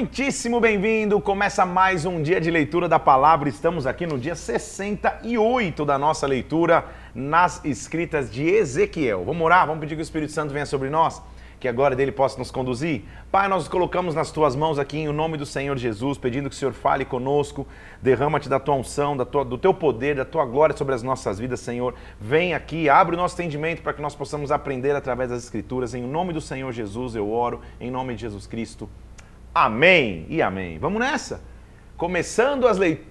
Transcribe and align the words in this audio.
Muitíssimo 0.00 0.62
bem-vindo! 0.62 1.20
Começa 1.20 1.66
mais 1.66 2.06
um 2.06 2.22
dia 2.22 2.40
de 2.40 2.50
leitura 2.50 2.88
da 2.88 2.98
palavra. 2.98 3.50
Estamos 3.50 3.86
aqui 3.86 4.06
no 4.06 4.18
dia 4.18 4.34
68 4.34 5.84
da 5.84 5.98
nossa 5.98 6.26
leitura 6.26 6.86
nas 7.14 7.62
escritas 7.66 8.32
de 8.32 8.48
Ezequiel. 8.48 9.26
Vamos 9.26 9.42
orar? 9.42 9.66
Vamos 9.66 9.78
pedir 9.78 9.96
que 9.96 10.00
o 10.00 10.02
Espírito 10.02 10.32
Santo 10.32 10.54
venha 10.54 10.64
sobre 10.64 10.88
nós? 10.88 11.20
Que 11.60 11.68
agora 11.68 11.94
dele 11.94 12.12
possa 12.12 12.38
nos 12.38 12.50
conduzir? 12.50 13.02
Pai, 13.30 13.46
nós 13.46 13.64
nos 13.64 13.68
colocamos 13.68 14.14
nas 14.14 14.30
tuas 14.30 14.56
mãos 14.56 14.78
aqui 14.78 14.96
em 14.96 15.12
nome 15.12 15.36
do 15.36 15.44
Senhor 15.44 15.76
Jesus, 15.76 16.16
pedindo 16.16 16.48
que 16.48 16.56
o 16.56 16.58
Senhor 16.58 16.72
fale 16.72 17.04
conosco, 17.04 17.68
derrama-te 18.00 18.48
da 18.48 18.58
tua 18.58 18.76
unção, 18.76 19.14
da 19.14 19.26
tua, 19.26 19.44
do 19.44 19.58
teu 19.58 19.74
poder, 19.74 20.16
da 20.16 20.24
tua 20.24 20.46
glória 20.46 20.74
sobre 20.74 20.94
as 20.94 21.02
nossas 21.02 21.38
vidas, 21.38 21.60
Senhor. 21.60 21.94
Vem 22.18 22.54
aqui, 22.54 22.88
abre 22.88 23.14
o 23.16 23.18
nosso 23.18 23.34
entendimento 23.34 23.82
para 23.82 23.92
que 23.92 24.00
nós 24.00 24.14
possamos 24.14 24.50
aprender 24.50 24.96
através 24.96 25.28
das 25.28 25.44
Escrituras. 25.44 25.92
Em 25.92 26.02
nome 26.02 26.32
do 26.32 26.40
Senhor 26.40 26.72
Jesus 26.72 27.14
eu 27.14 27.30
oro, 27.30 27.60
em 27.78 27.90
nome 27.90 28.14
de 28.14 28.22
Jesus 28.22 28.46
Cristo. 28.46 28.88
Amém 29.54 30.26
e 30.28 30.40
amém. 30.40 30.78
Vamos 30.78 31.00
nessa? 31.00 31.42
Começando 31.96 32.66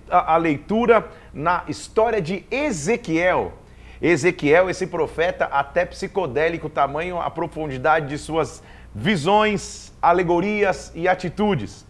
a 0.10 0.38
leitura 0.38 1.10
na 1.34 1.64
história 1.68 2.22
de 2.22 2.46
Ezequiel. 2.50 3.54
Ezequiel, 4.02 4.70
esse 4.70 4.88
profeta 4.88 5.46
até 5.46 5.86
psicodélico, 5.86 6.70
tamanho, 6.70 7.20
a 7.20 7.30
profundidade 7.30 8.08
de 8.08 8.18
suas 8.18 8.64
visões, 8.96 9.94
alegorias 10.02 10.94
e 10.96 11.10
atitudes. 11.10 11.86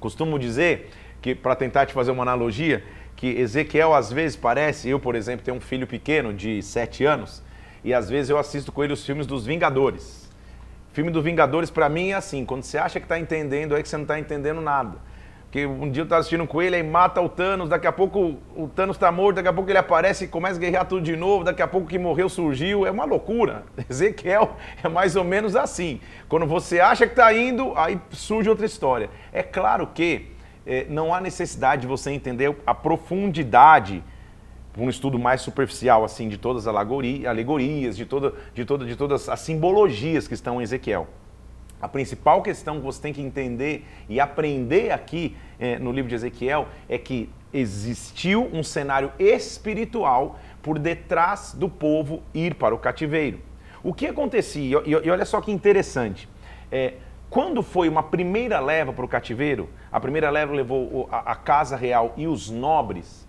Costumo 0.00 0.38
dizer 0.38 0.90
que, 1.20 1.34
para 1.34 1.54
tentar 1.54 1.84
te 1.84 1.92
fazer 1.92 2.12
uma 2.12 2.22
analogia, 2.22 2.82
que 3.14 3.26
Ezequiel 3.26 3.94
às 3.94 4.10
vezes 4.10 4.36
parece, 4.36 4.88
eu 4.88 4.98
por 4.98 5.14
exemplo 5.14 5.44
tenho 5.44 5.58
um 5.58 5.60
filho 5.60 5.86
pequeno 5.86 6.32
de 6.32 6.62
7 6.62 7.04
anos, 7.04 7.42
e 7.84 7.92
às 7.92 8.08
vezes 8.08 8.30
eu 8.30 8.38
assisto 8.38 8.72
com 8.72 8.82
ele 8.82 8.94
os 8.94 9.04
filmes 9.04 9.26
dos 9.26 9.44
Vingadores. 9.44 10.19
Filme 11.00 11.10
do 11.10 11.22
Vingadores, 11.22 11.70
para 11.70 11.88
mim, 11.88 12.10
é 12.10 12.14
assim: 12.14 12.44
quando 12.44 12.62
você 12.62 12.76
acha 12.76 13.00
que 13.00 13.06
está 13.06 13.18
entendendo, 13.18 13.74
é 13.74 13.82
que 13.82 13.88
você 13.88 13.96
não 13.96 14.04
está 14.04 14.18
entendendo 14.18 14.60
nada. 14.60 14.98
Porque 15.44 15.64
um 15.64 15.90
dia 15.90 16.02
eu 16.02 16.04
estava 16.04 16.20
assistindo 16.20 16.46
com 16.46 16.60
ele, 16.60 16.76
aí 16.76 16.82
mata 16.82 17.22
o 17.22 17.28
Thanos, 17.28 17.70
daqui 17.70 17.86
a 17.86 17.92
pouco 17.92 18.36
o 18.54 18.68
Thanos 18.68 18.96
está 18.96 19.10
morto, 19.10 19.36
daqui 19.36 19.48
a 19.48 19.52
pouco 19.52 19.70
ele 19.70 19.78
aparece 19.78 20.26
e 20.26 20.28
começa 20.28 20.56
a 20.56 20.60
guerrear 20.60 20.84
tudo 20.84 21.00
de 21.00 21.16
novo, 21.16 21.42
daqui 21.42 21.62
a 21.62 21.66
pouco 21.66 21.86
que 21.86 21.98
morreu 21.98 22.28
surgiu, 22.28 22.86
é 22.86 22.90
uma 22.90 23.06
loucura. 23.06 23.64
Ezequiel 23.88 24.56
é 24.84 24.90
mais 24.90 25.16
ou 25.16 25.24
menos 25.24 25.56
assim. 25.56 26.02
Quando 26.28 26.44
você 26.44 26.80
acha 26.80 27.06
que 27.06 27.14
está 27.14 27.32
indo, 27.32 27.72
aí 27.76 27.98
surge 28.10 28.50
outra 28.50 28.66
história. 28.66 29.08
É 29.32 29.42
claro 29.42 29.86
que 29.94 30.26
é, 30.66 30.84
não 30.86 31.14
há 31.14 31.20
necessidade 31.22 31.80
de 31.80 31.88
você 31.88 32.10
entender 32.10 32.54
a 32.66 32.74
profundidade 32.74 34.04
um 34.82 34.88
estudo 34.88 35.18
mais 35.18 35.40
superficial 35.40 36.04
assim 36.04 36.28
de 36.28 36.38
todas 36.38 36.66
as 36.66 36.74
alegorias, 36.74 37.96
de, 37.96 38.06
toda, 38.06 38.34
de, 38.54 38.64
toda, 38.64 38.84
de 38.84 38.96
todas 38.96 39.28
as 39.28 39.40
simbologias 39.40 40.26
que 40.26 40.34
estão 40.34 40.60
em 40.60 40.64
Ezequiel. 40.64 41.06
A 41.80 41.88
principal 41.88 42.42
questão 42.42 42.76
que 42.76 42.84
você 42.84 43.00
tem 43.00 43.12
que 43.12 43.22
entender 43.22 43.86
e 44.08 44.20
aprender 44.20 44.90
aqui 44.90 45.36
eh, 45.58 45.78
no 45.78 45.90
livro 45.90 46.08
de 46.08 46.14
Ezequiel 46.14 46.68
é 46.88 46.98
que 46.98 47.30
existiu 47.52 48.48
um 48.52 48.62
cenário 48.62 49.10
espiritual 49.18 50.38
por 50.62 50.78
detrás 50.78 51.54
do 51.54 51.68
povo 51.68 52.22
ir 52.34 52.54
para 52.54 52.74
o 52.74 52.78
cativeiro. 52.78 53.40
O 53.82 53.94
que 53.94 54.06
acontecia, 54.06 54.82
e, 54.84 54.90
e 54.90 55.10
olha 55.10 55.24
só 55.24 55.40
que 55.40 55.50
interessante, 55.50 56.28
é, 56.70 56.94
quando 57.30 57.62
foi 57.62 57.88
uma 57.88 58.02
primeira 58.02 58.60
leva 58.60 58.92
para 58.92 59.04
o 59.04 59.08
cativeiro, 59.08 59.70
a 59.90 59.98
primeira 59.98 60.28
leva 60.30 60.52
levou 60.52 61.08
a, 61.10 61.32
a 61.32 61.34
casa 61.34 61.76
real 61.76 62.12
e 62.16 62.26
os 62.26 62.50
nobres, 62.50 63.26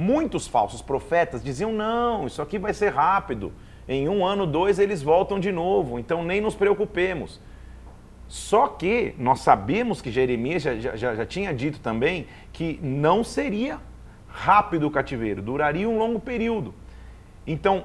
Muitos 0.00 0.46
falsos 0.46 0.80
profetas 0.80 1.42
diziam: 1.42 1.72
não, 1.72 2.24
isso 2.24 2.40
aqui 2.40 2.56
vai 2.56 2.72
ser 2.72 2.90
rápido. 2.90 3.52
Em 3.88 4.08
um 4.08 4.24
ano, 4.24 4.46
dois, 4.46 4.78
eles 4.78 5.02
voltam 5.02 5.40
de 5.40 5.50
novo, 5.50 5.98
então 5.98 6.22
nem 6.22 6.40
nos 6.40 6.54
preocupemos. 6.54 7.40
Só 8.28 8.68
que 8.68 9.12
nós 9.18 9.40
sabemos 9.40 10.00
que 10.00 10.12
Jeremias 10.12 10.62
já, 10.62 10.76
já, 10.76 11.16
já 11.16 11.26
tinha 11.26 11.52
dito 11.52 11.80
também 11.80 12.28
que 12.52 12.78
não 12.80 13.24
seria 13.24 13.80
rápido 14.28 14.86
o 14.86 14.90
cativeiro, 14.90 15.42
duraria 15.42 15.88
um 15.88 15.98
longo 15.98 16.20
período. 16.20 16.72
Então, 17.44 17.82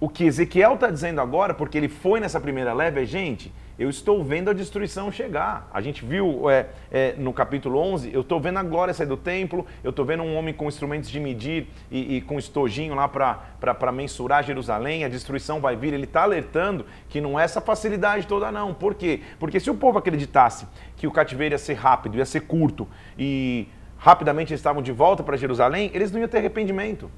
o 0.00 0.08
que 0.08 0.24
Ezequiel 0.24 0.76
está 0.76 0.90
dizendo 0.90 1.20
agora, 1.20 1.52
porque 1.52 1.76
ele 1.76 1.90
foi 1.90 2.20
nessa 2.20 2.40
primeira 2.40 2.72
leva, 2.72 3.02
é: 3.02 3.04
gente, 3.04 3.52
eu 3.80 3.88
estou 3.88 4.22
vendo 4.22 4.50
a 4.50 4.52
destruição 4.52 5.10
chegar. 5.10 5.66
A 5.72 5.80
gente 5.80 6.04
viu 6.04 6.50
é, 6.50 6.66
é, 6.92 7.14
no 7.16 7.32
capítulo 7.32 7.78
11, 7.78 8.12
eu 8.12 8.20
estou 8.20 8.38
vendo 8.38 8.58
a 8.58 8.62
glória 8.62 8.92
sair 8.92 9.06
do 9.06 9.16
templo, 9.16 9.64
eu 9.82 9.88
estou 9.88 10.04
vendo 10.04 10.22
um 10.22 10.36
homem 10.36 10.52
com 10.52 10.68
instrumentos 10.68 11.08
de 11.08 11.18
medir 11.18 11.66
e, 11.90 12.16
e 12.16 12.20
com 12.20 12.38
estojinho 12.38 12.94
lá 12.94 13.08
para 13.08 13.90
mensurar 13.90 14.44
Jerusalém, 14.44 15.02
a 15.02 15.08
destruição 15.08 15.62
vai 15.62 15.76
vir. 15.76 15.94
Ele 15.94 16.04
está 16.04 16.24
alertando 16.24 16.84
que 17.08 17.22
não 17.22 17.40
é 17.40 17.44
essa 17.44 17.58
facilidade 17.58 18.26
toda, 18.26 18.52
não. 18.52 18.74
Por 18.74 18.94
quê? 18.94 19.22
Porque 19.38 19.58
se 19.58 19.70
o 19.70 19.74
povo 19.74 19.98
acreditasse 19.98 20.66
que 20.94 21.06
o 21.06 21.10
cativeiro 21.10 21.54
ia 21.54 21.58
ser 21.58 21.74
rápido, 21.74 22.18
ia 22.18 22.26
ser 22.26 22.40
curto 22.40 22.86
e 23.18 23.66
rapidamente 23.96 24.52
eles 24.52 24.60
estavam 24.60 24.82
de 24.82 24.92
volta 24.92 25.22
para 25.22 25.38
Jerusalém, 25.38 25.90
eles 25.94 26.12
não 26.12 26.20
iam 26.20 26.28
ter 26.28 26.36
arrependimento. 26.36 27.10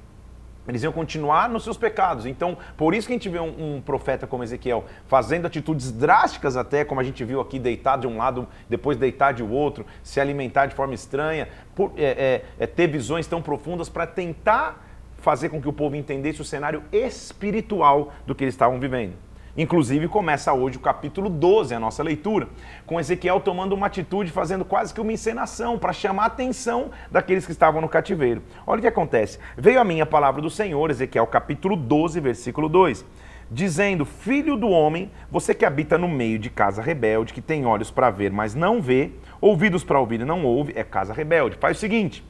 Eles 0.67 0.83
iam 0.83 0.93
continuar 0.93 1.49
nos 1.49 1.65
seus 1.65 1.77
pecados. 1.77 2.25
Então, 2.25 2.57
por 2.77 2.95
isso 2.95 3.07
que 3.07 3.13
a 3.13 3.17
gente 3.17 3.29
vê 3.29 3.41
um, 3.41 3.77
um, 3.77 3.81
profeta 3.81 4.27
como 4.27 4.45
Ezequiel 4.45 4.85
fazendo 5.07 5.47
atitudes 5.47 5.91
drásticas 5.91 6.57
até, 6.57 6.85
como 6.85 7.01
a 7.01 7.05
gente 7.05 7.25
viu 7.25 7.41
aqui, 7.41 7.59
deitar 7.59 7.99
de 7.99 8.07
um 8.07 8.17
lado, 8.17 8.47
depois 8.69 8.97
deitar 8.97 9.33
de 9.33 9.43
outro, 9.43 9.85
se 10.03 10.21
alimentar 10.21 10.67
de 10.67 10.75
forma 10.75 10.95
estranha, 10.95 11.49
por, 11.75 11.93
é, 11.97 12.05
é, 12.05 12.45
é, 12.61 12.67
ter 12.67 12.87
visões 12.87 13.27
tão 13.27 13.43
profundas 13.43 13.89
para 13.89 14.07
tentar 14.07 14.87
fazer 15.19 15.49
com 15.49 15.61
que 15.61 15.69
o 15.69 15.73
povo 15.73 15.97
entendesse 15.97 16.41
o 16.41 16.45
cenário 16.45 16.83
espiritual 16.93 18.13
do 18.27 18.35
que 18.35 18.45
eles 18.45 18.55
estavam 18.55 18.79
vivendo. 18.79 19.15
Inclusive, 19.55 20.09
começa 20.09 20.51
hoje 20.55 20.79
o 20.79 20.81
capítulo 20.81 21.29
12, 21.29 21.75
a 21.75 21.81
nossa 21.81 22.03
leitura, 22.03 22.49
com 22.87 22.99
Ezequiel 22.99 23.39
tomando 23.39 23.75
uma 23.75 23.87
atitude, 23.87 24.31
fazendo 24.31 24.65
quase 24.65 24.95
que 24.95 25.01
uma 25.01 25.13
encenação 25.13 25.79
para 25.79 25.93
chamar 25.93 26.23
a 26.23 26.27
atenção 26.27 26.91
daqueles 27.11 27.45
que 27.45 27.53
estavam 27.53 27.83
no 27.83 27.89
cativeiro. 27.89 28.43
Olha 28.67 28.79
o 28.79 28.81
que 28.81 28.89
acontece. 28.89 29.39
Veio 29.55 29.79
a 29.79 29.85
minha 29.85 30.07
palavra 30.07 30.41
do 30.41 30.49
Senhor, 30.49 30.91
Ezequiel 30.91 31.27
capítulo 31.27 31.77
12, 31.77 32.19
versículo 32.19 32.67
2, 32.67 33.05
dizendo: 33.51 34.07
Filho 34.07 34.57
do 34.57 34.71
homem, 34.71 35.11
você 35.31 35.55
que 35.55 35.67
habita 35.67 35.99
no 35.99 36.09
meio 36.09 36.39
de 36.39 36.49
casa 36.49 36.81
rebelde, 36.81 37.35
que 37.35 37.43
tem 37.43 37.67
olhos 37.67 37.91
para 37.91 38.11
ver, 38.11 38.33
mas 38.33 38.55
não 38.55 38.81
vê, 38.81 39.11
ouvidos 39.39 39.85
para 39.85 40.01
ouvir 40.01 40.23
e 40.23 40.25
não 40.25 40.47
ouve, 40.47 40.73
é 40.75 40.83
casa 40.83 41.13
rebelde. 41.13 41.59
Faz 41.59 41.77
o 41.77 41.81
seguinte: 41.81 42.25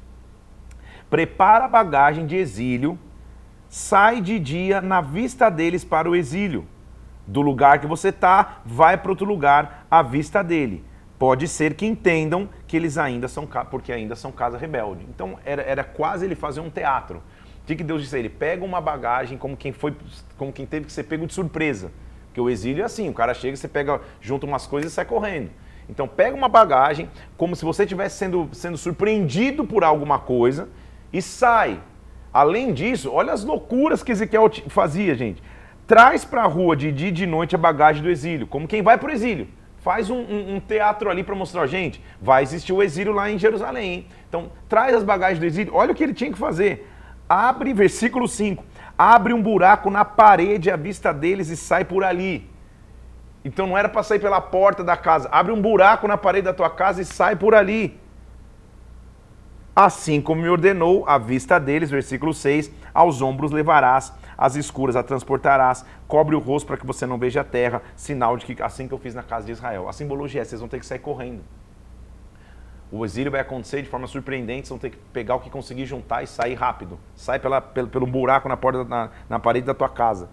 prepara 1.08 1.66
a 1.66 1.68
bagagem 1.68 2.26
de 2.26 2.34
exílio, 2.34 2.98
sai 3.68 4.20
de 4.20 4.40
dia 4.40 4.80
na 4.80 5.00
vista 5.00 5.48
deles 5.48 5.84
para 5.84 6.10
o 6.10 6.16
exílio 6.16 6.66
do 7.26 7.40
lugar 7.40 7.78
que 7.80 7.86
você 7.86 8.08
está, 8.08 8.60
vai 8.64 8.96
para 8.96 9.10
outro 9.10 9.26
lugar 9.26 9.86
à 9.90 10.02
vista 10.02 10.42
dele. 10.42 10.84
Pode 11.18 11.46
ser 11.46 11.74
que 11.74 11.86
entendam 11.86 12.48
que 12.66 12.76
eles 12.76 12.98
ainda 12.98 13.28
são, 13.28 13.46
porque 13.70 13.92
ainda 13.92 14.16
são 14.16 14.32
casa 14.32 14.58
rebelde. 14.58 15.06
Então 15.08 15.38
era, 15.44 15.62
era 15.62 15.84
quase 15.84 16.24
ele 16.24 16.34
fazer 16.34 16.60
um 16.60 16.68
teatro. 16.68 17.22
O 17.62 17.64
que, 17.64 17.76
Deus 17.76 18.02
disse 18.02 18.16
a 18.16 18.18
ele? 18.18 18.28
Pega 18.28 18.64
uma 18.64 18.80
bagagem 18.80 19.38
como 19.38 19.56
quem 19.56 19.72
foi, 19.72 19.94
como 20.36 20.52
quem 20.52 20.66
teve 20.66 20.86
que 20.86 20.92
ser 20.92 21.04
pego 21.04 21.26
de 21.26 21.32
surpresa. 21.32 21.92
Porque 22.26 22.40
o 22.40 22.50
exílio 22.50 22.82
é 22.82 22.86
assim, 22.86 23.08
o 23.08 23.14
cara 23.14 23.34
chega, 23.34 23.56
você 23.56 23.68
pega, 23.68 24.00
junta 24.20 24.46
umas 24.46 24.66
coisas 24.66 24.90
e 24.90 24.94
sai 24.94 25.04
correndo. 25.04 25.50
Então 25.88 26.08
pega 26.08 26.36
uma 26.36 26.48
bagagem, 26.48 27.08
como 27.36 27.54
se 27.54 27.64
você 27.64 27.84
estivesse 27.84 28.16
sendo, 28.16 28.48
sendo 28.52 28.76
surpreendido 28.76 29.64
por 29.64 29.84
alguma 29.84 30.18
coisa, 30.18 30.68
e 31.12 31.22
sai. 31.22 31.80
Além 32.32 32.72
disso, 32.72 33.12
olha 33.12 33.32
as 33.32 33.44
loucuras 33.44 34.02
que 34.02 34.10
Ezequiel 34.10 34.50
fazia, 34.68 35.14
gente 35.14 35.40
traz 35.92 36.24
para 36.24 36.44
a 36.44 36.46
rua 36.46 36.74
de 36.74 36.90
dia 36.90 37.08
e 37.08 37.12
de 37.12 37.26
noite 37.26 37.54
a 37.54 37.58
bagagem 37.58 38.02
do 38.02 38.08
exílio, 38.08 38.46
como 38.46 38.66
quem 38.66 38.80
vai 38.80 38.96
para 38.96 39.10
o 39.10 39.12
exílio. 39.12 39.46
Faz 39.82 40.08
um, 40.08 40.20
um, 40.20 40.54
um 40.54 40.58
teatro 40.58 41.10
ali 41.10 41.22
para 41.22 41.34
mostrar, 41.34 41.66
gente, 41.66 42.02
vai 42.18 42.42
existir 42.42 42.72
o 42.72 42.82
exílio 42.82 43.12
lá 43.12 43.30
em 43.30 43.38
Jerusalém. 43.38 43.92
Hein? 43.92 44.06
Então, 44.26 44.50
traz 44.70 44.94
as 44.94 45.04
bagagens 45.04 45.38
do 45.38 45.44
exílio. 45.44 45.74
Olha 45.74 45.92
o 45.92 45.94
que 45.94 46.02
ele 46.02 46.14
tinha 46.14 46.32
que 46.32 46.38
fazer. 46.38 46.90
Abre, 47.28 47.74
versículo 47.74 48.26
5, 48.26 48.64
abre 48.96 49.34
um 49.34 49.42
buraco 49.42 49.90
na 49.90 50.02
parede 50.02 50.70
à 50.70 50.76
vista 50.76 51.12
deles 51.12 51.50
e 51.50 51.58
sai 51.58 51.84
por 51.84 52.02
ali. 52.02 52.50
Então 53.44 53.66
não 53.66 53.76
era 53.76 53.90
para 53.90 54.02
sair 54.02 54.18
pela 54.18 54.40
porta 54.40 54.82
da 54.82 54.96
casa. 54.96 55.28
Abre 55.30 55.52
um 55.52 55.60
buraco 55.60 56.08
na 56.08 56.16
parede 56.16 56.46
da 56.46 56.54
tua 56.54 56.70
casa 56.70 57.02
e 57.02 57.04
sai 57.04 57.36
por 57.36 57.54
ali. 57.54 58.00
Assim 59.76 60.22
como 60.22 60.40
me 60.40 60.48
ordenou, 60.48 61.06
à 61.06 61.18
vista 61.18 61.60
deles, 61.60 61.90
versículo 61.90 62.32
6, 62.32 62.72
aos 62.94 63.20
ombros 63.20 63.50
levarás, 63.50 64.14
as 64.36 64.56
escuras 64.56 64.96
a 64.96 65.02
transportarás, 65.02 65.84
cobre 66.06 66.34
o 66.34 66.38
rosto 66.38 66.66
para 66.66 66.76
que 66.76 66.86
você 66.86 67.06
não 67.06 67.18
veja 67.18 67.40
a 67.40 67.44
terra, 67.44 67.82
sinal 67.96 68.36
de 68.36 68.46
que 68.46 68.62
assim 68.62 68.88
que 68.88 68.94
eu 68.94 68.98
fiz 68.98 69.14
na 69.14 69.22
casa 69.22 69.46
de 69.46 69.52
Israel. 69.52 69.88
A 69.88 69.92
simbologia 69.92 70.42
é, 70.42 70.44
vocês 70.44 70.60
vão 70.60 70.68
ter 70.68 70.78
que 70.78 70.86
sair 70.86 70.98
correndo. 70.98 71.42
O 72.90 73.04
exílio 73.06 73.32
vai 73.32 73.40
acontecer 73.40 73.80
de 73.80 73.88
forma 73.88 74.06
surpreendente, 74.06 74.68
vocês 74.68 74.68
vão 74.68 74.78
ter 74.78 74.90
que 74.90 74.98
pegar 75.12 75.34
o 75.36 75.40
que 75.40 75.48
conseguir 75.48 75.86
juntar 75.86 76.22
e 76.22 76.26
sair 76.26 76.54
rápido. 76.54 76.98
Sai 77.14 77.38
pela, 77.38 77.60
pelo, 77.60 77.88
pelo 77.88 78.06
buraco 78.06 78.48
na, 78.48 78.56
porta, 78.56 78.84
na, 78.84 79.10
na 79.28 79.38
parede 79.38 79.66
da 79.66 79.72
tua 79.72 79.88
casa. 79.88 80.28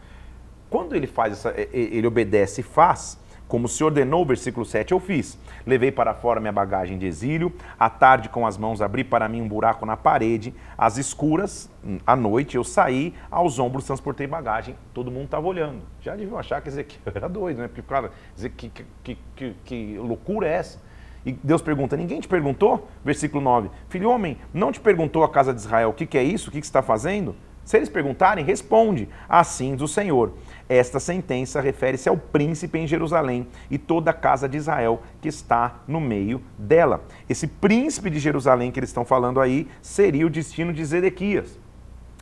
Quando 0.69 0.93
ele 0.93 1.07
faz 1.07 1.33
essa, 1.33 1.53
ele 1.71 2.05
obedece 2.05 2.61
e 2.61 2.63
faz, 2.63 3.17
como 3.49 3.67
se 3.67 3.83
ordenou, 3.83 4.23
versículo 4.23 4.63
7, 4.63 4.91
eu 4.91 4.99
fiz. 4.99 5.37
Levei 5.65 5.91
para 5.91 6.13
fora 6.13 6.39
minha 6.39 6.53
bagagem 6.53 6.99
de 6.99 7.07
exílio, 7.07 7.51
à 7.79 7.89
tarde 7.89 8.29
com 8.29 8.45
as 8.45 8.57
mãos 8.57 8.79
abri 8.79 9.03
para 9.03 9.27
mim 9.27 9.41
um 9.41 9.47
buraco 9.47 9.87
na 9.87 9.97
parede, 9.97 10.53
às 10.77 10.97
escuras, 10.97 11.67
à 12.05 12.15
noite 12.15 12.55
eu 12.55 12.63
saí, 12.63 13.11
aos 13.29 13.57
ombros 13.57 13.85
transportei 13.85 14.27
bagagem. 14.27 14.75
Todo 14.93 15.09
mundo 15.09 15.25
estava 15.25 15.47
olhando. 15.47 15.81
Já 15.99 16.15
deviam 16.15 16.37
achar 16.37 16.61
que 16.61 16.69
Ezequiel 16.69 17.01
era 17.13 17.27
doido, 17.27 17.57
né? 17.57 17.67
Porque, 17.67 17.81
cara, 17.81 18.11
que, 18.55 18.69
que, 19.03 19.17
que, 19.35 19.55
que 19.65 19.97
loucura 19.97 20.47
é 20.47 20.53
essa? 20.53 20.79
E 21.25 21.31
Deus 21.31 21.63
pergunta: 21.63 21.97
Ninguém 21.97 22.21
te 22.21 22.27
perguntou? 22.27 22.87
Versículo 23.03 23.43
9: 23.43 23.71
Filho 23.89 24.11
homem, 24.11 24.37
não 24.53 24.71
te 24.71 24.79
perguntou 24.79 25.23
a 25.23 25.29
casa 25.29 25.53
de 25.53 25.59
Israel 25.59 25.89
o 25.89 25.93
que, 25.93 26.05
que 26.05 26.19
é 26.19 26.23
isso? 26.23 26.49
O 26.49 26.51
que, 26.51 26.59
que 26.59 26.65
está 26.67 26.83
fazendo? 26.83 27.35
Se 27.65 27.77
eles 27.77 27.89
perguntarem, 27.89 28.45
responde: 28.45 29.09
Assim 29.27 29.73
diz 29.73 29.81
o 29.81 29.87
Senhor. 29.87 30.33
Esta 30.69 30.99
sentença 30.99 31.59
refere-se 31.59 32.07
ao 32.07 32.15
príncipe 32.15 32.77
em 32.77 32.85
Jerusalém 32.85 33.47
e 33.71 33.77
toda 33.79 34.11
a 34.11 34.13
casa 34.13 34.47
de 34.47 34.55
Israel 34.55 35.01
que 35.19 35.27
está 35.27 35.81
no 35.87 35.99
meio 35.99 36.39
dela. 36.59 37.03
Esse 37.27 37.47
príncipe 37.47 38.07
de 38.11 38.19
Jerusalém 38.19 38.71
que 38.71 38.79
eles 38.79 38.91
estão 38.91 39.03
falando 39.03 39.41
aí 39.41 39.67
seria 39.81 40.27
o 40.27 40.29
destino 40.29 40.71
de 40.71 40.85
Zedequias. 40.85 41.57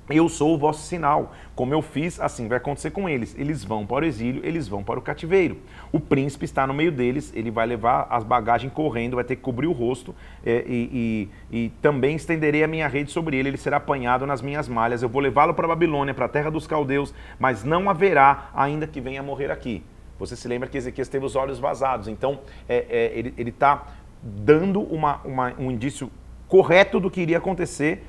Eu 0.10 0.30
sou 0.30 0.56
o 0.56 0.58
vosso 0.58 0.84
sinal. 0.84 1.34
Como 1.54 1.74
eu 1.74 1.82
fiz, 1.82 2.20
assim 2.20 2.48
vai 2.48 2.58
acontecer 2.58 2.92
com 2.92 3.10
eles. 3.10 3.36
Eles 3.38 3.64
vão 3.64 3.86
para 3.86 4.06
o 4.06 4.08
exílio, 4.08 4.42
eles 4.46 4.68
vão 4.68 4.82
para 4.82 4.98
o 4.98 5.02
cativeiro. 5.02 5.58
O 5.92 6.00
príncipe 6.00 6.46
está 6.46 6.66
no 6.66 6.74
meio 6.74 6.92
deles, 6.92 7.34
ele 7.36 7.52
vai 7.52 7.66
levar 7.66 8.08
as 8.10 8.24
bagagens 8.24 8.72
correndo, 8.72 9.16
vai 9.16 9.26
ter 9.26 9.36
que 9.36 9.42
cobrir 9.42 9.68
o 9.68 9.74
rosto 9.74 10.16
é, 10.46 10.64
e, 10.66 11.30
e, 11.52 11.58
e, 11.66 11.70
também 11.82 12.16
estenderei 12.16 12.64
a 12.64 12.68
minha 12.68 12.88
rede 12.88 13.12
sobre 13.12 13.38
ele. 13.38 13.50
Ele 13.50 13.58
será 13.58 13.78
apanhado 13.78 14.26
nas 14.26 14.42
minhas 14.42 14.70
malhas. 14.70 15.04
Eu 15.04 15.10
vou 15.10 15.22
levá-lo 15.22 15.54
para 15.54 15.66
a 15.66 15.70
Babilônia, 15.70 16.14
para 16.14 16.26
a 16.26 16.30
terra 16.30 16.50
dos 16.50 16.66
caldeus, 16.66 17.14
mas 17.38 17.66
não 17.66 17.90
haverá 17.90 18.50
ainda 18.56 18.88
que 18.88 19.02
venha 19.02 19.22
morrer 19.22 19.52
aqui. 19.52 19.84
Você 20.18 20.36
se 20.36 20.48
lembra 20.48 20.70
que 20.70 20.78
Ezequias 20.78 21.10
teve 21.10 21.26
os 21.26 21.36
olhos 21.36 21.60
vazados, 21.60 22.08
então 22.08 22.40
é, 22.68 22.86
é, 22.90 23.20
ele 23.38 23.50
está 23.50 23.88
dando 24.24 24.82
uma, 24.82 25.18
uma, 25.24 25.54
um 25.60 25.70
indício 25.70 26.10
correto 26.48 27.00
do 27.00 27.12
que 27.12 27.22
iria 27.22 27.38
acontecer. 27.38 28.04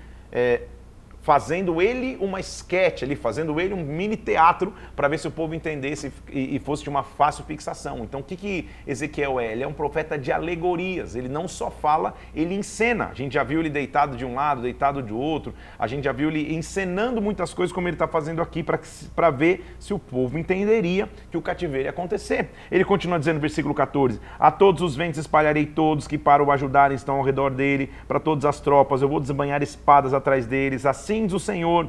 Fazendo 1.28 1.82
ele 1.82 2.16
uma 2.22 2.40
esquete 2.40 3.04
ali, 3.04 3.14
fazendo 3.14 3.60
ele 3.60 3.74
um 3.74 3.84
mini 3.84 4.16
teatro 4.16 4.72
para 4.96 5.08
ver 5.08 5.18
se 5.18 5.28
o 5.28 5.30
povo 5.30 5.54
entendesse 5.54 6.10
e, 6.32 6.56
e, 6.56 6.58
fosse 6.58 6.82
de 6.82 6.88
uma 6.88 7.02
fácil 7.02 7.44
fixação. 7.44 7.98
Então, 7.98 8.20
o 8.20 8.22
que, 8.22 8.34
que 8.34 8.68
Ezequiel 8.86 9.38
é? 9.38 9.52
Ele 9.52 9.62
é 9.62 9.68
um 9.68 9.72
profeta 9.74 10.16
de 10.16 10.32
alegorias. 10.32 11.14
Ele 11.14 11.28
não 11.28 11.46
só 11.46 11.70
fala, 11.70 12.14
ele 12.34 12.54
encena. 12.54 13.10
A 13.10 13.14
gente 13.14 13.34
já 13.34 13.44
viu 13.44 13.60
ele 13.60 13.68
deitado 13.68 14.16
de 14.16 14.24
um 14.24 14.36
lado, 14.36 14.62
deitado 14.62 15.02
de 15.02 15.12
outro. 15.12 15.52
A 15.78 15.86
gente 15.86 16.04
já 16.04 16.12
viu 16.12 16.30
ele 16.30 16.54
encenando 16.54 17.20
muitas 17.20 17.52
coisas, 17.52 17.74
como 17.74 17.86
ele 17.86 17.96
está 17.96 18.08
fazendo 18.08 18.40
aqui, 18.40 18.62
para 18.62 19.30
ver 19.30 19.76
se 19.78 19.92
o 19.92 19.98
povo 19.98 20.38
entenderia 20.38 21.10
que 21.30 21.36
o 21.36 21.42
cativeiro 21.42 21.88
ia 21.88 21.90
acontecer. 21.90 22.48
Ele 22.70 22.86
continua 22.86 23.18
dizendo 23.18 23.34
no 23.34 23.42
versículo 23.42 23.74
14: 23.74 24.18
A 24.38 24.50
todos 24.50 24.80
os 24.80 24.96
ventos 24.96 25.20
espalharei 25.20 25.66
todos 25.66 26.08
que 26.08 26.16
para 26.16 26.42
o 26.42 26.50
ajudarem 26.50 26.96
estão 26.96 27.16
ao 27.16 27.22
redor 27.22 27.50
dele, 27.50 27.90
para 28.08 28.18
todas 28.18 28.46
as 28.46 28.60
tropas, 28.60 29.02
eu 29.02 29.08
vou 29.10 29.20
desbanhar 29.20 29.62
espadas 29.62 30.14
atrás 30.14 30.46
deles. 30.46 30.86
Assim 30.86 31.17
diz 31.26 31.34
o 31.34 31.40
Senhor. 31.40 31.88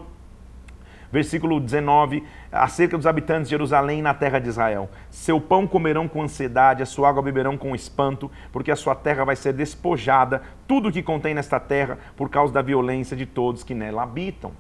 Versículo 1.12 1.60
19, 1.60 2.24
acerca 2.52 2.96
dos 2.96 3.08
habitantes 3.08 3.48
de 3.48 3.52
Jerusalém 3.52 4.00
na 4.00 4.14
terra 4.14 4.38
de 4.38 4.48
Israel. 4.48 4.88
Seu 5.10 5.42
pão 5.42 5.66
comerão 5.66 6.08
com 6.08 6.22
ansiedade, 6.22 6.84
a 6.84 6.86
sua 6.86 7.10
água 7.10 7.24
beberão 7.24 7.58
com 7.58 7.74
espanto, 7.74 8.30
porque 8.52 8.70
a 8.70 8.76
sua 8.76 8.94
terra 8.94 9.26
vai 9.26 9.36
ser 9.36 9.54
despojada, 9.54 10.44
tudo 10.68 10.90
o 10.90 10.92
que 10.92 11.02
contém 11.02 11.34
nesta 11.34 11.60
terra, 11.60 11.98
por 12.16 12.30
causa 12.30 12.54
da 12.54 12.62
violência 12.62 13.18
de 13.18 13.26
todos 13.26 13.64
que 13.64 13.74
nela 13.74 14.04
habitam. 14.04 14.52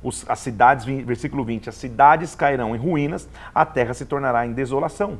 Os, 0.00 0.24
as 0.30 0.38
cidades, 0.38 0.84
versículo 0.84 1.42
20, 1.44 1.68
as 1.68 1.74
cidades 1.74 2.36
cairão 2.36 2.76
em 2.76 2.78
ruínas, 2.78 3.28
a 3.52 3.66
terra 3.66 3.92
se 3.92 4.06
tornará 4.06 4.46
em 4.46 4.52
desolação. 4.52 5.18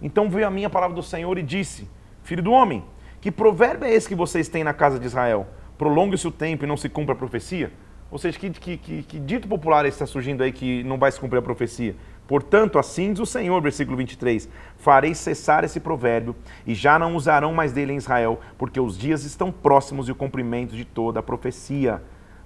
Então 0.00 0.30
veio 0.30 0.46
a 0.46 0.50
minha 0.50 0.70
palavra 0.70 0.94
do 0.94 1.02
Senhor 1.02 1.36
e 1.38 1.42
disse: 1.42 1.90
Filho 2.22 2.42
do 2.42 2.52
homem, 2.52 2.84
que 3.20 3.32
provérbio 3.32 3.88
é 3.88 3.92
esse 3.92 4.06
que 4.06 4.14
vocês 4.14 4.48
têm 4.48 4.62
na 4.62 4.72
casa 4.72 4.98
de 4.98 5.06
Israel? 5.06 5.46
Prolongue-se 5.76 6.28
o 6.28 6.30
tempo 6.30 6.64
e 6.64 6.68
não 6.68 6.76
se 6.76 6.88
cumpra 6.88 7.14
a 7.14 7.18
profecia? 7.18 7.72
Ou 8.14 8.18
seja, 8.18 8.38
que, 8.38 8.48
que, 8.48 8.76
que, 8.76 9.02
que 9.02 9.18
dito 9.18 9.48
popular 9.48 9.84
está 9.86 10.06
surgindo 10.06 10.44
aí 10.44 10.52
que 10.52 10.84
não 10.84 10.96
vai 10.96 11.10
se 11.10 11.18
cumprir 11.18 11.40
a 11.40 11.42
profecia? 11.42 11.96
Portanto, 12.28 12.78
assim 12.78 13.12
diz 13.12 13.18
o 13.18 13.26
Senhor, 13.26 13.60
versículo 13.60 13.96
23: 13.96 14.48
Farei 14.76 15.16
cessar 15.16 15.64
esse 15.64 15.80
provérbio, 15.80 16.36
e 16.64 16.76
já 16.76 16.96
não 16.96 17.16
usarão 17.16 17.52
mais 17.52 17.72
dele 17.72 17.92
em 17.92 17.96
Israel, 17.96 18.38
porque 18.56 18.78
os 18.78 18.96
dias 18.96 19.24
estão 19.24 19.50
próximos 19.50 20.06
e 20.06 20.12
o 20.12 20.14
cumprimento 20.14 20.76
de 20.76 20.84
toda 20.84 21.18
a 21.18 21.24
profecia. 21.24 22.00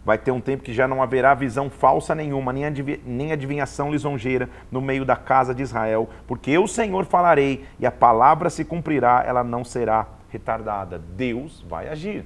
Vai 0.07 0.17
ter 0.17 0.31
um 0.31 0.41
tempo 0.41 0.63
que 0.63 0.73
já 0.73 0.89
não 0.89 1.03
haverá 1.03 1.35
visão 1.35 1.69
falsa 1.69 2.15
nenhuma, 2.15 2.51
nem, 2.51 2.65
adiv 2.65 2.99
nem 3.05 3.33
adivinhação 3.33 3.93
lisonjeira 3.93 4.49
no 4.73 4.81
meio 4.81 5.05
da 5.05 5.17
casa 5.17 5.55
de 5.55 5.63
Israel, 5.63 6.09
porque 6.27 6.51
eu, 6.51 6.67
Senhor, 6.67 7.05
falarei, 7.05 7.67
e 7.79 7.85
a 7.85 7.93
palavra 7.93 8.49
se 8.49 8.65
cumprirá, 8.65 9.23
ela 9.27 9.45
não 9.45 9.65
será 9.65 10.07
retardada. 10.31 10.99
Deus 10.99 11.63
vai 11.69 11.91
agir 11.91 12.25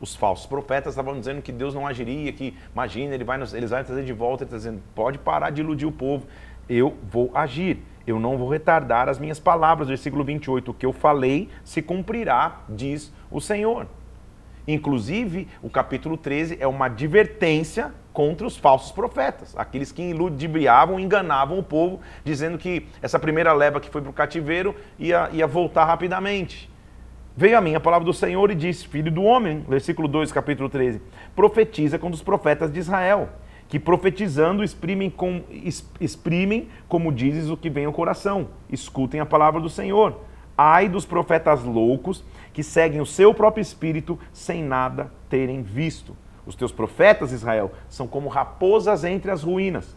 os 0.00 0.14
falsos 0.14 0.46
profetas 0.46 0.92
estavam 0.92 1.18
dizendo 1.18 1.42
que 1.42 1.52
Deus 1.52 1.74
não 1.74 1.86
agiria, 1.86 2.32
que 2.32 2.56
imagina, 2.72 3.14
ele 3.14 3.24
vai 3.24 3.38
nos, 3.38 3.54
eles 3.54 3.70
vão 3.70 3.82
trazer 3.82 4.04
de 4.04 4.12
volta, 4.12 4.44
ele 4.44 4.48
está 4.48 4.56
dizendo, 4.56 4.82
pode 4.94 5.18
parar 5.18 5.50
de 5.50 5.60
iludir 5.60 5.86
o 5.86 5.92
povo, 5.92 6.26
eu 6.68 6.96
vou 7.10 7.30
agir, 7.34 7.82
eu 8.06 8.18
não 8.20 8.36
vou 8.36 8.48
retardar 8.48 9.08
as 9.08 9.18
minhas 9.18 9.40
palavras. 9.40 9.88
Versículo 9.88 10.24
28, 10.24 10.70
o 10.70 10.74
que 10.74 10.86
eu 10.86 10.92
falei 10.92 11.48
se 11.64 11.82
cumprirá, 11.82 12.60
diz 12.68 13.12
o 13.30 13.40
Senhor. 13.40 13.86
Inclusive, 14.66 15.48
o 15.62 15.70
capítulo 15.70 16.16
13 16.18 16.58
é 16.60 16.66
uma 16.66 16.86
advertência 16.86 17.92
contra 18.12 18.46
os 18.46 18.56
falsos 18.56 18.92
profetas, 18.92 19.54
aqueles 19.56 19.92
que 19.92 20.02
iludibriavam, 20.02 20.98
enganavam 20.98 21.58
o 21.58 21.62
povo, 21.62 22.00
dizendo 22.24 22.58
que 22.58 22.86
essa 23.00 23.18
primeira 23.18 23.52
leva 23.52 23.80
que 23.80 23.88
foi 23.88 24.02
para 24.02 24.10
o 24.10 24.12
cativeiro 24.12 24.74
ia, 24.98 25.30
ia 25.32 25.46
voltar 25.46 25.84
rapidamente. 25.84 26.68
Veio 27.38 27.56
a 27.56 27.60
mim 27.60 27.76
a 27.76 27.78
palavra 27.78 28.04
do 28.04 28.12
Senhor 28.12 28.50
e 28.50 28.54
disse: 28.56 28.88
Filho 28.88 29.12
do 29.12 29.22
homem, 29.22 29.64
versículo 29.68 30.08
2, 30.08 30.32
capítulo 30.32 30.68
13, 30.68 31.00
profetiza 31.36 31.96
com 31.96 32.10
os 32.10 32.20
profetas 32.20 32.68
de 32.68 32.80
Israel, 32.80 33.28
que 33.68 33.78
profetizando 33.78 34.64
exprimem, 34.64 35.08
com, 35.08 35.44
exprimem 36.00 36.68
como 36.88 37.12
dizes 37.12 37.48
o 37.48 37.56
que 37.56 37.70
vem 37.70 37.84
ao 37.84 37.92
coração. 37.92 38.48
Escutem 38.68 39.20
a 39.20 39.24
palavra 39.24 39.60
do 39.60 39.70
Senhor. 39.70 40.18
Ai 40.56 40.88
dos 40.88 41.06
profetas 41.06 41.62
loucos 41.62 42.24
que 42.52 42.64
seguem 42.64 43.00
o 43.00 43.06
seu 43.06 43.32
próprio 43.32 43.62
espírito 43.62 44.18
sem 44.32 44.60
nada 44.60 45.12
terem 45.30 45.62
visto. 45.62 46.16
Os 46.44 46.56
teus 46.56 46.72
profetas, 46.72 47.30
Israel, 47.30 47.70
são 47.88 48.08
como 48.08 48.28
raposas 48.28 49.04
entre 49.04 49.30
as 49.30 49.44
ruínas 49.44 49.96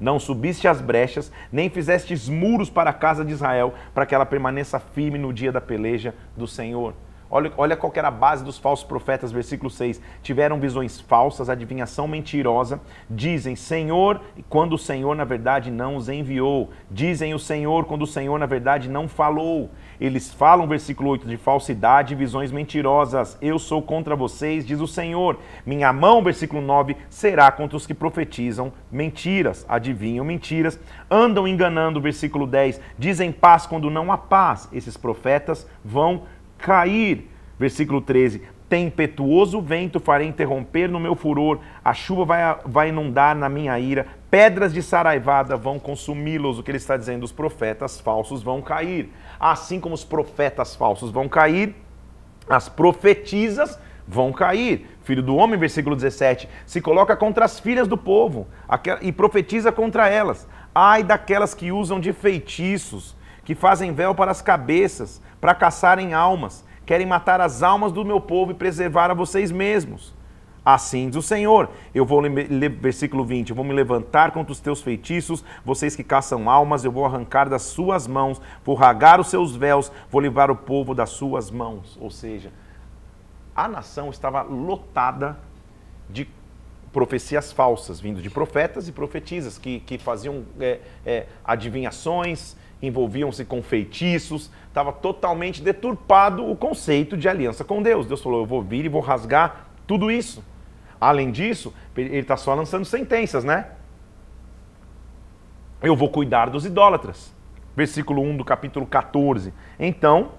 não 0.00 0.18
subiste 0.18 0.68
as 0.68 0.80
brechas, 0.80 1.32
nem 1.50 1.68
fizestes 1.68 2.28
muros 2.28 2.70
para 2.70 2.90
a 2.90 2.94
casa 2.94 3.24
de 3.24 3.32
Israel, 3.32 3.74
para 3.94 4.06
que 4.06 4.14
ela 4.14 4.26
permaneça 4.26 4.78
firme 4.78 5.18
no 5.18 5.32
dia 5.32 5.50
da 5.50 5.60
peleja 5.60 6.14
do 6.36 6.46
Senhor. 6.46 6.94
Olha, 7.30 7.52
olha 7.58 7.76
qual 7.76 7.92
era 7.94 8.08
a 8.08 8.12
base 8.12 8.42
dos 8.42 8.58
falsos 8.58 8.86
profetas, 8.86 9.30
versículo 9.30 9.68
6. 9.68 10.00
Tiveram 10.22 10.58
visões 10.58 10.98
falsas, 10.98 11.50
adivinhação 11.50 12.08
mentirosa. 12.08 12.80
Dizem 13.08 13.54
Senhor, 13.54 14.20
quando 14.48 14.74
o 14.74 14.78
Senhor, 14.78 15.14
na 15.14 15.24
verdade, 15.24 15.70
não 15.70 15.96
os 15.96 16.08
enviou. 16.08 16.70
Dizem 16.90 17.34
o 17.34 17.38
Senhor, 17.38 17.84
quando 17.84 18.02
o 18.02 18.06
Senhor, 18.06 18.38
na 18.38 18.46
verdade, 18.46 18.88
não 18.88 19.06
falou. 19.06 19.70
Eles 20.00 20.32
falam, 20.32 20.66
versículo 20.66 21.10
8, 21.10 21.26
de 21.26 21.36
falsidade 21.36 22.14
e 22.14 22.16
visões 22.16 22.50
mentirosas. 22.50 23.36
Eu 23.42 23.58
sou 23.58 23.82
contra 23.82 24.16
vocês, 24.16 24.64
diz 24.64 24.80
o 24.80 24.86
Senhor. 24.86 25.38
Minha 25.66 25.92
mão, 25.92 26.22
versículo 26.22 26.62
9, 26.62 26.96
será 27.10 27.52
contra 27.52 27.76
os 27.76 27.86
que 27.86 27.92
profetizam 27.92 28.72
mentiras, 28.90 29.66
adivinham 29.68 30.24
mentiras, 30.24 30.80
andam 31.10 31.46
enganando, 31.46 32.00
versículo 32.00 32.46
10. 32.46 32.80
Dizem 32.98 33.32
paz 33.32 33.66
quando 33.66 33.90
não 33.90 34.10
há 34.10 34.16
paz. 34.16 34.68
Esses 34.72 34.96
profetas 34.96 35.68
vão 35.84 36.22
cair. 36.58 37.30
Versículo 37.58 38.00
13: 38.00 38.42
Tempetuoso 38.68 39.62
vento 39.62 39.98
farei 39.98 40.28
interromper 40.28 40.88
no 40.88 41.00
meu 41.00 41.14
furor, 41.14 41.60
a 41.82 41.94
chuva 41.94 42.24
vai, 42.26 42.58
vai 42.66 42.88
inundar 42.90 43.34
na 43.34 43.48
minha 43.48 43.78
ira, 43.80 44.06
pedras 44.30 44.74
de 44.74 44.82
saraivada 44.82 45.56
vão 45.56 45.78
consumi-los. 45.78 46.58
O 46.58 46.62
que 46.62 46.70
ele 46.70 46.76
está 46.76 46.96
dizendo? 46.96 47.24
Os 47.24 47.32
profetas 47.32 47.98
falsos 47.98 48.42
vão 48.42 48.60
cair. 48.60 49.10
Assim 49.40 49.80
como 49.80 49.94
os 49.94 50.04
profetas 50.04 50.76
falsos 50.76 51.10
vão 51.10 51.28
cair, 51.28 51.74
as 52.48 52.68
profetizas 52.68 53.78
vão 54.06 54.32
cair. 54.32 54.86
Filho 55.02 55.22
do 55.22 55.36
homem, 55.36 55.58
versículo 55.58 55.96
17, 55.96 56.46
se 56.66 56.80
coloca 56.82 57.16
contra 57.16 57.46
as 57.46 57.58
filhas 57.58 57.88
do 57.88 57.96
povo 57.96 58.46
e 59.00 59.10
profetiza 59.10 59.72
contra 59.72 60.08
elas. 60.08 60.46
Ai 60.74 61.02
daquelas 61.02 61.54
que 61.54 61.72
usam 61.72 61.98
de 61.98 62.12
feitiços, 62.12 63.16
que 63.44 63.54
fazem 63.54 63.94
véu 63.94 64.14
para 64.14 64.30
as 64.30 64.42
cabeças, 64.42 65.22
para 65.40 65.54
caçarem 65.54 66.14
almas. 66.14 66.64
Querem 66.84 67.06
matar 67.06 67.40
as 67.40 67.62
almas 67.62 67.92
do 67.92 68.04
meu 68.04 68.20
povo 68.20 68.52
e 68.52 68.54
preservar 68.54 69.10
a 69.10 69.14
vocês 69.14 69.52
mesmos. 69.52 70.14
Assim 70.64 71.08
diz 71.08 71.16
o 71.16 71.22
Senhor. 71.22 71.70
Eu 71.94 72.04
vou, 72.04 72.22
versículo 72.80 73.24
20, 73.24 73.50
eu 73.50 73.56
vou 73.56 73.64
me 73.64 73.72
levantar 73.72 74.32
contra 74.32 74.52
os 74.52 74.60
teus 74.60 74.82
feitiços, 74.82 75.42
vocês 75.64 75.96
que 75.96 76.04
caçam 76.04 76.50
almas, 76.50 76.84
eu 76.84 76.92
vou 76.92 77.06
arrancar 77.06 77.48
das 77.48 77.62
suas 77.62 78.06
mãos, 78.06 78.40
vou 78.64 78.74
ragar 78.74 79.18
os 79.18 79.28
seus 79.28 79.56
véus, 79.56 79.90
vou 80.10 80.20
livrar 80.20 80.50
o 80.50 80.56
povo 80.56 80.94
das 80.94 81.10
suas 81.10 81.50
mãos. 81.50 81.96
Ou 82.00 82.10
seja, 82.10 82.52
a 83.56 83.66
nação 83.66 84.10
estava 84.10 84.42
lotada 84.42 85.38
de 86.08 86.28
profecias 86.92 87.50
falsas, 87.50 87.98
vindo 87.98 88.20
de 88.20 88.28
profetas 88.28 88.88
e 88.88 88.92
profetisas, 88.92 89.56
que, 89.56 89.80
que 89.80 89.98
faziam 89.98 90.44
é, 90.60 90.80
é, 91.04 91.26
adivinhações, 91.44 92.56
envolviam-se 92.80 93.44
com 93.44 93.62
feitiços, 93.62 94.50
estava 94.68 94.92
totalmente 94.92 95.62
deturpado 95.62 96.48
o 96.48 96.56
conceito 96.56 97.16
de 97.16 97.28
aliança 97.28 97.64
com 97.64 97.82
Deus. 97.82 98.06
Deus 98.06 98.22
falou: 98.22 98.40
Eu 98.40 98.46
vou 98.46 98.62
vir 98.62 98.84
e 98.84 98.88
vou 98.88 99.00
rasgar 99.00 99.68
tudo 99.86 100.10
isso. 100.10 100.44
Além 101.00 101.30
disso, 101.30 101.72
ele 101.96 102.18
está 102.18 102.36
só 102.36 102.54
lançando 102.54 102.84
sentenças, 102.84 103.44
né? 103.44 103.68
Eu 105.80 105.94
vou 105.94 106.08
cuidar 106.08 106.50
dos 106.50 106.64
idólatras. 106.66 107.32
Versículo 107.76 108.20
1 108.22 108.36
do 108.36 108.44
capítulo 108.44 108.84
14. 108.84 109.54
Então, 109.78 110.32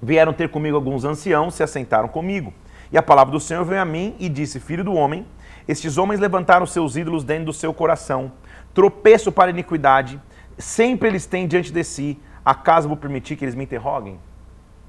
vieram 0.00 0.32
ter 0.32 0.48
comigo 0.48 0.76
alguns 0.76 1.04
anciãos, 1.04 1.54
se 1.54 1.62
assentaram 1.62 2.08
comigo. 2.08 2.52
E 2.92 2.98
a 2.98 3.02
palavra 3.02 3.32
do 3.32 3.40
Senhor 3.40 3.64
veio 3.64 3.80
a 3.80 3.84
mim 3.84 4.14
e 4.18 4.28
disse: 4.28 4.60
Filho 4.60 4.84
do 4.84 4.94
homem, 4.94 5.26
estes 5.66 5.98
homens 5.98 6.20
levantaram 6.20 6.66
seus 6.66 6.96
ídolos 6.96 7.24
dentro 7.24 7.46
do 7.46 7.52
seu 7.52 7.72
coração, 7.72 8.32
tropeço 8.74 9.32
para 9.32 9.48
a 9.48 9.50
iniquidade, 9.50 10.20
sempre 10.58 11.08
eles 11.08 11.26
têm 11.26 11.46
diante 11.46 11.72
de 11.72 11.84
si, 11.84 12.20
acaso 12.44 12.88
vou 12.88 12.96
permitir 12.96 13.36
que 13.36 13.44
eles 13.44 13.54
me 13.54 13.64
interroguem? 13.64 14.18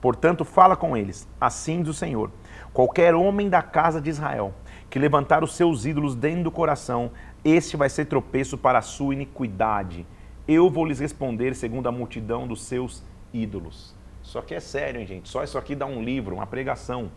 Portanto, 0.02 0.44
fala 0.44 0.76
com 0.76 0.98
eles, 0.98 1.28
assim 1.40 1.82
diz 1.82 1.90
o 1.90 1.94
Senhor: 1.94 2.30
qualquer 2.74 3.16
homem 3.16 3.50
da 3.50 3.62
casa 3.62 4.02
de 4.02 4.10
Israel 4.10 4.54
que 4.94 5.00
levantar 5.00 5.44
os 5.44 5.56
seus 5.56 5.88
ídolos 5.88 6.14
dentro 6.14 6.44
do 6.44 6.52
coração, 6.52 7.10
este 7.44 7.76
vai 7.76 7.90
ser 7.90 8.06
tropeço 8.06 8.60
para 8.60 8.78
a 8.78 8.82
sua 8.84 9.16
iniquidade. 9.16 10.06
Eu 10.48 10.70
vou 10.70 10.86
lhes 10.86 11.00
responder 11.00 11.56
segundo 11.56 11.88
a 11.88 11.92
multidão 11.92 12.48
dos 12.48 12.62
seus 12.62 13.04
ídolos. 13.34 13.96
Só 14.22 14.40
que 14.40 14.54
é 14.54 14.60
sério, 14.60 15.02
hein, 15.02 15.08
gente? 15.08 15.30
Só 15.30 15.44
isso 15.44 15.58
aqui 15.58 15.74
dá 15.74 15.88
um 15.88 16.04
livro, 16.04 16.36
uma 16.36 16.46
pregação. 16.46 17.10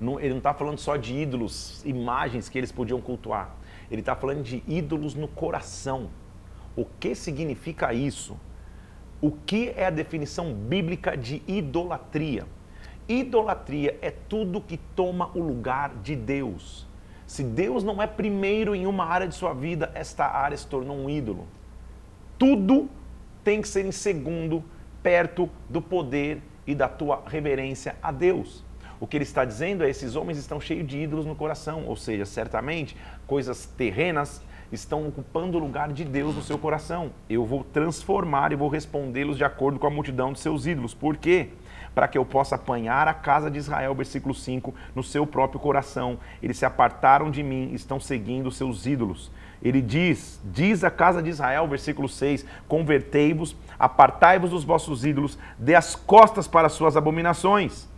Não, 0.00 0.18
ele 0.18 0.30
não 0.30 0.38
está 0.38 0.52
falando 0.52 0.78
só 0.78 0.96
de 0.96 1.14
ídolos, 1.14 1.84
imagens 1.84 2.48
que 2.48 2.58
eles 2.58 2.72
podiam 2.72 3.00
cultuar. 3.00 3.54
Ele 3.88 4.00
está 4.00 4.16
falando 4.16 4.42
de 4.42 4.60
ídolos 4.66 5.14
no 5.14 5.28
coração. 5.28 6.08
O 6.80 6.86
que 6.98 7.14
significa 7.14 7.92
isso? 7.92 8.40
O 9.20 9.30
que 9.30 9.68
é 9.76 9.84
a 9.84 9.90
definição 9.90 10.54
bíblica 10.54 11.14
de 11.14 11.42
idolatria? 11.46 12.46
Idolatria 13.06 13.98
é 14.00 14.10
tudo 14.10 14.62
que 14.62 14.78
toma 14.96 15.30
o 15.34 15.40
lugar 15.40 15.90
de 15.96 16.16
Deus. 16.16 16.88
Se 17.26 17.42
Deus 17.42 17.84
não 17.84 18.00
é 18.00 18.06
primeiro 18.06 18.74
em 18.74 18.86
uma 18.86 19.04
área 19.04 19.28
de 19.28 19.34
sua 19.34 19.52
vida, 19.52 19.92
esta 19.94 20.24
área 20.24 20.56
se 20.56 20.66
tornou 20.66 20.96
um 20.96 21.10
ídolo. 21.10 21.46
Tudo 22.38 22.88
tem 23.44 23.60
que 23.60 23.68
ser 23.68 23.84
em 23.84 23.92
segundo 23.92 24.64
perto 25.02 25.50
do 25.68 25.82
poder 25.82 26.40
e 26.66 26.74
da 26.74 26.88
tua 26.88 27.22
reverência 27.26 27.94
a 28.02 28.10
Deus. 28.10 28.64
O 28.98 29.06
que 29.06 29.18
ele 29.18 29.24
está 29.24 29.44
dizendo 29.44 29.84
é: 29.84 29.90
esses 29.90 30.16
homens 30.16 30.38
estão 30.38 30.58
cheios 30.58 30.86
de 30.86 30.96
ídolos 30.96 31.26
no 31.26 31.36
coração, 31.36 31.84
ou 31.86 31.94
seja, 31.94 32.24
certamente 32.24 32.96
coisas 33.26 33.66
terrenas 33.66 34.42
estão 34.72 35.06
ocupando 35.06 35.58
o 35.58 35.60
lugar 35.60 35.92
de 35.92 36.04
Deus 36.04 36.34
no 36.34 36.42
seu 36.42 36.58
coração. 36.58 37.10
Eu 37.28 37.44
vou 37.44 37.64
transformar 37.64 38.52
e 38.52 38.56
vou 38.56 38.68
respondê-los 38.68 39.36
de 39.36 39.44
acordo 39.44 39.78
com 39.78 39.86
a 39.86 39.90
multidão 39.90 40.32
de 40.32 40.40
seus 40.40 40.66
ídolos. 40.66 40.94
Por 40.94 41.16
quê? 41.16 41.48
Para 41.94 42.06
que 42.06 42.16
eu 42.16 42.24
possa 42.24 42.54
apanhar 42.54 43.08
a 43.08 43.14
casa 43.14 43.50
de 43.50 43.58
Israel, 43.58 43.94
versículo 43.94 44.34
5, 44.34 44.72
no 44.94 45.02
seu 45.02 45.26
próprio 45.26 45.58
coração. 45.58 46.18
Eles 46.42 46.58
se 46.58 46.64
apartaram 46.64 47.30
de 47.30 47.42
mim, 47.42 47.72
estão 47.74 47.98
seguindo 47.98 48.50
seus 48.52 48.86
ídolos. 48.86 49.30
Ele 49.62 49.82
diz, 49.82 50.40
diz 50.44 50.82
a 50.84 50.90
casa 50.90 51.22
de 51.22 51.28
Israel, 51.28 51.68
versículo 51.68 52.08
6, 52.08 52.46
convertei-vos, 52.66 53.54
apartai-vos 53.78 54.50
dos 54.50 54.64
vossos 54.64 55.04
ídolos, 55.04 55.38
dê 55.58 55.74
as 55.74 55.94
costas 55.94 56.48
para 56.48 56.66
as 56.66 56.72
suas 56.72 56.96
abominações. 56.96 57.88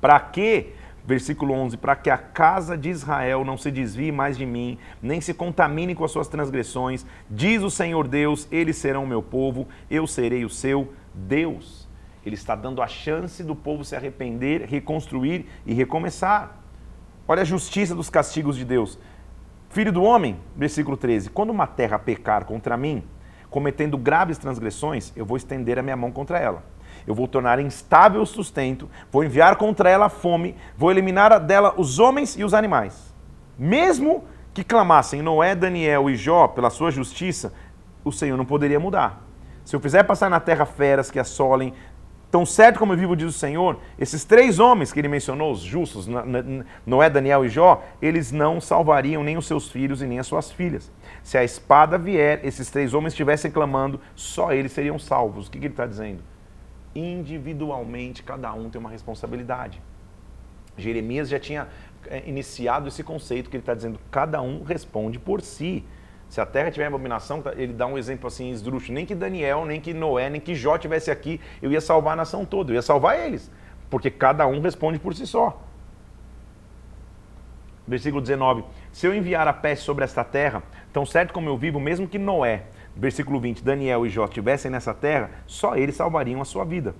Para 0.00 0.20
que, 0.20 0.72
versículo 1.06 1.54
11, 1.54 1.76
para 1.76 1.96
que 1.96 2.10
a 2.10 2.18
casa 2.18 2.76
de 2.76 2.88
Israel 2.88 3.44
não 3.44 3.56
se 3.56 3.70
desvie 3.70 4.12
mais 4.12 4.36
de 4.36 4.46
mim, 4.46 4.78
nem 5.02 5.20
se 5.20 5.34
contamine 5.34 5.94
com 5.94 6.04
as 6.04 6.10
suas 6.10 6.28
transgressões, 6.28 7.04
diz 7.28 7.62
o 7.62 7.70
Senhor 7.70 8.06
Deus, 8.06 8.46
eles 8.50 8.76
serão 8.76 9.06
meu 9.06 9.22
povo, 9.22 9.66
eu 9.90 10.06
serei 10.06 10.44
o 10.44 10.50
seu 10.50 10.92
Deus. 11.14 11.88
Ele 12.24 12.34
está 12.34 12.54
dando 12.54 12.82
a 12.82 12.86
chance 12.86 13.42
do 13.42 13.56
povo 13.56 13.84
se 13.84 13.96
arrepender, 13.96 14.66
reconstruir 14.68 15.46
e 15.64 15.72
recomeçar. 15.72 16.58
Olha 17.26 17.42
a 17.42 17.46
justiça 17.46 17.94
dos 17.94 18.10
castigos 18.10 18.56
de 18.56 18.64
Deus. 18.64 18.98
Filho 19.70 19.92
do 19.92 20.02
homem, 20.02 20.36
versículo 20.54 20.96
13: 20.96 21.30
Quando 21.30 21.50
uma 21.50 21.66
terra 21.66 21.98
pecar 21.98 22.44
contra 22.44 22.76
mim, 22.76 23.04
cometendo 23.48 23.96
graves 23.96 24.36
transgressões, 24.36 25.12
eu 25.16 25.24
vou 25.24 25.36
estender 25.36 25.78
a 25.78 25.82
minha 25.82 25.96
mão 25.96 26.12
contra 26.12 26.38
ela. 26.38 26.62
Eu 27.10 27.14
vou 27.14 27.26
tornar 27.26 27.58
instável 27.58 28.22
o 28.22 28.26
sustento, 28.26 28.88
vou 29.10 29.24
enviar 29.24 29.56
contra 29.56 29.90
ela 29.90 30.06
a 30.06 30.08
fome, 30.08 30.54
vou 30.76 30.92
eliminar 30.92 31.40
dela 31.40 31.74
os 31.76 31.98
homens 31.98 32.38
e 32.38 32.44
os 32.44 32.54
animais. 32.54 33.12
Mesmo 33.58 34.22
que 34.54 34.62
clamassem 34.62 35.20
Noé, 35.20 35.56
Daniel 35.56 36.08
e 36.08 36.14
Jó 36.14 36.46
pela 36.46 36.70
sua 36.70 36.92
justiça, 36.92 37.52
o 38.04 38.12
Senhor 38.12 38.36
não 38.36 38.44
poderia 38.44 38.78
mudar. 38.78 39.26
Se 39.64 39.74
eu 39.74 39.80
fizer 39.80 40.04
passar 40.04 40.30
na 40.30 40.38
terra 40.38 40.64
feras 40.64 41.10
que 41.10 41.18
assolem, 41.18 41.74
Tão 42.30 42.46
certo 42.46 42.78
como 42.78 42.92
eu 42.92 42.96
vivo, 42.96 43.16
diz 43.16 43.26
o 43.26 43.36
Senhor, 43.36 43.80
esses 43.98 44.22
três 44.22 44.60
homens 44.60 44.92
que 44.92 45.00
ele 45.00 45.08
mencionou, 45.08 45.50
os 45.50 45.62
justos, 45.62 46.06
Noé, 46.86 47.10
Daniel 47.10 47.44
e 47.44 47.48
Jó, 47.48 47.82
eles 48.00 48.30
não 48.30 48.60
salvariam 48.60 49.24
nem 49.24 49.36
os 49.36 49.48
seus 49.48 49.68
filhos 49.68 50.00
e 50.00 50.06
nem 50.06 50.20
as 50.20 50.28
suas 50.28 50.48
filhas. 50.48 50.92
Se 51.24 51.36
a 51.36 51.42
espada 51.42 51.98
vier, 51.98 52.40
esses 52.44 52.70
três 52.70 52.94
homens 52.94 53.14
estivessem 53.14 53.50
clamando, 53.50 54.00
só 54.14 54.52
eles 54.52 54.70
seriam 54.70 54.96
salvos. 54.96 55.48
O 55.48 55.50
que, 55.50 55.58
que 55.58 55.66
ele 55.66 55.72
está 55.72 55.86
dizendo? 55.86 56.29
Individualmente, 56.94 58.22
cada 58.22 58.52
um 58.52 58.68
tem 58.68 58.80
uma 58.80 58.90
responsabilidade. 58.90 59.80
Jeremias 60.76 61.28
já 61.28 61.38
tinha 61.38 61.68
é, 62.06 62.28
iniciado 62.28 62.88
esse 62.88 63.02
conceito 63.02 63.50
que 63.50 63.56
ele 63.56 63.62
está 63.62 63.74
dizendo, 63.74 63.98
cada 64.10 64.40
um 64.40 64.62
responde 64.62 65.18
por 65.18 65.40
si. 65.40 65.84
Se 66.28 66.40
a 66.40 66.46
terra 66.46 66.70
tiver 66.70 66.86
abominação, 66.86 67.42
tá, 67.42 67.52
ele 67.56 67.72
dá 67.72 67.86
um 67.86 67.98
exemplo 67.98 68.26
assim 68.26 68.50
esdrúxulo. 68.50 68.94
Nem 68.94 69.04
que 69.04 69.14
Daniel, 69.14 69.64
nem 69.64 69.80
que 69.80 69.92
Noé, 69.92 70.30
nem 70.30 70.40
que 70.40 70.54
Jó 70.54 70.78
tivesse 70.78 71.10
aqui, 71.10 71.40
eu 71.60 71.72
ia 71.72 71.80
salvar 71.80 72.14
a 72.14 72.16
nação 72.16 72.44
toda, 72.44 72.70
eu 72.70 72.76
ia 72.76 72.82
salvar 72.82 73.18
eles. 73.18 73.50
Porque 73.88 74.10
cada 74.10 74.46
um 74.46 74.60
responde 74.60 74.98
por 74.98 75.14
si 75.14 75.26
só. 75.26 75.60
Versículo 77.86 78.22
19: 78.22 78.64
Se 78.92 79.06
eu 79.06 79.14
enviar 79.14 79.48
a 79.48 79.52
peste 79.52 79.84
sobre 79.84 80.04
esta 80.04 80.22
terra, 80.22 80.62
tão 80.92 81.04
certo 81.04 81.32
como 81.32 81.48
eu 81.48 81.56
vivo, 81.58 81.80
mesmo 81.80 82.06
que 82.06 82.18
Noé, 82.18 82.62
versículo 83.00 83.40
20, 83.40 83.64
Daniel 83.64 84.06
e 84.06 84.10
Jó 84.10 84.26
estivessem 84.26 84.70
nessa 84.70 84.94
terra, 84.94 85.30
só 85.46 85.74
eles 85.74 85.96
salvariam 85.96 86.40
a 86.40 86.44
sua 86.44 86.64
vida. 86.64 86.94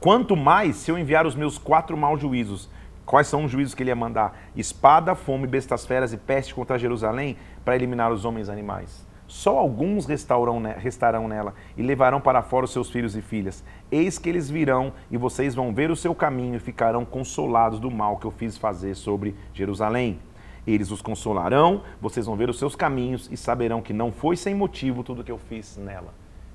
Quanto 0.00 0.36
mais 0.36 0.76
se 0.76 0.90
eu 0.90 0.98
enviar 0.98 1.26
os 1.26 1.34
meus 1.34 1.58
quatro 1.58 1.96
maus 1.96 2.20
juízos, 2.20 2.68
Quais 3.06 3.28
são 3.28 3.44
os 3.44 3.52
juízos 3.52 3.72
que 3.72 3.84
ele 3.84 3.90
ia 3.90 3.94
mandar? 3.94 4.36
Espada, 4.56 5.14
fome, 5.14 5.46
bestas 5.46 5.86
feras 5.86 6.12
e 6.12 6.16
peste 6.16 6.52
contra 6.52 6.76
Jerusalém 6.76 7.36
para 7.64 7.76
eliminar 7.76 8.10
os 8.10 8.24
homens 8.24 8.48
e 8.48 8.50
animais. 8.50 9.06
Só 9.28 9.58
alguns 9.58 10.06
restarão 10.06 11.28
nela 11.28 11.54
e 11.76 11.82
levarão 11.82 12.20
para 12.20 12.42
fora 12.42 12.64
os 12.64 12.72
seus 12.72 12.90
filhos 12.90 13.16
e 13.16 13.22
filhas. 13.22 13.62
Eis 13.92 14.18
que 14.18 14.28
eles 14.28 14.50
virão 14.50 14.92
e 15.08 15.16
vocês 15.16 15.54
vão 15.54 15.72
ver 15.72 15.88
o 15.88 15.96
seu 15.96 16.16
caminho 16.16 16.56
e 16.56 16.60
ficarão 16.60 17.04
consolados 17.04 17.78
do 17.78 17.92
mal 17.92 18.16
que 18.16 18.26
eu 18.26 18.30
fiz 18.32 18.58
fazer 18.58 18.96
sobre 18.96 19.36
Jerusalém. 19.54 20.18
Eles 20.66 20.90
os 20.90 21.00
consolarão, 21.00 21.82
vocês 22.00 22.26
vão 22.26 22.36
ver 22.36 22.50
os 22.50 22.58
seus 22.58 22.74
caminhos 22.74 23.28
e 23.30 23.36
saberão 23.36 23.80
que 23.80 23.92
não 23.92 24.10
foi 24.10 24.36
sem 24.36 24.54
motivo 24.54 25.04
tudo 25.04 25.22
que 25.22 25.30
eu 25.30 25.38
fiz 25.38 25.76
nela. 25.76 26.12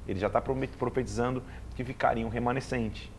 Ele 0.08 0.20
já 0.20 0.28
está 0.28 0.42
profetizando 0.42 1.42
que 1.76 1.84
ficaria 1.84 2.26
um 2.26 2.30
remanescente. 2.30 3.12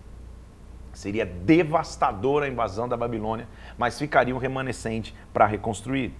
Seria 0.93 1.25
devastadora 1.25 2.45
a 2.45 2.49
invasão 2.49 2.87
da 2.87 2.97
Babilônia, 2.97 3.49
mas 3.79 3.99
ficaria 3.99 4.35
um 4.35 4.39
remanescente 4.39 5.15
para 5.33 5.47
reconstruir. 5.47 6.13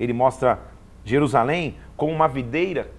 Ele 0.00 0.14
mostra 0.14 0.60
Jerusalém 1.04 1.76
como 1.96 2.12
uma 2.12 2.26
videira 2.26 2.90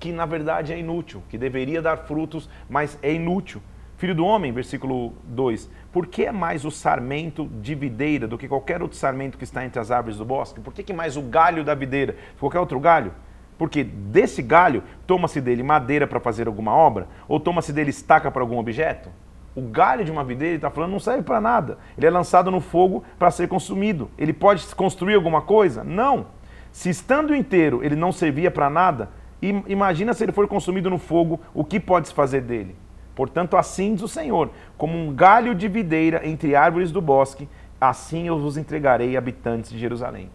que 0.00 0.10
na 0.12 0.26
verdade 0.26 0.72
é 0.72 0.78
inútil, 0.78 1.22
que 1.28 1.38
deveria 1.38 1.80
dar 1.80 1.98
frutos, 1.98 2.50
mas 2.68 2.98
é 3.00 3.12
inútil. 3.12 3.62
Filho 4.04 4.14
do 4.14 4.26
homem, 4.26 4.52
versículo 4.52 5.14
2: 5.28 5.70
Por 5.90 6.06
que 6.06 6.26
é 6.26 6.30
mais 6.30 6.66
o 6.66 6.70
sarmento 6.70 7.46
de 7.62 7.74
videira 7.74 8.28
do 8.28 8.36
que 8.36 8.46
qualquer 8.46 8.82
outro 8.82 8.98
sarmento 8.98 9.38
que 9.38 9.44
está 9.44 9.64
entre 9.64 9.80
as 9.80 9.90
árvores 9.90 10.18
do 10.18 10.26
bosque? 10.26 10.60
Por 10.60 10.74
que, 10.74 10.82
que 10.82 10.92
mais 10.92 11.16
o 11.16 11.22
galho 11.22 11.64
da 11.64 11.74
videira? 11.74 12.14
Qualquer 12.38 12.58
outro 12.58 12.78
galho? 12.78 13.14
Porque 13.56 13.82
desse 13.82 14.42
galho 14.42 14.82
toma-se 15.06 15.40
dele 15.40 15.62
madeira 15.62 16.06
para 16.06 16.20
fazer 16.20 16.46
alguma 16.48 16.76
obra? 16.76 17.08
Ou 17.26 17.40
toma-se 17.40 17.72
dele 17.72 17.88
estaca 17.88 18.30
para 18.30 18.42
algum 18.42 18.58
objeto? 18.58 19.08
O 19.56 19.62
galho 19.62 20.04
de 20.04 20.12
uma 20.12 20.22
videira, 20.22 20.50
ele 20.50 20.56
está 20.56 20.68
falando, 20.68 20.92
não 20.92 21.00
serve 21.00 21.22
para 21.22 21.40
nada. 21.40 21.78
Ele 21.96 22.06
é 22.06 22.10
lançado 22.10 22.50
no 22.50 22.60
fogo 22.60 23.02
para 23.18 23.30
ser 23.30 23.48
consumido. 23.48 24.10
Ele 24.18 24.34
pode 24.34 24.66
construir 24.74 25.14
alguma 25.14 25.40
coisa? 25.40 25.82
Não. 25.82 26.26
Se 26.70 26.90
estando 26.90 27.34
inteiro 27.34 27.82
ele 27.82 27.96
não 27.96 28.12
servia 28.12 28.50
para 28.50 28.68
nada, 28.68 29.08
imagina 29.40 30.12
se 30.12 30.22
ele 30.22 30.32
for 30.32 30.46
consumido 30.46 30.90
no 30.90 30.98
fogo, 30.98 31.40
o 31.54 31.64
que 31.64 31.80
pode 31.80 32.08
se 32.08 32.12
fazer 32.12 32.42
dele? 32.42 32.83
Portanto, 33.14 33.56
assim 33.56 33.94
diz 33.94 34.02
o 34.02 34.08
Senhor: 34.08 34.50
como 34.76 34.96
um 34.96 35.14
galho 35.14 35.54
de 35.54 35.68
videira 35.68 36.26
entre 36.26 36.56
árvores 36.56 36.90
do 36.90 37.00
bosque, 37.00 37.48
assim 37.80 38.26
eu 38.26 38.38
vos 38.38 38.56
entregarei, 38.56 39.16
habitantes 39.16 39.70
de 39.70 39.78
Jerusalém. 39.78 40.30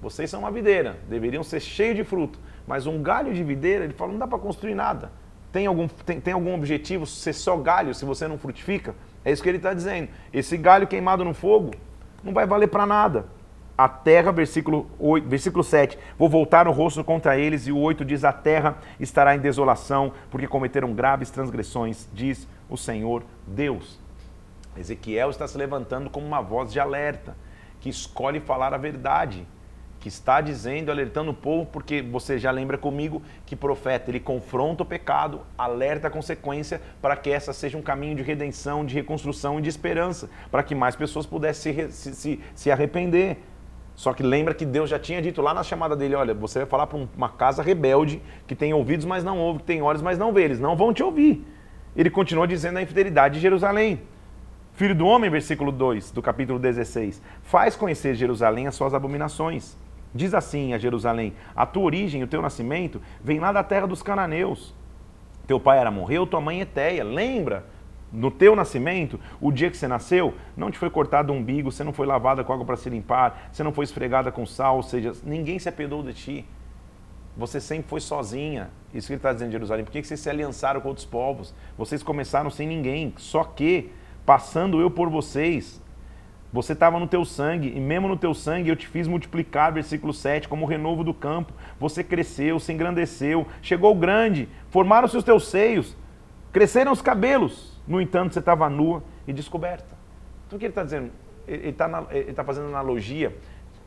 Vocês 0.00 0.28
são 0.28 0.40
uma 0.40 0.50
videira, 0.50 0.98
deveriam 1.08 1.42
ser 1.42 1.60
cheios 1.60 1.96
de 1.96 2.04
fruto, 2.04 2.38
mas 2.66 2.86
um 2.86 3.02
galho 3.02 3.32
de 3.32 3.42
videira, 3.42 3.84
ele 3.84 3.94
fala, 3.94 4.12
não 4.12 4.18
dá 4.18 4.26
para 4.26 4.38
construir 4.38 4.74
nada. 4.74 5.10
Tem 5.50 5.66
algum, 5.66 5.88
tem, 5.88 6.20
tem 6.20 6.34
algum 6.34 6.54
objetivo 6.54 7.06
ser 7.06 7.32
só 7.32 7.56
galho 7.56 7.94
se 7.94 8.04
você 8.04 8.28
não 8.28 8.36
frutifica? 8.36 8.94
É 9.24 9.32
isso 9.32 9.42
que 9.42 9.48
ele 9.48 9.58
está 9.58 9.72
dizendo. 9.72 10.08
Esse 10.32 10.56
galho 10.56 10.86
queimado 10.86 11.24
no 11.24 11.32
fogo 11.32 11.70
não 12.22 12.34
vai 12.34 12.46
valer 12.46 12.68
para 12.68 12.84
nada. 12.84 13.26
A 13.76 13.88
terra, 13.88 14.30
versículo, 14.30 14.88
8, 15.00 15.28
versículo 15.28 15.64
7, 15.64 15.98
vou 16.16 16.28
voltar 16.28 16.68
o 16.68 16.72
rosto 16.72 17.02
contra 17.02 17.36
eles, 17.36 17.66
e 17.66 17.72
o 17.72 17.78
8 17.78 18.04
diz: 18.04 18.22
A 18.22 18.32
terra 18.32 18.78
estará 19.00 19.34
em 19.34 19.40
desolação, 19.40 20.12
porque 20.30 20.46
cometeram 20.46 20.94
graves 20.94 21.30
transgressões, 21.30 22.08
diz 22.12 22.46
o 22.68 22.76
Senhor 22.76 23.24
Deus. 23.46 24.00
Ezequiel 24.76 25.30
está 25.30 25.46
se 25.48 25.58
levantando 25.58 26.08
como 26.08 26.26
uma 26.26 26.40
voz 26.40 26.72
de 26.72 26.78
alerta, 26.78 27.36
que 27.80 27.88
escolhe 27.88 28.38
falar 28.38 28.72
a 28.72 28.78
verdade, 28.78 29.46
que 29.98 30.08
está 30.08 30.40
dizendo, 30.40 30.90
alertando 30.90 31.30
o 31.30 31.34
povo, 31.34 31.66
porque 31.66 32.02
você 32.02 32.38
já 32.38 32.50
lembra 32.50 32.78
comigo 32.78 33.22
que 33.46 33.56
profeta, 33.56 34.10
ele 34.10 34.20
confronta 34.20 34.82
o 34.82 34.86
pecado, 34.86 35.40
alerta 35.56 36.08
a 36.08 36.10
consequência, 36.10 36.80
para 37.00 37.16
que 37.16 37.30
essa 37.30 37.52
seja 37.52 37.78
um 37.78 37.82
caminho 37.82 38.14
de 38.14 38.22
redenção, 38.22 38.84
de 38.84 38.94
reconstrução 38.94 39.58
e 39.58 39.62
de 39.62 39.68
esperança, 39.68 40.28
para 40.50 40.62
que 40.62 40.74
mais 40.74 40.94
pessoas 40.94 41.26
pudessem 41.26 41.90
se, 41.90 42.14
se, 42.14 42.40
se 42.54 42.70
arrepender. 42.70 43.38
Só 43.94 44.12
que 44.12 44.22
lembra 44.22 44.54
que 44.54 44.64
Deus 44.64 44.90
já 44.90 44.98
tinha 44.98 45.22
dito 45.22 45.40
lá 45.40 45.54
na 45.54 45.62
chamada 45.62 45.94
dele: 45.94 46.14
olha, 46.14 46.34
você 46.34 46.60
vai 46.60 46.68
falar 46.68 46.86
para 46.86 46.98
uma 47.16 47.28
casa 47.28 47.62
rebelde, 47.62 48.20
que 48.46 48.54
tem 48.54 48.74
ouvidos, 48.74 49.06
mas 49.06 49.22
não 49.22 49.38
ouve, 49.38 49.60
que 49.60 49.66
tem 49.66 49.82
olhos, 49.82 50.02
mas 50.02 50.18
não 50.18 50.32
vê, 50.32 50.42
eles 50.44 50.60
não 50.60 50.76
vão 50.76 50.92
te 50.92 51.02
ouvir. 51.02 51.46
Ele 51.96 52.10
continua 52.10 52.46
dizendo 52.46 52.78
a 52.78 52.82
infidelidade 52.82 53.34
de 53.34 53.40
Jerusalém. 53.40 54.00
Filho 54.72 54.94
do 54.94 55.06
homem, 55.06 55.30
versículo 55.30 55.70
2 55.70 56.10
do 56.10 56.20
capítulo 56.20 56.58
16: 56.58 57.22
Faz 57.44 57.76
conhecer 57.76 58.16
Jerusalém 58.16 58.66
as 58.66 58.74
suas 58.74 58.92
abominações. 58.92 59.76
Diz 60.12 60.34
assim 60.34 60.74
a 60.74 60.78
Jerusalém: 60.78 61.32
A 61.54 61.64
tua 61.64 61.84
origem, 61.84 62.22
o 62.24 62.26
teu 62.26 62.42
nascimento, 62.42 63.00
vem 63.22 63.38
lá 63.38 63.52
da 63.52 63.62
terra 63.62 63.86
dos 63.86 64.02
cananeus. 64.02 64.74
Teu 65.46 65.60
pai 65.60 65.78
era 65.78 65.90
morreu, 65.90 66.26
tua 66.26 66.40
mãe 66.40 66.60
Eteia. 66.60 67.04
Lembra? 67.04 67.66
No 68.14 68.30
teu 68.30 68.54
nascimento, 68.54 69.18
o 69.40 69.50
dia 69.50 69.68
que 69.68 69.76
você 69.76 69.88
nasceu, 69.88 70.34
não 70.56 70.70
te 70.70 70.78
foi 70.78 70.88
cortado 70.88 71.32
o 71.32 71.36
umbigo, 71.36 71.72
você 71.72 71.82
não 71.82 71.92
foi 71.92 72.06
lavada 72.06 72.44
com 72.44 72.52
água 72.52 72.64
para 72.64 72.76
se 72.76 72.88
limpar, 72.88 73.48
você 73.50 73.64
não 73.64 73.72
foi 73.72 73.84
esfregada 73.84 74.30
com 74.30 74.46
sal, 74.46 74.76
ou 74.76 74.84
seja, 74.84 75.12
ninguém 75.24 75.58
se 75.58 75.68
apedou 75.68 76.00
de 76.00 76.14
ti. 76.14 76.44
Você 77.36 77.60
sempre 77.60 77.88
foi 77.88 78.00
sozinha. 78.00 78.70
Isso 78.94 79.08
que 79.08 79.14
ele 79.14 79.18
está 79.18 79.32
dizendo 79.32 79.48
em 79.48 79.52
Jerusalém. 79.52 79.84
Por 79.84 79.90
que 79.90 80.04
vocês 80.04 80.20
se 80.20 80.30
aliançaram 80.30 80.80
com 80.80 80.86
outros 80.86 81.04
povos? 81.04 81.52
Vocês 81.76 82.04
começaram 82.04 82.50
sem 82.50 82.68
ninguém. 82.68 83.12
Só 83.16 83.42
que 83.42 83.90
passando 84.24 84.80
eu 84.80 84.88
por 84.88 85.10
vocês. 85.10 85.82
Você 86.52 86.72
estava 86.72 87.00
no 87.00 87.08
teu 87.08 87.24
sangue, 87.24 87.72
e 87.74 87.80
mesmo 87.80 88.06
no 88.06 88.16
teu 88.16 88.32
sangue 88.32 88.68
eu 88.68 88.76
te 88.76 88.86
fiz 88.86 89.08
multiplicar, 89.08 89.72
versículo 89.72 90.12
7, 90.12 90.48
como 90.48 90.64
o 90.64 90.68
renovo 90.68 91.02
do 91.02 91.12
campo. 91.12 91.52
Você 91.80 92.04
cresceu, 92.04 92.60
se 92.60 92.72
engrandeceu, 92.72 93.44
chegou 93.60 93.92
grande, 93.92 94.48
formaram-se 94.70 95.16
os 95.16 95.24
teus 95.24 95.48
seios, 95.48 95.96
cresceram 96.52 96.92
os 96.92 97.02
cabelos. 97.02 97.73
No 97.86 98.00
entanto, 98.00 98.32
você 98.32 98.38
estava 98.38 98.68
nua 98.68 99.02
e 99.26 99.32
descoberta. 99.32 99.96
Então 100.46 100.56
o 100.56 100.58
que 100.58 100.66
ele 100.66 100.72
está 100.72 100.82
dizendo? 100.82 101.10
Ele 101.46 101.68
está 101.68 101.88
tá 102.34 102.44
fazendo 102.44 102.68
analogia, 102.68 103.36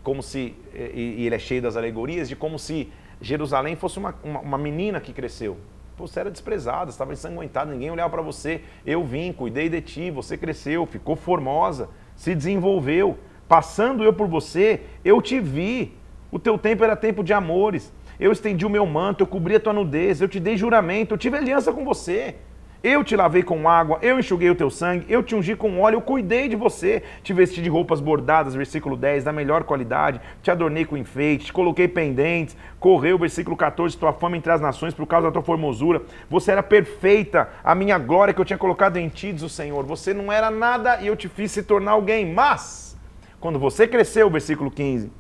como 0.04 0.22
se, 0.22 0.56
e 0.74 1.26
ele 1.26 1.36
é 1.36 1.40
cheio 1.40 1.62
das 1.62 1.76
alegorias, 1.76 2.30
de 2.30 2.36
como 2.36 2.60
se 2.60 2.92
Jerusalém 3.20 3.76
fosse 3.76 3.98
uma, 3.98 4.16
uma, 4.24 4.40
uma 4.40 4.58
menina 4.58 5.00
que 5.00 5.12
cresceu. 5.12 5.58
Você 5.98 6.20
era 6.20 6.30
desprezado, 6.30 6.92
estava 6.92 7.12
ensanguentado, 7.12 7.72
ninguém 7.72 7.90
olhava 7.90 8.12
para 8.12 8.22
você. 8.22 8.62
Eu 8.86 9.04
vim, 9.04 9.32
cuidei 9.34 9.68
de 9.68 9.82
ti, 9.82 10.12
você 10.12 10.38
cresceu, 10.38 10.86
ficou 10.86 11.16
formosa, 11.16 11.90
se 12.16 12.36
desenvolveu. 12.36 13.18
Passando 13.48 14.04
eu 14.04 14.14
por 14.14 14.28
você, 14.28 14.82
eu 15.04 15.20
te 15.22 15.40
vi. 15.40 15.96
O 16.32 16.38
teu 16.38 16.58
tempo 16.58 16.84
era 16.84 16.96
tempo 16.96 17.24
de 17.24 17.34
amores. 17.34 17.92
Eu 18.20 18.32
estendi 18.32 18.66
o 18.66 18.70
meu 18.70 18.86
manto, 18.86 19.24
eu 19.24 19.28
cobri 19.28 19.56
a 19.56 19.60
tua 19.60 19.74
nudez, 19.74 20.22
eu 20.22 20.28
te 20.28 20.40
dei 20.40 20.56
juramento, 20.56 21.14
eu 21.14 21.18
tive 21.18 21.38
aliança 21.38 21.74
com 21.74 21.84
você. 21.84 22.36
Eu 22.84 23.04
te 23.04 23.16
lavei 23.16 23.42
com 23.42 23.68
água, 23.68 23.98
eu 24.04 24.20
enxuguei 24.20 24.50
o 24.52 24.56
teu 24.56 24.70
sangue, 24.70 25.06
eu 25.10 25.24
te 25.24 25.36
ungi 25.36 25.56
com 25.56 25.80
óleo, 25.80 25.96
eu 25.96 26.02
cuidei 26.02 26.48
de 26.48 26.56
você. 26.56 27.02
Te 27.24 27.34
vesti 27.34 27.60
de 27.62 27.70
roupas 27.70 28.00
bordadas, 28.00 28.54
versículo 28.54 28.96
10, 28.96 29.24
da 29.24 29.34
melhor 29.34 29.64
qualidade, 29.64 30.22
te 30.44 30.52
adornei 30.52 30.86
com 30.86 30.96
enfeite, 30.96 31.46
te 31.46 31.54
coloquei 31.54 31.88
pendentes, 31.88 32.56
correu, 32.80 33.18
versículo 33.18 33.58
14, 33.58 33.98
tua 33.98 34.14
fama 34.14 34.38
entre 34.38 34.52
as 34.52 34.62
nações 34.62 34.94
por 34.94 35.08
causa 35.08 35.28
da 35.28 35.32
tua 35.32 35.42
formosura. 35.42 36.04
Você 36.30 36.52
era 36.52 36.62
perfeita, 36.62 37.50
a 37.64 37.74
minha 37.74 37.98
glória 37.98 38.34
que 38.34 38.40
eu 38.40 38.46
tinha 38.46 38.60
colocado 38.60 38.98
em 38.98 39.10
ti, 39.10 39.34
diz 39.34 39.42
o 39.42 39.50
Senhor. 39.50 39.84
Você 39.86 40.14
não 40.14 40.32
era 40.32 40.52
nada 40.52 41.02
e 41.02 41.08
eu 41.08 41.16
te 41.16 41.28
fiz 41.28 41.52
se 41.52 41.64
tornar 41.64 41.92
alguém, 41.92 42.32
mas 42.32 42.96
quando 43.40 43.58
você 43.58 43.88
cresceu, 43.88 44.30
versículo 44.30 44.70
15, 44.70 45.12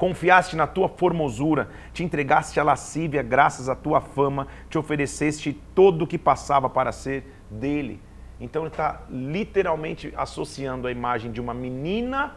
Confiaste 0.00 0.56
na 0.56 0.66
tua 0.66 0.88
formosura, 0.88 1.68
te 1.92 2.02
entregaste 2.02 2.58
à 2.58 2.62
lascívia 2.62 3.22
graças 3.22 3.68
à 3.68 3.74
tua 3.74 4.00
fama, 4.00 4.46
te 4.70 4.78
ofereceste 4.78 5.52
todo 5.74 6.04
o 6.04 6.06
que 6.06 6.16
passava 6.16 6.70
para 6.70 6.90
ser 6.90 7.30
dele. 7.50 8.00
Então 8.40 8.62
ele 8.62 8.70
está 8.70 9.02
literalmente 9.10 10.10
associando 10.16 10.88
a 10.88 10.90
imagem 10.90 11.30
de 11.30 11.38
uma 11.38 11.52
menina 11.52 12.34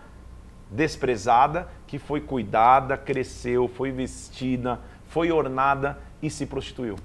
desprezada 0.70 1.70
que 1.88 1.98
foi 1.98 2.20
cuidada, 2.20 2.98
cresceu, 2.98 3.70
foi 3.70 3.94
vestida, 3.94 4.82
foi 5.06 5.32
ornada 5.32 6.00
e 6.22 6.30
se 6.30 6.46
prostituiu. 6.46 6.98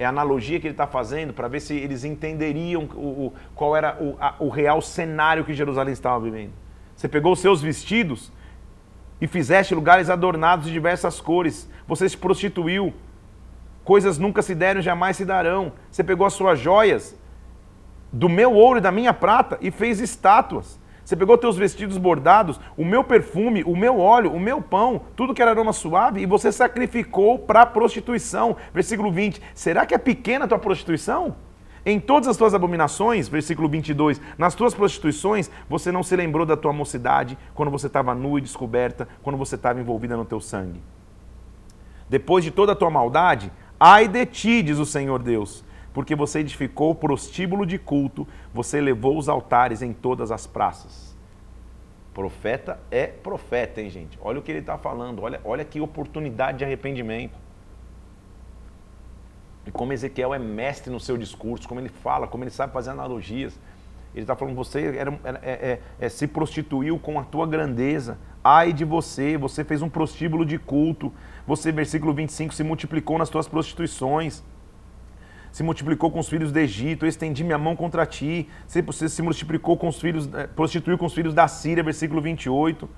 É 0.00 0.04
a 0.04 0.08
analogia 0.08 0.58
que 0.58 0.66
ele 0.66 0.74
está 0.74 0.88
fazendo 0.88 1.32
para 1.32 1.46
ver 1.46 1.60
se 1.60 1.76
eles 1.76 2.02
entenderiam 2.02 2.88
o, 2.96 3.26
o 3.26 3.32
qual 3.54 3.76
era 3.76 3.96
o, 4.02 4.16
a, 4.18 4.34
o 4.40 4.48
real 4.48 4.82
cenário 4.82 5.44
que 5.44 5.54
Jerusalém 5.54 5.92
estava 5.92 6.18
vivendo. 6.18 6.54
Você 6.96 7.08
pegou 7.08 7.34
os 7.34 7.38
seus 7.38 7.62
vestidos 7.62 8.32
e 9.20 9.26
fizeste 9.26 9.74
lugares 9.74 10.08
adornados 10.08 10.66
de 10.66 10.72
diversas 10.72 11.20
cores. 11.20 11.68
Você 11.86 12.08
se 12.08 12.16
prostituiu. 12.16 12.92
Coisas 13.84 14.18
nunca 14.18 14.42
se 14.42 14.54
deram, 14.54 14.80
jamais 14.80 15.16
se 15.16 15.24
darão. 15.24 15.72
Você 15.90 16.02
pegou 16.02 16.26
as 16.26 16.32
suas 16.32 16.58
joias 16.58 17.18
do 18.12 18.28
meu 18.28 18.52
ouro 18.52 18.78
e 18.78 18.82
da 18.82 18.90
minha 18.90 19.12
prata 19.12 19.58
e 19.60 19.70
fez 19.70 20.00
estátuas. 20.00 20.80
Você 21.04 21.16
pegou 21.16 21.36
teus 21.36 21.56
vestidos 21.56 21.98
bordados, 21.98 22.60
o 22.76 22.84
meu 22.84 23.02
perfume, 23.02 23.64
o 23.64 23.74
meu 23.74 23.98
óleo, 23.98 24.32
o 24.32 24.38
meu 24.38 24.62
pão, 24.62 25.00
tudo 25.16 25.34
que 25.34 25.42
era 25.42 25.50
aroma 25.50 25.72
suave, 25.72 26.20
e 26.20 26.26
você 26.26 26.52
sacrificou 26.52 27.36
para 27.36 27.62
a 27.62 27.66
prostituição. 27.66 28.56
Versículo 28.72 29.10
20. 29.10 29.42
Será 29.52 29.84
que 29.84 29.94
é 29.94 29.98
pequena 29.98 30.44
a 30.44 30.48
tua 30.48 30.58
prostituição? 30.58 31.34
Em 31.84 31.98
todas 31.98 32.28
as 32.28 32.36
tuas 32.36 32.52
abominações, 32.52 33.28
versículo 33.28 33.68
22, 33.68 34.20
nas 34.36 34.54
tuas 34.54 34.74
prostituições, 34.74 35.50
você 35.68 35.90
não 35.90 36.02
se 36.02 36.14
lembrou 36.14 36.44
da 36.44 36.56
tua 36.56 36.72
mocidade, 36.72 37.38
quando 37.54 37.70
você 37.70 37.86
estava 37.86 38.14
nua 38.14 38.38
e 38.38 38.42
descoberta, 38.42 39.08
quando 39.22 39.38
você 39.38 39.54
estava 39.54 39.80
envolvida 39.80 40.16
no 40.16 40.24
teu 40.24 40.40
sangue. 40.40 40.82
Depois 42.08 42.44
de 42.44 42.50
toda 42.50 42.72
a 42.72 42.76
tua 42.76 42.90
maldade, 42.90 43.50
ai 43.78 44.06
de 44.06 44.26
ti, 44.26 44.62
diz 44.62 44.78
o 44.78 44.84
Senhor 44.84 45.22
Deus, 45.22 45.64
porque 45.94 46.14
você 46.14 46.40
edificou 46.40 46.90
o 46.90 46.94
prostíbulo 46.94 47.64
de 47.64 47.78
culto, 47.78 48.28
você 48.52 48.78
levou 48.78 49.16
os 49.16 49.28
altares 49.28 49.80
em 49.80 49.94
todas 49.94 50.30
as 50.30 50.46
praças. 50.46 51.16
Profeta 52.12 52.78
é 52.90 53.06
profeta, 53.06 53.80
hein, 53.80 53.88
gente? 53.88 54.18
Olha 54.20 54.38
o 54.38 54.42
que 54.42 54.50
ele 54.50 54.58
está 54.58 54.76
falando, 54.76 55.22
olha, 55.22 55.40
olha 55.44 55.64
que 55.64 55.80
oportunidade 55.80 56.58
de 56.58 56.64
arrependimento. 56.64 57.38
E 59.70 59.72
como 59.72 59.92
Ezequiel 59.92 60.34
é 60.34 60.38
mestre 60.38 60.92
no 60.92 60.98
seu 60.98 61.16
discurso, 61.16 61.68
como 61.68 61.78
ele 61.78 61.88
fala, 61.88 62.26
como 62.26 62.42
ele 62.42 62.50
sabe 62.50 62.72
fazer 62.72 62.90
analogias. 62.90 63.56
Ele 64.12 64.24
está 64.24 64.34
falando, 64.34 64.56
você 64.56 64.96
era, 64.96 65.16
é, 65.22 65.30
é, 65.50 65.80
é, 66.00 66.08
se 66.08 66.26
prostituiu 66.26 66.98
com 66.98 67.20
a 67.20 67.22
tua 67.22 67.46
grandeza. 67.46 68.18
Ai 68.42 68.72
de 68.72 68.84
você, 68.84 69.38
você 69.38 69.62
fez 69.62 69.80
um 69.80 69.88
prostíbulo 69.88 70.44
de 70.44 70.58
culto. 70.58 71.12
Você, 71.46 71.70
versículo 71.70 72.12
25, 72.12 72.52
se 72.52 72.64
multiplicou 72.64 73.16
nas 73.16 73.28
tuas 73.28 73.46
prostituições. 73.46 74.42
Se 75.52 75.62
multiplicou 75.62 76.10
com 76.10 76.18
os 76.18 76.28
filhos 76.28 76.50
do 76.50 76.58
Egito, 76.58 77.04
eu 77.04 77.08
estendi 77.08 77.44
minha 77.44 77.58
mão 77.58 77.76
contra 77.76 78.04
ti. 78.04 78.48
Você 78.66 79.08
se 79.08 79.22
multiplicou 79.22 79.76
com 79.76 79.86
os 79.86 80.00
filhos, 80.00 80.28
é, 80.34 80.48
prostituiu 80.48 80.98
com 80.98 81.06
os 81.06 81.14
filhos 81.14 81.32
da 81.32 81.46
Síria, 81.46 81.84
versículo 81.84 82.20
28. 82.20 82.90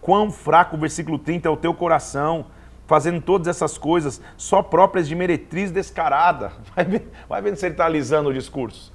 Quão 0.00 0.30
fraco, 0.30 0.76
versículo 0.76 1.18
30, 1.18 1.48
é 1.48 1.50
o 1.50 1.56
teu 1.56 1.74
coração 1.74 2.46
fazendo 2.90 3.20
todas 3.20 3.46
essas 3.46 3.78
coisas 3.78 4.20
só 4.36 4.64
próprias 4.64 5.06
de 5.06 5.14
meretriz 5.14 5.70
descarada. 5.70 6.50
Vai, 6.74 6.84
ver, 6.84 7.08
vai 7.28 7.40
vendo 7.40 7.54
se 7.54 7.64
ele 7.64 7.74
está 7.74 7.84
alisando 7.84 8.30
o 8.30 8.34
discurso 8.34 8.92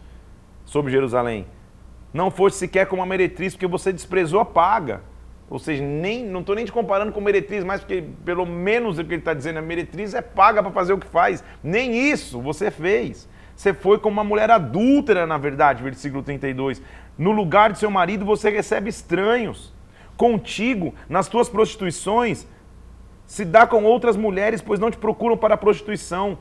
sobre 0.66 0.92
Jerusalém. 0.92 1.46
Não 2.14 2.30
fosse 2.30 2.58
sequer 2.58 2.88
como 2.88 3.02
uma 3.02 3.06
meretriz, 3.06 3.54
porque 3.54 3.66
você 3.66 3.94
desprezou 3.94 4.42
a 4.42 4.46
paga. 4.46 5.02
Ou 5.50 5.58
seja, 5.58 5.82
nem, 5.82 6.26
não 6.26 6.42
estou 6.42 6.56
nem 6.56 6.66
te 6.66 6.74
comparando 6.74 7.14
com 7.14 7.22
meretriz, 7.22 7.64
mas 7.64 7.80
porque 7.80 8.04
pelo 8.26 8.46
menos 8.46 9.00
o 9.00 9.06
que 9.06 9.14
ele 9.14 9.22
está 9.22 9.34
dizendo, 9.34 9.60
a 9.60 9.62
meretriz 9.62 10.14
é 10.14 10.22
paga 10.22 10.62
para 10.62 10.74
fazer 10.74 10.92
o 10.92 10.98
que 10.98 11.08
faz. 11.08 11.42
Nem 11.64 11.96
isso 11.96 12.42
você 12.42 12.70
fez. 12.70 13.30
Você 13.56 13.74
foi 13.74 13.98
como 13.98 14.18
uma 14.18 14.26
mulher 14.26 14.52
adúltera, 14.52 15.26
na 15.26 15.38
verdade, 15.38 15.82
versículo 15.82 16.22
32. 16.22 16.82
No 17.18 17.32
lugar 17.32 17.72
de 17.72 17.80
seu 17.80 17.90
marido 17.90 18.26
você 18.26 18.50
recebe 18.50 18.90
estranhos. 18.90 19.74
Contigo, 20.18 20.94
nas 21.08 21.30
tuas 21.30 21.48
prostituições, 21.48 22.46
se 23.26 23.44
dá 23.44 23.66
com 23.66 23.84
outras 23.84 24.16
mulheres, 24.16 24.62
pois 24.62 24.80
não 24.80 24.92
te 24.92 24.98
procuram 24.98 25.38
para 25.38 25.56
a 25.56 25.58
prostituição. 25.58 26.38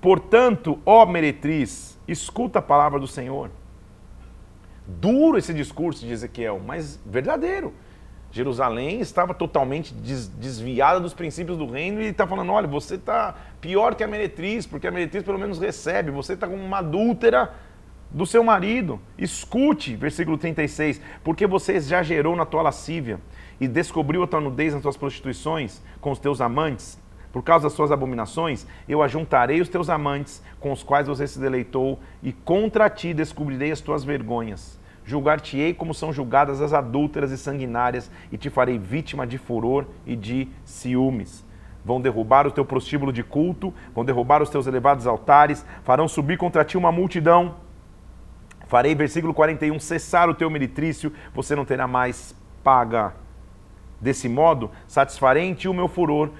Portanto, 0.00 0.80
ó 0.84 1.06
meretriz, 1.06 1.98
escuta 2.08 2.58
a 2.58 2.62
palavra 2.62 2.98
do 2.98 3.06
Senhor. 3.06 3.50
Duro 4.86 5.38
esse 5.38 5.54
discurso 5.54 6.04
de 6.04 6.12
Ezequiel, 6.12 6.60
mas 6.64 7.00
verdadeiro. 7.06 7.72
Jerusalém 8.32 9.00
estava 9.00 9.34
totalmente 9.34 9.94
desviada 9.94 10.98
dos 10.98 11.12
princípios 11.12 11.56
do 11.56 11.66
reino 11.66 12.00
e 12.00 12.06
está 12.06 12.26
falando: 12.26 12.50
olha, 12.50 12.66
você 12.66 12.94
está 12.94 13.34
pior 13.60 13.94
que 13.94 14.02
a 14.02 14.08
meretriz, 14.08 14.66
porque 14.66 14.86
a 14.86 14.90
meretriz 14.90 15.22
pelo 15.22 15.38
menos 15.38 15.58
recebe, 15.60 16.10
você 16.10 16.32
está 16.32 16.48
como 16.48 16.62
uma 16.62 16.78
adúltera 16.78 17.52
do 18.10 18.26
seu 18.26 18.42
marido. 18.42 18.98
Escute, 19.18 19.94
versículo 19.94 20.38
36, 20.38 21.00
porque 21.22 21.46
você 21.46 21.78
já 21.78 22.02
gerou 22.02 22.34
na 22.34 22.46
tua 22.46 22.62
lascívia 22.62 23.20
e 23.60 23.68
descobriu 23.68 24.22
a 24.22 24.26
tua 24.26 24.40
nudez 24.40 24.74
nas 24.74 24.82
tuas 24.82 24.96
prostituições 24.96 25.80
com 26.00 26.10
os 26.10 26.18
teus 26.18 26.40
amantes, 26.40 27.00
por 27.32 27.42
causa 27.42 27.64
das 27.64 27.72
suas 27.72 27.90
abominações, 27.90 28.66
eu 28.86 29.02
ajuntarei 29.02 29.60
os 29.60 29.68
teus 29.68 29.88
amantes 29.88 30.42
com 30.60 30.70
os 30.70 30.82
quais 30.82 31.08
você 31.08 31.26
se 31.26 31.40
deleitou, 31.40 31.98
e 32.22 32.30
contra 32.30 32.90
ti 32.90 33.14
descobrirei 33.14 33.72
as 33.72 33.80
tuas 33.80 34.04
vergonhas. 34.04 34.80
julgar-te-ei 35.04 35.74
como 35.74 35.92
são 35.92 36.12
julgadas 36.12 36.60
as 36.60 36.72
adúlteras 36.72 37.32
e 37.32 37.38
sanguinárias, 37.38 38.08
e 38.30 38.36
te 38.36 38.48
farei 38.48 38.78
vítima 38.78 39.26
de 39.26 39.36
furor 39.36 39.86
e 40.06 40.14
de 40.14 40.46
ciúmes. 40.64 41.44
Vão 41.84 42.00
derrubar 42.00 42.46
o 42.46 42.52
teu 42.52 42.64
prostíbulo 42.64 43.12
de 43.12 43.24
culto, 43.24 43.74
vão 43.92 44.04
derrubar 44.04 44.42
os 44.42 44.50
teus 44.50 44.68
elevados 44.68 45.06
altares, 45.06 45.66
farão 45.82 46.06
subir 46.06 46.38
contra 46.38 46.64
ti 46.64 46.76
uma 46.76 46.92
multidão. 46.92 47.56
Farei, 48.68 48.94
versículo 48.94 49.34
41, 49.34 49.80
cessar 49.80 50.28
o 50.28 50.34
teu 50.34 50.48
meritrício, 50.48 51.12
você 51.34 51.56
não 51.56 51.64
terá 51.64 51.88
mais 51.88 52.32
paga. 52.62 53.21
Desse 54.02 54.28
modo, 54.28 54.68
satisfarei 54.88 55.56
o 55.68 55.72
meu 55.72 55.86
furor, 55.86 56.30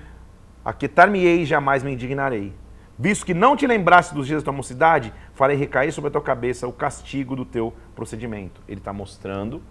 aquietar-me-ei 0.64 1.42
e 1.42 1.46
jamais 1.46 1.84
me 1.84 1.92
indignarei. 1.92 2.52
Visto 2.98 3.24
que 3.24 3.32
não 3.32 3.56
te 3.56 3.68
lembraste 3.68 4.12
dos 4.12 4.26
dias 4.26 4.42
da 4.42 4.46
tua 4.46 4.52
mocidade, 4.52 5.14
farei 5.32 5.56
recair 5.56 5.92
sobre 5.92 6.08
a 6.08 6.10
tua 6.10 6.20
cabeça 6.20 6.66
o 6.66 6.72
castigo 6.72 7.36
do 7.36 7.44
teu 7.44 7.72
procedimento. 7.94 8.60
Ele 8.68 8.80
está 8.80 8.92
mostrando 8.92 9.62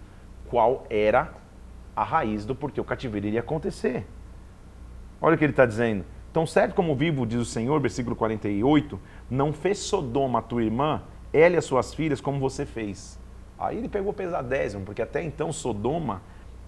qual 0.48 0.86
era 0.88 1.34
a 1.94 2.02
raiz 2.02 2.46
do 2.46 2.54
porquê 2.54 2.80
o 2.80 2.84
cativeiro 2.84 3.26
iria 3.26 3.40
acontecer. 3.40 4.06
Olha 5.20 5.34
o 5.34 5.38
que 5.38 5.44
ele 5.44 5.52
está 5.52 5.66
dizendo. 5.66 6.06
Tão 6.32 6.46
certo 6.46 6.74
como 6.74 6.96
vivo, 6.96 7.26
diz 7.26 7.40
o 7.40 7.44
Senhor, 7.44 7.78
versículo 7.78 8.16
48, 8.16 8.98
não 9.30 9.52
fez 9.52 9.78
Sodoma 9.78 10.38
a 10.38 10.42
tua 10.42 10.64
irmã, 10.64 11.02
ela 11.30 11.56
e 11.56 11.58
as 11.58 11.66
suas 11.66 11.92
filhas, 11.92 12.22
como 12.22 12.40
você 12.40 12.64
fez. 12.64 13.20
Aí 13.58 13.76
ele 13.76 13.88
pegou 13.88 14.14
pesadésimo, 14.14 14.82
porque 14.82 15.02
até 15.02 15.22
então 15.22 15.52
Sodoma 15.52 16.22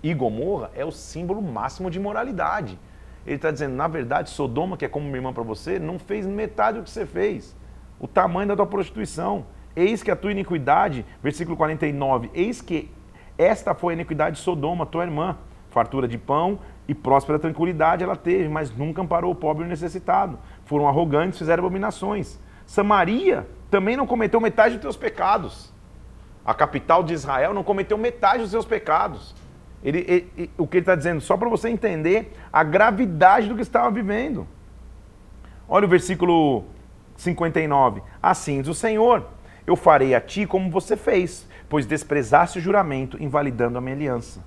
e 0.05 0.13
Gomorra 0.13 0.71
é 0.75 0.85
o 0.85 0.93
símbolo 0.93 1.41
máximo 1.41 1.91
de 1.91 1.99
moralidade. 1.99 2.79
Ele 3.27 3.37
está 3.37 3.51
dizendo, 3.51 3.75
na 3.75 3.89
verdade, 3.89 4.29
Sodoma, 4.29 4.77
que 4.77 4.85
é 4.85 4.89
como 4.89 5.07
minha 5.07 5.17
irmã 5.17 5.33
para 5.33 5.43
você, 5.43 5.79
não 5.79 5.99
fez 5.99 6.27
metade 6.27 6.77
do 6.77 6.85
que 6.85 6.91
você 6.91 7.07
fez. 7.07 7.57
O 7.99 8.07
tamanho 8.07 8.49
da 8.49 8.55
tua 8.55 8.67
prostituição. 8.67 9.47
Eis 9.75 10.03
que 10.03 10.11
a 10.11 10.17
tua 10.17 10.31
iniquidade, 10.31 11.07
versículo 11.23 11.57
49, 11.57 12.31
eis 12.35 12.61
que 12.61 12.91
esta 13.39 13.75
foi 13.75 13.95
a 13.95 13.97
iniquidade 13.97 14.37
de 14.37 14.43
Sodoma, 14.43 14.85
tua 14.85 15.05
irmã. 15.05 15.39
Fartura 15.71 16.07
de 16.07 16.19
pão 16.19 16.59
e 16.87 16.95
próspera 16.95 17.39
tranquilidade 17.39 18.05
ela 18.05 18.15
teve, 18.15 18.47
mas 18.47 18.71
nunca 18.71 19.01
amparou 19.01 19.33
o 19.33 19.35
pobre 19.35 19.65
e 19.65 19.67
o 19.67 19.71
necessitado. 19.71 20.39
Foram 20.67 20.87
arrogantes, 20.87 21.39
fizeram 21.39 21.65
abominações. 21.65 22.39
Samaria 22.67 23.49
também 23.71 23.97
não 23.97 24.07
cometeu 24.07 24.39
metade 24.39 24.75
dos 24.75 24.83
teus 24.83 24.97
pecados. 24.99 25.73
A 26.45 26.53
capital 26.53 27.03
de 27.03 27.15
Israel 27.15 27.55
não 27.55 27.65
cometeu 27.65 27.97
metade 27.97 28.43
dos 28.43 28.51
seus 28.51 28.67
pecados. 28.67 29.35
Ele, 29.85 29.99
ele, 30.09 30.51
o 30.57 30.67
que 30.67 30.79
ele 30.79 30.83
está 30.83 30.95
dizendo, 30.95 31.21
só 31.21 31.37
para 31.37 31.49
você 31.49 31.69
entender 31.69 32.33
a 32.51 32.65
gravidade 32.65 33.49
do 33.49 33.55
que 33.55 33.63
estava 33.63 33.91
vivendo. 33.91 34.47
Olha 35.69 35.85
o 35.85 35.89
versículo 35.89 36.65
59. 37.17 38.03
Assim 38.23 38.61
diz 38.61 38.69
o 38.69 38.75
Senhor: 38.75 39.27
Eu 39.67 39.77
farei 39.77 40.15
a 40.15 40.21
ti 40.21 40.47
como 40.47 40.71
você 40.71 40.97
fez, 40.97 41.47
pois 41.69 41.87
desprezaste 41.87 42.59
o 42.59 42.63
juramento, 42.63 43.23
invalidando 43.23 43.77
a 43.77 43.81
minha 43.81 43.95
aliança. 43.95 44.43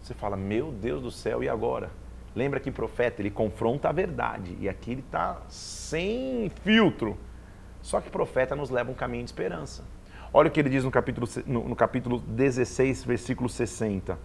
Você 0.00 0.14
fala, 0.14 0.36
meu 0.36 0.70
Deus 0.70 1.02
do 1.02 1.10
céu, 1.10 1.42
e 1.42 1.48
agora? 1.48 1.90
Lembra 2.32 2.60
que 2.60 2.70
profeta, 2.70 3.20
ele 3.20 3.30
confronta 3.30 3.88
a 3.88 3.92
verdade, 3.92 4.56
e 4.60 4.68
aqui 4.68 4.92
ele 4.92 5.00
está 5.00 5.42
sem 5.48 6.48
filtro. 6.62 7.16
Só 7.82 8.00
que 8.00 8.08
profeta 8.08 8.54
nos 8.54 8.70
leva 8.70 8.90
um 8.90 8.94
caminho 8.94 9.24
de 9.24 9.30
esperança. 9.30 9.82
Olha 10.32 10.48
o 10.48 10.50
que 10.50 10.60
ele 10.60 10.68
diz 10.68 10.84
no 10.84 10.90
capítulo, 10.90 11.26
no, 11.44 11.68
no 11.68 11.74
capítulo 11.74 12.18
16, 12.20 13.04
versículo 13.04 13.48
60. 13.48 14.16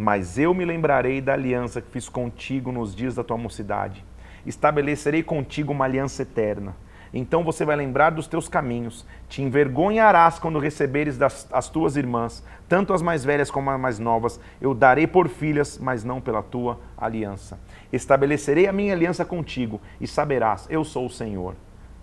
Mas 0.00 0.38
eu 0.38 0.54
me 0.54 0.64
lembrarei 0.64 1.20
da 1.20 1.32
aliança 1.32 1.80
que 1.80 1.90
fiz 1.90 2.08
contigo 2.08 2.70
nos 2.70 2.94
dias 2.94 3.16
da 3.16 3.24
tua 3.24 3.36
mocidade. 3.36 4.04
Estabelecerei 4.46 5.24
contigo 5.24 5.72
uma 5.72 5.86
aliança 5.86 6.22
eterna. 6.22 6.76
Então 7.12 7.42
você 7.42 7.64
vai 7.64 7.74
lembrar 7.74 8.10
dos 8.10 8.28
teus 8.28 8.48
caminhos, 8.48 9.04
te 9.28 9.42
envergonharás 9.42 10.38
quando 10.38 10.60
receberes 10.60 11.18
das, 11.18 11.48
as 11.52 11.68
tuas 11.68 11.96
irmãs, 11.96 12.44
tanto 12.68 12.92
as 12.92 13.02
mais 13.02 13.24
velhas 13.24 13.50
como 13.50 13.70
as 13.70 13.80
mais 13.80 13.98
novas, 13.98 14.38
eu 14.60 14.72
darei 14.72 15.08
por 15.08 15.28
filhas, 15.28 15.76
mas 15.78 16.04
não 16.04 16.20
pela 16.20 16.44
tua 16.44 16.78
aliança. 16.96 17.58
Estabelecerei 17.92 18.68
a 18.68 18.72
minha 18.72 18.94
aliança 18.94 19.24
contigo, 19.24 19.80
e 20.00 20.06
saberás, 20.06 20.68
eu 20.70 20.84
sou 20.84 21.06
o 21.06 21.10
Senhor 21.10 21.56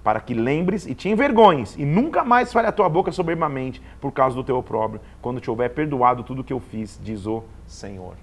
para 0.05 0.21
que 0.21 0.35
lembres 0.35 0.85
e 0.85 0.93
te 0.93 1.09
envergonhes, 1.09 1.75
e 1.79 1.83
nunca 1.83 2.23
mais 2.23 2.53
fale 2.53 2.67
a 2.67 2.71
tua 2.71 2.87
boca 2.87 3.11
soberbamente 3.11 3.81
por 3.99 4.11
causa 4.11 4.35
do 4.35 4.43
teu 4.43 4.55
opróbrio, 4.55 5.01
quando 5.19 5.41
te 5.41 5.49
houver 5.49 5.71
perdoado 5.71 6.23
tudo 6.23 6.41
o 6.41 6.43
que 6.43 6.53
eu 6.53 6.59
fiz, 6.59 6.99
diz 7.03 7.25
o 7.25 7.43
Senhor. 7.65 8.13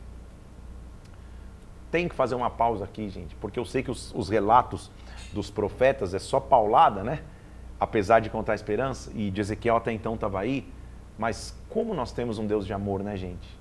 Tem 1.91 2.09
que 2.09 2.15
fazer 2.15 2.37
uma 2.37 2.49
pausa 2.49 2.85
aqui, 2.85 3.09
gente, 3.09 3.35
porque 3.35 3.59
eu 3.59 3.65
sei 3.65 3.83
que 3.83 3.91
os, 3.91 4.15
os 4.15 4.29
relatos 4.29 4.93
dos 5.33 5.51
profetas 5.51 6.15
é 6.15 6.21
só 6.21 6.39
paulada, 6.39 7.03
né? 7.03 7.25
Apesar 7.81 8.21
de 8.21 8.31
contar 8.31 8.55
esperança, 8.55 9.11
e 9.13 9.29
de 9.29 9.41
Ezequiel 9.41 9.75
até 9.75 9.91
então 9.91 10.15
estava 10.15 10.39
aí, 10.39 10.65
mas 11.19 11.53
como 11.69 11.95
nós 11.95 12.13
temos 12.13 12.39
um 12.39 12.47
Deus 12.47 12.65
de 12.65 12.73
amor, 12.73 13.03
né, 13.03 13.17
gente? 13.17 13.59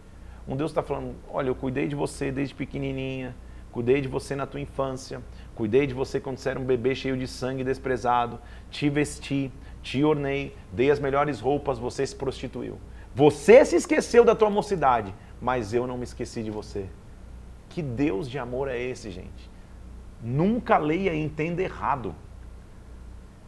Um 0.48 0.56
Deus 0.56 0.70
está 0.70 0.84
falando: 0.84 1.16
olha, 1.28 1.48
eu 1.48 1.56
cuidei 1.56 1.88
de 1.88 1.96
você 1.96 2.32
desde 2.32 2.54
pequenininha, 2.54 3.36
cuidei 3.72 4.00
de 4.00 4.08
você 4.08 4.36
na 4.36 4.46
tua 4.46 4.60
infância, 4.60 5.24
Cuidei 5.56 5.86
de 5.86 5.94
você 5.94 6.20
quando 6.20 6.38
você 6.38 6.50
era 6.50 6.60
um 6.60 6.66
bebê 6.66 6.96
cheio 6.96 7.18
de 7.18 7.28
sangue 7.28 7.64
desprezado. 7.64 8.40
Te 8.70 8.90
vesti, 8.90 9.52
te 9.82 10.04
ornei, 10.04 10.56
dei 10.72 10.90
as 10.90 11.00
melhores 11.00 11.40
roupas, 11.40 11.78
você 11.78 12.06
se 12.06 12.16
prostituiu. 12.16 12.78
Você 13.14 13.66
se 13.66 13.76
esqueceu 13.76 14.24
da 14.24 14.34
tua 14.34 14.50
mocidade, 14.50 15.14
mas 15.42 15.74
eu 15.74 15.86
não 15.86 15.98
me 15.98 16.04
esqueci 16.04 16.42
de 16.42 16.52
você. 16.52 16.88
Que 17.70 17.82
Deus 17.82 18.30
de 18.30 18.40
amor 18.40 18.68
é 18.70 18.80
esse, 18.80 19.12
gente? 19.12 19.50
Nunca 20.22 20.78
leia 20.78 21.14
e 21.14 21.22
entenda 21.22 21.62
errado 21.62 22.16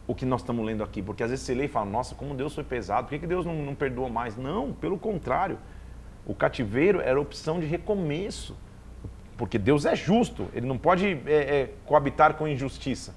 o 0.06 0.14
que 0.14 0.26
nós 0.26 0.42
estamos 0.42 0.64
lendo 0.64 0.82
aqui, 0.82 1.02
porque 1.02 1.22
às 1.22 1.30
vezes 1.30 1.46
você 1.46 1.54
lê 1.54 1.64
e 1.64 1.68
fala, 1.68 1.86
nossa, 1.86 2.14
como 2.14 2.34
Deus 2.34 2.54
foi 2.54 2.64
pesado, 2.64 3.08
por 3.08 3.18
que, 3.18 3.26
Deus 3.26 3.46
não, 3.46 3.54
não 3.54 3.74
perdoa 3.74 4.08
mais? 4.08 4.36
Não, 4.36 4.72
pelo 4.72 4.98
contrário. 4.98 5.58
O 6.26 6.34
cativeiro 6.34 7.00
era 7.00 7.20
opção 7.20 7.60
de 7.60 7.66
recomeço. 7.66 8.56
Porque 9.36 9.58
Deus 9.58 9.84
é 9.84 9.96
justo, 9.96 10.48
ele 10.54 10.66
não 10.66 10.78
pode 10.78 11.20
é, 11.26 11.32
é, 11.32 11.70
coabitar 11.84 12.34
com 12.34 12.46
injustiça. 12.46 13.14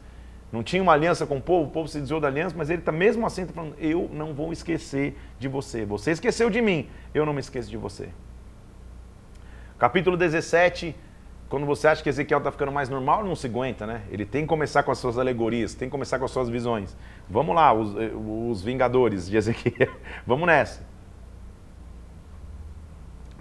Não 0.51 0.63
tinha 0.63 0.81
uma 0.81 0.93
aliança 0.93 1.25
com 1.25 1.37
o 1.37 1.41
povo, 1.41 1.67
o 1.67 1.71
povo 1.71 1.87
se 1.87 1.99
desviou 1.99 2.19
da 2.19 2.27
aliança, 2.27 2.55
mas 2.57 2.69
ele 2.69 2.79
está 2.79 2.91
mesmo 2.91 3.25
assim 3.25 3.45
tá 3.45 3.53
falando: 3.53 3.75
eu 3.79 4.09
não 4.11 4.33
vou 4.33 4.51
esquecer 4.51 5.17
de 5.37 5.47
você. 5.47 5.85
Você 5.85 6.11
esqueceu 6.11 6.49
de 6.49 6.61
mim, 6.61 6.89
eu 7.13 7.25
não 7.25 7.33
me 7.33 7.39
esqueço 7.39 7.69
de 7.69 7.77
você. 7.77 8.09
Capítulo 9.77 10.17
17, 10.17 10.95
quando 11.49 11.65
você 11.65 11.87
acha 11.87 12.01
que 12.01 12.09
Ezequiel 12.09 12.39
está 12.39 12.51
ficando 12.51 12.71
mais 12.71 12.89
normal, 12.89 13.23
não 13.23 13.35
se 13.35 13.45
aguenta, 13.45 13.85
né? 13.85 14.01
Ele 14.09 14.25
tem 14.25 14.41
que 14.41 14.47
começar 14.47 14.83
com 14.83 14.91
as 14.91 14.97
suas 14.97 15.19
alegorias, 15.19 15.75
tem 15.75 15.87
que 15.87 15.91
começar 15.91 16.17
com 16.17 16.25
as 16.25 16.31
suas 16.31 16.49
visões. 16.49 16.97
Vamos 17.29 17.53
lá, 17.53 17.73
os, 17.73 17.95
eh, 17.95 18.11
os 18.15 18.63
vingadores 18.63 19.29
de 19.29 19.37
Ezequiel, 19.37 19.91
vamos 20.25 20.47
nessa 20.47 20.96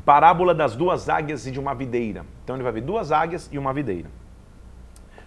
parábola 0.06 0.54
das 0.54 0.76
duas 0.76 1.08
águias 1.08 1.48
e 1.48 1.50
de 1.50 1.58
uma 1.58 1.74
videira. 1.74 2.24
Então 2.44 2.54
ele 2.54 2.62
vai 2.62 2.72
ver 2.72 2.80
duas 2.80 3.10
águias 3.10 3.50
e 3.52 3.58
uma 3.58 3.72
videira. 3.72 4.08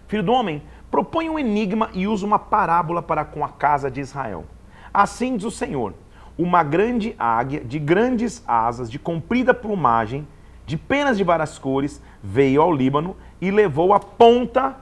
Filho 0.08 0.22
do 0.22 0.32
homem, 0.32 0.62
propõe 0.90 1.28
um 1.28 1.38
enigma 1.38 1.90
e 1.92 2.08
usa 2.08 2.24
uma 2.24 2.38
parábola 2.38 3.02
para 3.02 3.22
com 3.22 3.44
a 3.44 3.48
casa 3.50 3.90
de 3.90 4.00
Israel. 4.00 4.46
Assim 4.92 5.36
diz 5.36 5.44
o 5.44 5.50
Senhor: 5.50 5.92
uma 6.36 6.62
grande 6.62 7.14
águia 7.18 7.60
de 7.60 7.78
grandes 7.78 8.42
asas, 8.48 8.90
de 8.90 8.98
comprida 8.98 9.52
plumagem, 9.52 10.26
de 10.64 10.78
penas 10.78 11.18
de 11.18 11.24
várias 11.24 11.58
cores, 11.58 12.02
veio 12.22 12.62
ao 12.62 12.72
Líbano 12.72 13.14
e 13.38 13.50
levou 13.50 13.92
a 13.92 14.00
ponta 14.00 14.76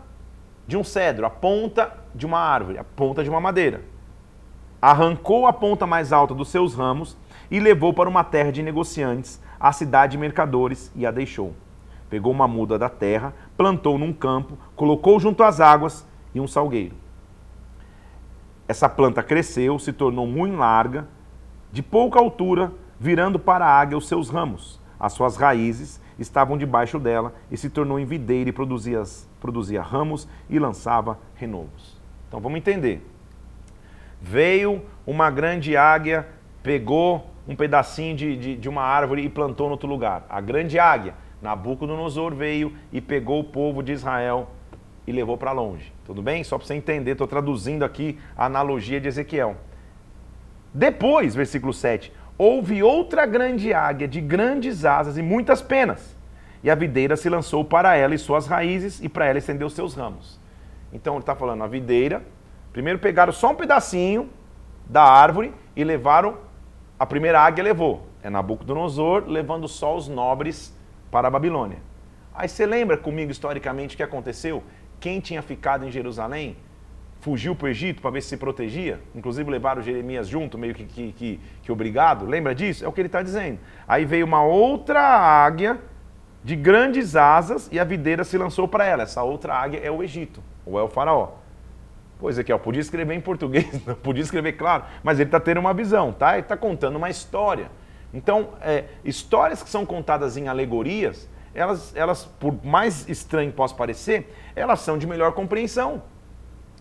de 0.64 0.76
um 0.76 0.84
cedro, 0.84 1.26
a 1.26 1.30
ponta 1.30 1.92
de 2.14 2.24
uma 2.24 2.38
árvore, 2.38 2.78
a 2.78 2.84
ponta 2.84 3.24
de 3.24 3.30
uma 3.30 3.40
madeira. 3.40 3.82
Arrancou 4.80 5.44
a 5.44 5.52
ponta 5.52 5.88
mais 5.88 6.12
alta 6.12 6.34
dos 6.34 6.50
seus 6.50 6.72
ramos 6.76 7.16
e 7.50 7.58
levou 7.58 7.92
para 7.92 8.08
uma 8.08 8.22
terra 8.22 8.52
de 8.52 8.62
negociantes, 8.62 9.40
a 9.60 9.72
cidade 9.72 10.12
de 10.12 10.18
mercadores, 10.18 10.92
e 10.94 11.06
a 11.06 11.10
deixou. 11.10 11.54
Pegou 12.08 12.32
uma 12.32 12.48
muda 12.48 12.78
da 12.78 12.88
terra, 12.88 13.34
plantou 13.56 13.98
num 13.98 14.12
campo, 14.12 14.56
colocou 14.74 15.18
junto 15.20 15.42
às 15.42 15.60
águas 15.60 16.06
e 16.34 16.40
um 16.40 16.46
salgueiro. 16.46 16.94
Essa 18.66 18.88
planta 18.88 19.22
cresceu, 19.22 19.78
se 19.78 19.92
tornou 19.92 20.26
muito 20.26 20.56
larga, 20.56 21.08
de 21.72 21.82
pouca 21.82 22.18
altura, 22.18 22.72
virando 22.98 23.38
para 23.38 23.66
a 23.66 23.80
águia 23.80 23.96
os 23.96 24.08
seus 24.08 24.30
ramos. 24.30 24.80
As 24.98 25.12
suas 25.12 25.36
raízes 25.36 26.00
estavam 26.18 26.58
debaixo 26.58 26.98
dela 26.98 27.34
e 27.50 27.56
se 27.56 27.70
tornou 27.70 27.98
em 27.98 28.04
videira 28.04 28.50
e 28.50 28.52
produzia, 28.52 29.02
produzia 29.40 29.80
ramos 29.80 30.28
e 30.50 30.58
lançava 30.58 31.18
renovos. 31.34 31.98
Então 32.26 32.40
vamos 32.40 32.58
entender. 32.58 33.06
Veio 34.20 34.82
uma 35.06 35.30
grande 35.30 35.76
águia, 35.76 36.28
pegou 36.62 37.30
um 37.48 37.56
pedacinho 37.56 38.14
de, 38.14 38.36
de, 38.36 38.56
de 38.56 38.68
uma 38.68 38.82
árvore 38.82 39.22
e 39.22 39.28
plantou 39.28 39.66
no 39.68 39.72
outro 39.72 39.88
lugar. 39.88 40.26
A 40.28 40.38
grande 40.38 40.78
águia, 40.78 41.14
Nabucodonosor, 41.40 42.34
veio 42.34 42.74
e 42.92 43.00
pegou 43.00 43.40
o 43.40 43.44
povo 43.44 43.82
de 43.82 43.92
Israel 43.92 44.50
e 45.06 45.12
levou 45.12 45.38
para 45.38 45.50
longe. 45.50 45.90
Tudo 46.04 46.20
bem? 46.20 46.44
Só 46.44 46.58
para 46.58 46.66
você 46.66 46.74
entender, 46.74 47.12
estou 47.12 47.26
traduzindo 47.26 47.84
aqui 47.84 48.18
a 48.36 48.44
analogia 48.44 49.00
de 49.00 49.08
Ezequiel. 49.08 49.56
Depois, 50.74 51.34
versículo 51.34 51.72
7, 51.72 52.12
houve 52.36 52.82
outra 52.82 53.24
grande 53.24 53.72
águia 53.72 54.06
de 54.06 54.20
grandes 54.20 54.84
asas 54.84 55.16
e 55.16 55.22
muitas 55.22 55.62
penas. 55.62 56.14
E 56.62 56.70
a 56.70 56.74
videira 56.74 57.16
se 57.16 57.30
lançou 57.30 57.64
para 57.64 57.96
ela 57.96 58.14
e 58.14 58.18
suas 58.18 58.46
raízes, 58.46 59.02
e 59.02 59.08
para 59.08 59.24
ela 59.24 59.38
estendeu 59.38 59.70
seus 59.70 59.94
ramos. 59.94 60.38
Então 60.92 61.14
ele 61.14 61.20
está 61.20 61.34
falando, 61.34 61.64
a 61.64 61.66
videira, 61.66 62.22
primeiro 62.72 62.98
pegaram 62.98 63.32
só 63.32 63.52
um 63.52 63.54
pedacinho 63.54 64.28
da 64.86 65.02
árvore 65.02 65.54
e 65.74 65.82
levaram 65.84 66.47
a 66.98 67.06
primeira 67.06 67.40
águia 67.40 67.62
levou. 67.62 68.06
É 68.22 68.28
Nabucodonosor 68.28 69.24
levando 69.26 69.68
só 69.68 69.96
os 69.96 70.08
nobres 70.08 70.76
para 71.10 71.28
a 71.28 71.30
Babilônia. 71.30 71.78
Aí 72.34 72.48
você 72.48 72.66
lembra 72.66 72.96
comigo 72.96 73.30
historicamente 73.30 73.94
o 73.94 73.96
que 73.96 74.02
aconteceu? 74.02 74.62
Quem 75.00 75.20
tinha 75.20 75.42
ficado 75.42 75.84
em 75.84 75.90
Jerusalém 75.90 76.56
fugiu 77.20 77.54
para 77.54 77.66
o 77.66 77.68
Egito 77.68 78.00
para 78.00 78.10
ver 78.10 78.22
se 78.22 78.28
se 78.28 78.36
protegia, 78.36 79.00
inclusive 79.14 79.50
levaram 79.50 79.82
Jeremias 79.82 80.28
junto, 80.28 80.56
meio 80.56 80.74
que, 80.74 80.84
que, 80.84 81.12
que, 81.12 81.40
que 81.62 81.72
obrigado. 81.72 82.26
Lembra 82.26 82.54
disso? 82.54 82.84
É 82.84 82.88
o 82.88 82.92
que 82.92 83.00
ele 83.00 83.08
está 83.08 83.22
dizendo. 83.22 83.58
Aí 83.86 84.04
veio 84.04 84.24
uma 84.24 84.42
outra 84.42 85.00
águia 85.00 85.78
de 86.44 86.54
grandes 86.54 87.16
asas 87.16 87.68
e 87.72 87.78
a 87.78 87.84
videira 87.84 88.24
se 88.24 88.38
lançou 88.38 88.68
para 88.68 88.84
ela. 88.84 89.02
Essa 89.02 89.22
outra 89.22 89.54
águia 89.54 89.80
é 89.82 89.90
o 89.90 90.02
Egito, 90.02 90.42
ou 90.64 90.78
é 90.78 90.82
o 90.82 90.88
Faraó. 90.88 91.32
É, 92.20 92.42
que 92.42 92.58
podia 92.58 92.80
escrever 92.80 93.14
em 93.14 93.20
português, 93.20 93.66
não 93.86 93.94
podia 93.94 94.22
escrever 94.22 94.52
claro, 94.52 94.84
mas 95.02 95.20
ele 95.20 95.28
está 95.28 95.38
tendo 95.38 95.60
uma 95.60 95.72
visão, 95.72 96.12
tá? 96.12 96.32
Ele 96.32 96.42
está 96.42 96.56
contando 96.56 96.96
uma 96.96 97.08
história. 97.08 97.70
Então, 98.12 98.50
é, 98.60 98.84
histórias 99.04 99.62
que 99.62 99.68
são 99.68 99.86
contadas 99.86 100.36
em 100.36 100.48
alegorias, 100.48 101.28
elas, 101.54 101.94
elas, 101.94 102.24
por 102.24 102.64
mais 102.64 103.08
estranho 103.08 103.50
que 103.50 103.56
possa 103.56 103.74
parecer, 103.74 104.32
elas 104.54 104.80
são 104.80 104.98
de 104.98 105.06
melhor 105.06 105.32
compreensão. 105.32 106.02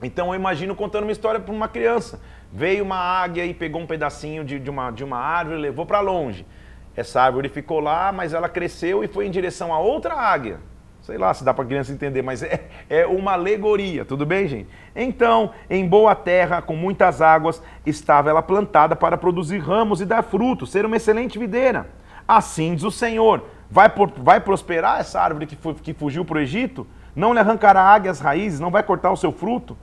Então 0.02 0.28
eu 0.28 0.36
imagino 0.36 0.76
contando 0.76 1.04
uma 1.04 1.12
história 1.12 1.40
para 1.40 1.54
uma 1.54 1.68
criança. 1.68 2.22
Veio 2.52 2.84
uma 2.84 2.98
águia 2.98 3.46
e 3.46 3.54
pegou 3.54 3.82
um 3.82 3.88
pedacinho 3.88 4.44
de, 4.44 4.60
de, 4.60 4.70
uma, 4.70 4.92
de 4.92 5.04
uma 5.04 5.18
árvore 5.18 5.58
e 5.58 5.62
levou 5.62 5.86
para 5.86 6.00
longe. 6.00 6.46
Essa 6.96 7.22
árvore 7.22 7.50
ficou 7.50 7.80
lá, 7.80 8.12
mas 8.12 8.34
ela 8.34 8.48
cresceu 8.48 9.04
e 9.04 9.08
foi 9.08 9.28
em 9.28 9.32
direção 9.32 9.74
a 9.74 9.80
outra 9.80 10.14
águia. 10.16 10.60
Sei 11.08 11.18
lá 11.18 11.34
se 11.34 11.42
dá 11.42 11.54
para 11.54 11.64
criança 11.64 11.94
entender, 11.94 12.22
mas 12.22 12.44
é, 12.44 12.68
é 12.90 13.08
uma 13.08 13.32
alegoria, 13.32 14.04
tudo 14.04 14.26
bem, 14.26 14.46
gente? 14.46 14.68
Então, 14.94 15.52
em 15.70 15.88
boa 15.88 16.14
terra, 16.14 16.62
com 16.62 16.76
muitas 16.76 17.22
águas, 17.22 17.64
estava 17.86 18.30
ela 18.30 18.42
plantada 18.42 18.94
para 18.94 19.18
produzir 19.18 19.60
ramos 19.60 20.02
e 20.02 20.06
dar 20.06 20.22
frutos, 20.22 20.70
ser 20.70 20.86
uma 20.86 20.98
excelente 20.98 21.40
videira. 21.40 21.88
Assim 22.28 22.76
diz 22.76 22.84
o 22.84 22.92
Senhor: 22.92 23.46
vai, 23.72 23.88
por, 23.88 24.12
vai 24.18 24.42
prosperar 24.42 25.00
essa 25.00 25.22
árvore 25.22 25.46
que, 25.46 25.56
foi, 25.56 25.76
que 25.76 25.94
fugiu 25.94 26.26
para 26.26 26.40
o 26.40 26.42
Egito? 26.42 26.86
Não 27.16 27.32
lhe 27.32 27.40
arrancará 27.40 27.82
águia 27.82 28.12
as 28.12 28.20
raízes, 28.20 28.60
não 28.60 28.70
vai 28.70 28.84
cortar 28.84 29.10
o 29.10 29.16
seu 29.16 29.32
fruto? 29.32 29.78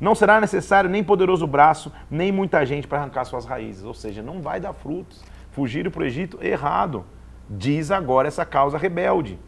Não 0.00 0.12
será 0.12 0.40
necessário 0.40 0.90
nem 0.90 1.04
poderoso 1.04 1.46
braço, 1.46 1.92
nem 2.10 2.32
muita 2.32 2.66
gente 2.66 2.88
para 2.88 2.98
arrancar 2.98 3.24
suas 3.26 3.46
raízes. 3.46 3.84
Ou 3.84 3.94
seja, 3.94 4.24
não 4.24 4.42
vai 4.42 4.58
dar 4.58 4.72
frutos. 4.72 5.24
Fugiram 5.52 5.92
para 5.92 6.02
o 6.02 6.04
Egito 6.04 6.36
errado. 6.42 7.04
Diz 7.48 7.92
agora 7.92 8.26
essa 8.26 8.44
causa 8.44 8.76
rebelde. 8.76 9.38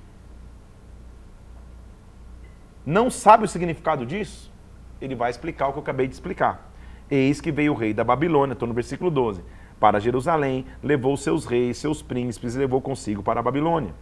Não 2.87 3.11
sabe 3.11 3.45
o 3.45 3.49
significado 3.49 4.07
disso? 4.07 4.53
Ele 5.01 5.15
vai 5.15 5.31
explicar 5.31 5.67
o 5.67 5.73
que 5.73 5.79
eu 5.79 5.83
acabei 5.83 6.07
de 6.07 6.15
explicar. 6.15 6.73
Eis 7.11 7.41
que 7.41 7.51
veio 7.51 7.73
o 7.73 7.77
rei 7.77 7.93
da 7.93 8.05
Babilônia, 8.05 8.53
estou 8.53 8.69
no 8.69 8.75
versículo 8.75 9.11
12, 9.11 9.43
para 9.81 10.01
Jerusalém, 10.01 10.65
levou 10.83 11.17
seus 11.17 11.45
reis, 11.45 11.79
seus 11.79 12.01
príncipes 12.01 12.55
e 12.55 12.59
levou 12.59 12.81
consigo 12.81 13.23
para 13.23 13.41
a 13.41 13.43
Babilônia. 13.43 13.93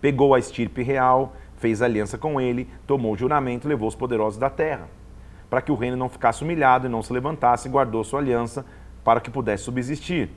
Pegou 0.00 0.34
a 0.34 0.38
estirpe 0.38 0.82
real, 0.82 1.34
fez 1.56 1.82
aliança 1.82 2.16
com 2.16 2.40
ele, 2.40 2.68
tomou 2.86 3.16
juramento 3.16 3.66
e 3.66 3.68
levou 3.68 3.88
os 3.88 3.96
poderosos 3.96 4.38
da 4.38 4.48
terra 4.48 4.88
para 5.50 5.60
que 5.60 5.72
o 5.72 5.74
reino 5.74 5.96
não 5.96 6.08
ficasse 6.08 6.44
humilhado 6.44 6.86
e 6.86 6.88
não 6.88 7.02
se 7.02 7.12
levantasse, 7.12 7.68
guardou 7.68 8.04
sua 8.04 8.20
aliança 8.20 8.64
para 9.02 9.20
que 9.20 9.30
pudesse 9.30 9.64
subsistir. 9.64 10.30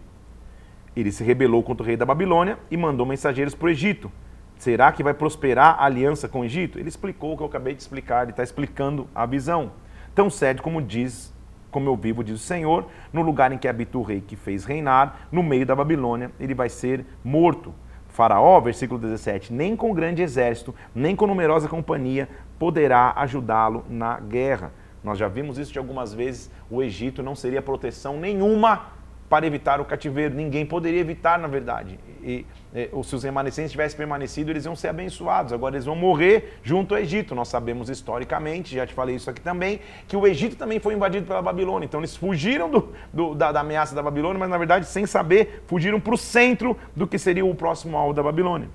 Ele 0.95 1.11
se 1.11 1.23
rebelou 1.23 1.61
contra 1.61 1.83
o 1.83 1.87
rei 1.87 1.95
da 1.95 2.05
Babilônia 2.05 2.57
e 2.71 2.75
mandou 2.75 3.05
mensageiros 3.05 3.53
para 3.53 3.67
o 3.67 3.69
Egito. 3.69 4.11
Será 4.57 4.91
que 4.91 5.03
vai 5.03 5.13
prosperar 5.13 5.75
a 5.79 5.85
aliança 5.85 6.29
com 6.29 6.41
o 6.41 6.45
Egito? 6.45 6.79
Ele 6.79 6.89
explicou 6.89 7.33
o 7.33 7.37
que 7.37 7.43
eu 7.43 7.47
acabei 7.47 7.73
de 7.73 7.81
explicar, 7.81 8.23
ele 8.23 8.31
está 8.31 8.43
explicando 8.43 9.07
a 9.13 9.25
visão. 9.25 9.71
Tão 10.15 10.29
sério 10.29 10.61
como 10.61 10.81
diz, 10.81 11.33
como 11.71 11.89
eu 11.89 11.95
vivo, 11.95 12.23
diz 12.23 12.35
o 12.35 12.43
Senhor, 12.43 12.87
no 13.11 13.21
lugar 13.21 13.51
em 13.51 13.57
que 13.57 13.67
habita 13.67 13.97
o 13.97 14.03
rei 14.03 14.21
que 14.21 14.35
fez 14.35 14.63
reinar, 14.63 15.27
no 15.31 15.43
meio 15.43 15.65
da 15.65 15.75
Babilônia, 15.75 16.31
ele 16.39 16.53
vai 16.53 16.69
ser 16.69 17.05
morto. 17.23 17.73
Faraó, 18.07 18.59
versículo 18.61 18.99
17, 18.99 19.51
nem 19.51 19.75
com 19.75 19.91
grande 19.91 20.21
exército, 20.21 20.73
nem 20.93 21.15
com 21.15 21.25
numerosa 21.25 21.67
companhia 21.67 22.29
poderá 22.59 23.11
ajudá-lo 23.15 23.83
na 23.89 24.19
guerra. 24.19 24.71
Nós 25.03 25.17
já 25.17 25.27
vimos 25.27 25.57
isso 25.57 25.73
de 25.73 25.79
algumas 25.79 26.13
vezes. 26.13 26.49
O 26.69 26.81
Egito 26.81 27.21
não 27.21 27.35
seria 27.35 27.61
proteção 27.61 28.19
nenhuma 28.19 28.87
para 29.29 29.47
evitar 29.47 29.81
o 29.81 29.86
cativeiro. 29.86 30.36
Ninguém 30.36 30.65
poderia 30.65 30.99
evitar, 30.99 31.39
na 31.39 31.47
verdade. 31.47 31.99
E, 32.21 32.45
e, 32.73 33.03
se 33.03 33.15
os 33.15 33.23
remanescentes 33.23 33.71
tivessem 33.71 33.97
permanecido, 33.97 34.51
eles 34.51 34.65
iam 34.65 34.75
ser 34.75 34.89
abençoados. 34.89 35.51
Agora 35.53 35.75
eles 35.75 35.86
vão 35.86 35.95
morrer 35.95 36.59
junto 36.63 36.93
ao 36.93 37.01
Egito. 37.01 37.33
Nós 37.33 37.47
sabemos 37.47 37.89
historicamente, 37.89 38.75
já 38.75 38.86
te 38.86 38.93
falei 38.93 39.15
isso 39.15 39.29
aqui 39.29 39.41
também, 39.41 39.79
que 40.07 40.15
o 40.15 40.27
Egito 40.27 40.55
também 40.55 40.79
foi 40.79 40.93
invadido 40.93 41.25
pela 41.25 41.41
Babilônia. 41.41 41.86
Então 41.86 41.99
eles 41.99 42.15
fugiram 42.15 42.69
do, 42.69 42.93
do, 43.12 43.33
da, 43.33 43.51
da, 43.51 43.62
ameaça 43.62 43.95
da 43.95 44.03
Babilônia, 44.03 44.39
mas 44.39 44.49
na 44.49 44.57
verdade, 44.57 44.86
sem 44.86 45.05
saber, 45.05 45.63
fugiram 45.67 45.99
para 45.99 46.13
o 46.13 46.17
centro 46.17 46.77
do 46.95 47.07
que 47.07 47.17
seria 47.17 47.45
o 47.45 47.55
próximo 47.55 47.97
alvo 47.97 48.13
da 48.13 48.23
Babilônia. 48.23 48.69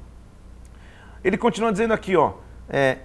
Ele 1.22 1.36
continua 1.36 1.72
dizendo 1.72 1.92
aqui, 1.92 2.16
ó, 2.16 2.34
é, 2.68 2.98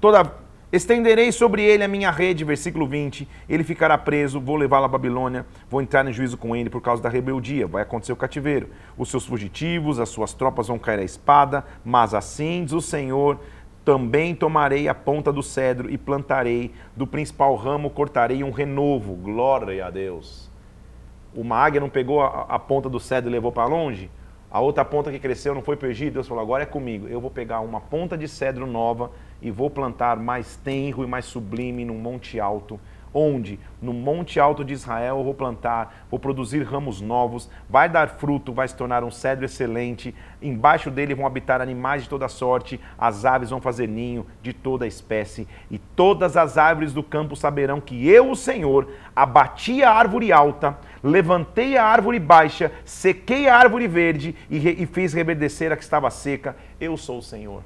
toda 0.00 0.47
Estenderei 0.70 1.32
sobre 1.32 1.62
ele 1.62 1.82
a 1.82 1.88
minha 1.88 2.10
rede, 2.10 2.44
versículo 2.44 2.86
20. 2.86 3.26
Ele 3.48 3.64
ficará 3.64 3.96
preso, 3.96 4.38
vou 4.38 4.54
levá-lo 4.54 4.84
à 4.84 4.88
Babilônia, 4.88 5.46
vou 5.70 5.80
entrar 5.80 6.06
em 6.06 6.12
juízo 6.12 6.36
com 6.36 6.54
ele 6.54 6.68
por 6.68 6.82
causa 6.82 7.02
da 7.02 7.08
rebeldia. 7.08 7.66
Vai 7.66 7.82
acontecer 7.82 8.12
o 8.12 8.16
cativeiro. 8.16 8.68
Os 8.96 9.10
seus 9.10 9.24
fugitivos, 9.24 9.98
as 9.98 10.10
suas 10.10 10.34
tropas 10.34 10.68
vão 10.68 10.78
cair 10.78 10.98
à 10.98 11.02
espada, 11.02 11.64
mas 11.82 12.12
assim 12.12 12.64
diz 12.64 12.74
o 12.74 12.82
Senhor: 12.82 13.40
também 13.82 14.34
tomarei 14.34 14.88
a 14.88 14.94
ponta 14.94 15.32
do 15.32 15.42
cedro 15.42 15.90
e 15.90 15.96
plantarei, 15.96 16.74
do 16.94 17.06
principal 17.06 17.56
ramo 17.56 17.88
cortarei 17.88 18.44
um 18.44 18.50
renovo. 18.50 19.14
Glória 19.14 19.86
a 19.86 19.90
Deus. 19.90 20.50
Uma 21.34 21.56
águia 21.56 21.80
não 21.80 21.88
pegou 21.88 22.20
a, 22.20 22.42
a 22.46 22.58
ponta 22.58 22.90
do 22.90 23.00
cedro 23.00 23.30
e 23.30 23.32
levou 23.32 23.50
para 23.50 23.64
longe? 23.64 24.10
A 24.50 24.60
outra 24.60 24.84
ponta 24.84 25.10
que 25.10 25.18
cresceu 25.18 25.54
não 25.54 25.62
foi 25.62 25.78
Egito? 25.84 26.14
Deus 26.14 26.28
falou: 26.28 26.42
agora 26.42 26.64
é 26.64 26.66
comigo. 26.66 27.08
Eu 27.08 27.22
vou 27.22 27.30
pegar 27.30 27.60
uma 27.60 27.80
ponta 27.80 28.18
de 28.18 28.28
cedro 28.28 28.66
nova 28.66 29.10
e 29.40 29.50
vou 29.50 29.70
plantar 29.70 30.18
mais 30.18 30.56
tenro 30.56 31.04
e 31.04 31.06
mais 31.06 31.24
sublime 31.24 31.84
num 31.84 31.98
monte 31.98 32.40
alto, 32.40 32.78
onde 33.12 33.58
no 33.80 33.92
monte 33.92 34.38
alto 34.38 34.64
de 34.64 34.72
Israel 34.72 35.18
eu 35.18 35.24
vou 35.24 35.34
plantar, 35.34 36.06
vou 36.10 36.18
produzir 36.18 36.62
ramos 36.62 37.00
novos, 37.00 37.48
vai 37.68 37.88
dar 37.88 38.08
fruto, 38.08 38.52
vai 38.52 38.66
se 38.66 38.76
tornar 38.76 39.04
um 39.04 39.10
cedro 39.10 39.44
excelente, 39.44 40.14
embaixo 40.42 40.90
dele 40.90 41.14
vão 41.14 41.26
habitar 41.26 41.60
animais 41.60 42.02
de 42.02 42.08
toda 42.08 42.28
sorte, 42.28 42.80
as 42.98 43.24
aves 43.24 43.50
vão 43.50 43.60
fazer 43.60 43.86
ninho 43.86 44.26
de 44.42 44.52
toda 44.52 44.86
espécie, 44.86 45.46
e 45.70 45.78
todas 45.78 46.36
as 46.36 46.58
árvores 46.58 46.92
do 46.92 47.02
campo 47.02 47.36
saberão 47.36 47.80
que 47.80 48.08
eu, 48.08 48.30
o 48.30 48.36
Senhor, 48.36 48.88
abati 49.14 49.82
a 49.82 49.92
árvore 49.92 50.32
alta, 50.32 50.76
levantei 51.02 51.76
a 51.76 51.84
árvore 51.84 52.18
baixa, 52.18 52.72
sequei 52.84 53.48
a 53.48 53.56
árvore 53.56 53.86
verde 53.86 54.34
e, 54.50 54.56
e 54.82 54.86
fiz 54.86 55.12
reverdecer 55.12 55.72
a 55.72 55.76
que 55.76 55.82
estava 55.82 56.10
seca, 56.10 56.56
eu 56.80 56.96
sou 56.96 57.18
o 57.18 57.22
Senhor. 57.22 57.62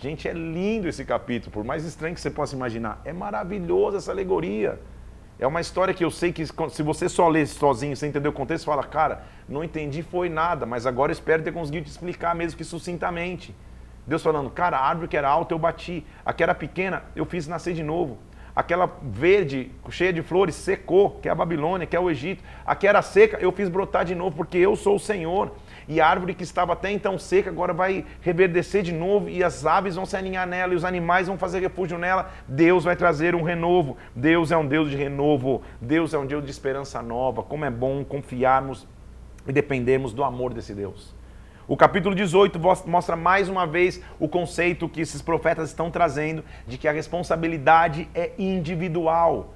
Gente, 0.00 0.28
é 0.28 0.32
lindo 0.32 0.86
esse 0.86 1.04
capítulo, 1.04 1.50
por 1.50 1.64
mais 1.64 1.84
estranho 1.84 2.14
que 2.14 2.20
você 2.20 2.30
possa 2.30 2.54
imaginar. 2.54 3.02
É 3.04 3.12
maravilhoso 3.12 3.96
essa 3.96 4.12
alegoria. 4.12 4.78
É 5.40 5.46
uma 5.46 5.60
história 5.60 5.92
que 5.92 6.04
eu 6.04 6.10
sei 6.10 6.32
que 6.32 6.46
se 6.46 6.82
você 6.84 7.08
só 7.08 7.28
lê 7.28 7.44
sozinho, 7.44 7.96
sem 7.96 8.08
entender 8.08 8.28
o 8.28 8.32
contexto, 8.32 8.66
fala, 8.66 8.84
cara, 8.84 9.24
não 9.48 9.64
entendi, 9.64 10.02
foi 10.04 10.28
nada, 10.28 10.64
mas 10.64 10.86
agora 10.86 11.10
espero 11.10 11.42
ter 11.42 11.52
conseguido 11.52 11.86
te 11.86 11.90
explicar 11.90 12.32
mesmo 12.32 12.56
que 12.56 12.62
sucintamente. 12.62 13.52
Deus 14.06 14.22
falando, 14.22 14.48
cara, 14.50 14.78
a 14.78 14.86
árvore 14.86 15.08
que 15.08 15.16
era 15.16 15.28
alta 15.28 15.52
eu 15.52 15.58
bati, 15.58 16.06
a 16.24 16.32
que 16.32 16.44
era 16.44 16.54
pequena 16.54 17.02
eu 17.16 17.24
fiz 17.24 17.48
nascer 17.48 17.74
de 17.74 17.82
novo. 17.82 18.18
Aquela 18.54 18.98
verde, 19.02 19.72
cheia 19.90 20.12
de 20.12 20.22
flores, 20.22 20.54
secou, 20.54 21.18
que 21.20 21.28
é 21.28 21.32
a 21.32 21.34
Babilônia, 21.34 21.86
que 21.86 21.96
é 21.96 22.00
o 22.00 22.10
Egito. 22.10 22.42
A 22.64 22.74
que 22.74 22.86
era 22.86 23.02
seca 23.02 23.36
eu 23.40 23.52
fiz 23.52 23.68
brotar 23.68 24.04
de 24.04 24.14
novo, 24.14 24.36
porque 24.36 24.58
eu 24.58 24.76
sou 24.76 24.96
o 24.96 25.00
Senhor 25.00 25.52
e 25.88 26.02
a 26.02 26.06
árvore 26.06 26.34
que 26.34 26.42
estava 26.42 26.74
até 26.74 26.92
então 26.92 27.18
seca 27.18 27.48
agora 27.48 27.72
vai 27.72 28.04
reverdecer 28.20 28.82
de 28.82 28.92
novo 28.92 29.30
e 29.30 29.42
as 29.42 29.64
aves 29.64 29.94
vão 29.94 30.04
se 30.04 30.18
aninhar 30.18 30.46
nela 30.46 30.74
e 30.74 30.76
os 30.76 30.84
animais 30.84 31.28
vão 31.28 31.38
fazer 31.38 31.60
refúgio 31.60 31.96
nela. 31.96 32.30
Deus 32.46 32.84
vai 32.84 32.94
trazer 32.94 33.34
um 33.34 33.42
renovo. 33.42 33.96
Deus 34.14 34.52
é 34.52 34.56
um 34.56 34.66
Deus 34.66 34.90
de 34.90 34.96
renovo. 34.96 35.62
Deus 35.80 36.12
é 36.12 36.18
um 36.18 36.26
Deus 36.26 36.44
de 36.44 36.50
esperança 36.50 37.00
nova. 37.00 37.42
Como 37.42 37.64
é 37.64 37.70
bom 37.70 38.04
confiarmos 38.04 38.86
e 39.46 39.52
dependermos 39.52 40.12
do 40.12 40.22
amor 40.22 40.52
desse 40.52 40.74
Deus. 40.74 41.16
O 41.66 41.76
capítulo 41.76 42.14
18 42.14 42.60
mostra 42.86 43.16
mais 43.16 43.48
uma 43.48 43.66
vez 43.66 44.02
o 44.20 44.28
conceito 44.28 44.90
que 44.90 45.00
esses 45.00 45.22
profetas 45.22 45.70
estão 45.70 45.90
trazendo 45.90 46.44
de 46.66 46.76
que 46.76 46.86
a 46.86 46.92
responsabilidade 46.92 48.08
é 48.14 48.32
individual. 48.38 49.54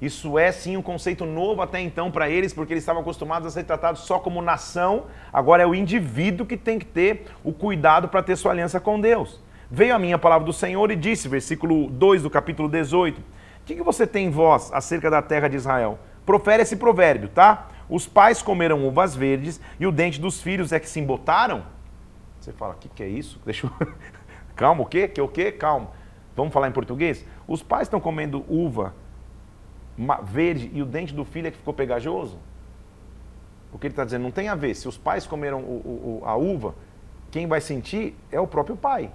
Isso 0.00 0.38
é 0.38 0.50
sim 0.50 0.76
um 0.78 0.82
conceito 0.82 1.26
novo 1.26 1.60
até 1.60 1.78
então 1.80 2.10
para 2.10 2.28
eles, 2.28 2.54
porque 2.54 2.72
eles 2.72 2.82
estavam 2.82 3.02
acostumados 3.02 3.46
a 3.46 3.50
ser 3.50 3.64
tratados 3.64 4.02
só 4.02 4.18
como 4.18 4.40
nação. 4.40 5.04
Agora 5.30 5.62
é 5.62 5.66
o 5.66 5.74
indivíduo 5.74 6.46
que 6.46 6.56
tem 6.56 6.78
que 6.78 6.86
ter 6.86 7.26
o 7.44 7.52
cuidado 7.52 8.08
para 8.08 8.22
ter 8.22 8.36
sua 8.36 8.52
aliança 8.52 8.80
com 8.80 8.98
Deus. 8.98 9.40
Veio 9.70 9.94
a 9.94 9.98
minha 9.98 10.18
palavra 10.18 10.46
do 10.46 10.52
Senhor 10.52 10.90
e 10.90 10.96
disse, 10.96 11.28
versículo 11.28 11.90
2 11.90 12.22
do 12.22 12.30
capítulo 12.30 12.68
18: 12.68 13.20
O 13.20 13.24
que, 13.66 13.76
que 13.76 13.82
você 13.82 14.06
tem 14.06 14.26
em 14.26 14.30
voz 14.30 14.72
acerca 14.72 15.10
da 15.10 15.20
terra 15.20 15.48
de 15.48 15.56
Israel? 15.56 15.98
Profere 16.24 16.62
esse 16.62 16.76
provérbio, 16.76 17.28
tá? 17.28 17.68
Os 17.88 18.06
pais 18.06 18.40
comeram 18.40 18.86
uvas 18.86 19.14
verdes 19.14 19.60
e 19.78 19.86
o 19.86 19.92
dente 19.92 20.20
dos 20.20 20.40
filhos 20.40 20.72
é 20.72 20.80
que 20.80 20.88
se 20.88 20.98
embotaram? 20.98 21.64
Você 22.40 22.52
fala, 22.52 22.72
o 22.72 22.76
que, 22.78 22.88
que 22.88 23.02
é 23.02 23.08
isso? 23.08 23.38
Deixa 23.44 23.66
eu... 23.66 23.86
Calma, 24.56 24.82
o 24.82 24.86
quê? 24.86 25.06
Que 25.06 25.20
o 25.20 25.28
quê? 25.28 25.52
Calma. 25.52 25.90
Vamos 26.34 26.52
falar 26.52 26.68
em 26.68 26.72
português? 26.72 27.26
Os 27.46 27.62
pais 27.62 27.82
estão 27.82 28.00
comendo 28.00 28.44
uva 28.48 28.94
verde 30.22 30.70
e 30.72 30.82
o 30.82 30.86
dente 30.86 31.14
do 31.14 31.24
filho 31.24 31.48
é 31.48 31.50
que 31.50 31.58
ficou 31.58 31.74
pegajoso? 31.74 32.38
O 33.72 33.78
que 33.78 33.86
ele 33.86 33.92
está 33.92 34.04
dizendo 34.04 34.22
não 34.22 34.30
tem 34.30 34.48
a 34.48 34.54
ver. 34.54 34.74
Se 34.74 34.88
os 34.88 34.98
pais 34.98 35.26
comeram 35.26 35.60
o, 35.60 36.20
o, 36.22 36.26
a 36.26 36.36
uva, 36.36 36.74
quem 37.30 37.46
vai 37.46 37.60
sentir 37.60 38.16
é 38.30 38.40
o 38.40 38.46
próprio 38.46 38.76
pai. 38.76 39.10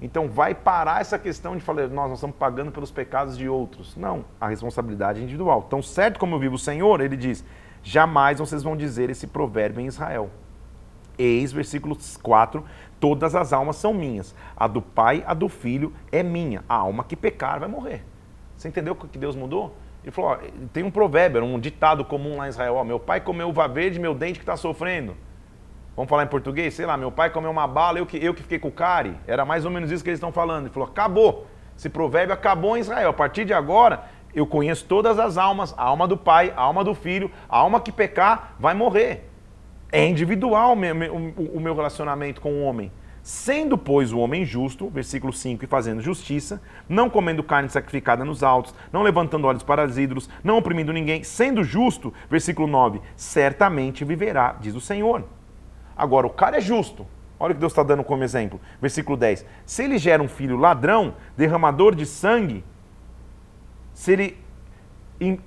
Então 0.00 0.28
vai 0.28 0.54
parar 0.54 1.00
essa 1.00 1.18
questão 1.18 1.56
de 1.56 1.62
falar, 1.62 1.88
nós, 1.88 2.12
estamos 2.12 2.36
pagando 2.36 2.70
pelos 2.70 2.90
pecados 2.90 3.36
de 3.36 3.48
outros. 3.48 3.96
Não, 3.96 4.24
a 4.40 4.48
responsabilidade 4.48 5.20
é 5.20 5.22
individual. 5.22 5.62
Tão 5.62 5.80
certo 5.80 6.18
como 6.18 6.34
eu 6.34 6.38
vivo 6.38 6.56
o 6.56 6.58
Senhor, 6.58 7.00
ele 7.00 7.16
diz, 7.16 7.44
jamais 7.82 8.38
vocês 8.38 8.62
vão 8.62 8.76
dizer 8.76 9.08
esse 9.08 9.26
provérbio 9.26 9.80
em 9.80 9.86
Israel. 9.86 10.30
Eis, 11.18 11.50
versículo 11.50 11.96
4, 12.22 12.62
todas 13.00 13.34
as 13.34 13.54
almas 13.54 13.76
são 13.76 13.94
minhas. 13.94 14.34
A 14.54 14.66
do 14.66 14.82
pai, 14.82 15.24
a 15.26 15.32
do 15.32 15.48
filho 15.48 15.94
é 16.12 16.22
minha. 16.22 16.62
A 16.68 16.74
alma 16.74 17.04
que 17.04 17.16
pecar 17.16 17.58
vai 17.58 17.68
morrer. 17.68 18.04
Você 18.54 18.68
entendeu 18.68 18.92
o 18.92 18.96
que 18.96 19.16
Deus 19.16 19.34
mudou? 19.34 19.74
Ele 20.06 20.12
falou, 20.12 20.30
ó, 20.30 20.38
tem 20.72 20.84
um 20.84 20.90
provérbio, 20.90 21.42
um 21.42 21.58
ditado 21.58 22.04
comum 22.04 22.36
lá 22.36 22.46
em 22.46 22.50
Israel, 22.50 22.76
ó, 22.76 22.84
meu 22.84 23.00
pai 23.00 23.20
comeu 23.20 23.48
uva 23.48 23.66
verde, 23.66 23.98
meu 23.98 24.14
dente 24.14 24.38
que 24.38 24.44
está 24.44 24.56
sofrendo. 24.56 25.16
Vamos 25.96 26.08
falar 26.08 26.22
em 26.22 26.28
português? 26.28 26.74
Sei 26.74 26.86
lá, 26.86 26.96
meu 26.96 27.10
pai 27.10 27.28
comeu 27.28 27.50
uma 27.50 27.66
bala, 27.66 27.98
eu 27.98 28.06
que, 28.06 28.16
eu 28.24 28.32
que 28.32 28.42
fiquei 28.42 28.60
com 28.60 28.68
o 28.68 28.72
cárie. 28.72 29.16
Era 29.26 29.44
mais 29.44 29.64
ou 29.64 29.70
menos 29.70 29.90
isso 29.90 30.04
que 30.04 30.10
eles 30.10 30.18
estão 30.18 30.30
falando. 30.30 30.66
Ele 30.66 30.72
falou: 30.72 30.88
acabou. 30.88 31.48
Esse 31.76 31.88
provérbio 31.88 32.32
acabou 32.32 32.76
em 32.76 32.80
Israel. 32.80 33.10
A 33.10 33.12
partir 33.12 33.44
de 33.44 33.52
agora, 33.52 34.04
eu 34.32 34.46
conheço 34.46 34.84
todas 34.84 35.18
as 35.18 35.36
almas: 35.36 35.74
a 35.76 35.82
alma 35.82 36.06
do 36.06 36.16
pai, 36.16 36.52
a 36.56 36.60
alma 36.60 36.84
do 36.84 36.94
filho, 36.94 37.28
a 37.48 37.56
alma 37.56 37.80
que 37.80 37.90
pecar 37.90 38.54
vai 38.60 38.74
morrer. 38.74 39.28
É 39.90 40.06
individual 40.06 40.74
o 40.74 41.60
meu 41.60 41.74
relacionamento 41.74 42.40
com 42.40 42.52
o 42.52 42.62
homem. 42.62 42.92
Sendo, 43.26 43.76
pois, 43.76 44.12
o 44.12 44.20
homem 44.20 44.44
justo, 44.44 44.88
versículo 44.88 45.32
5, 45.32 45.64
e 45.64 45.66
fazendo 45.66 46.00
justiça, 46.00 46.62
não 46.88 47.10
comendo 47.10 47.42
carne 47.42 47.68
sacrificada 47.68 48.24
nos 48.24 48.44
altos, 48.44 48.72
não 48.92 49.02
levantando 49.02 49.48
olhos 49.48 49.64
para 49.64 49.84
os 49.84 49.98
ídolos, 49.98 50.30
não 50.44 50.56
oprimindo 50.56 50.92
ninguém, 50.92 51.24
sendo 51.24 51.64
justo, 51.64 52.14
versículo 52.30 52.68
9, 52.68 53.00
certamente 53.16 54.04
viverá, 54.04 54.54
diz 54.60 54.76
o 54.76 54.80
Senhor. 54.80 55.24
Agora, 55.96 56.28
o 56.28 56.30
cara 56.30 56.58
é 56.58 56.60
justo. 56.60 57.04
Olha 57.36 57.50
o 57.50 57.54
que 57.56 57.58
Deus 57.58 57.72
está 57.72 57.82
dando 57.82 58.04
como 58.04 58.22
exemplo. 58.22 58.60
Versículo 58.80 59.16
10. 59.16 59.44
Se 59.66 59.82
ele 59.82 59.98
gera 59.98 60.22
um 60.22 60.28
filho 60.28 60.56
ladrão, 60.56 61.14
derramador 61.36 61.96
de 61.96 62.06
sangue, 62.06 62.62
se 63.92 64.12
ele 64.12 64.38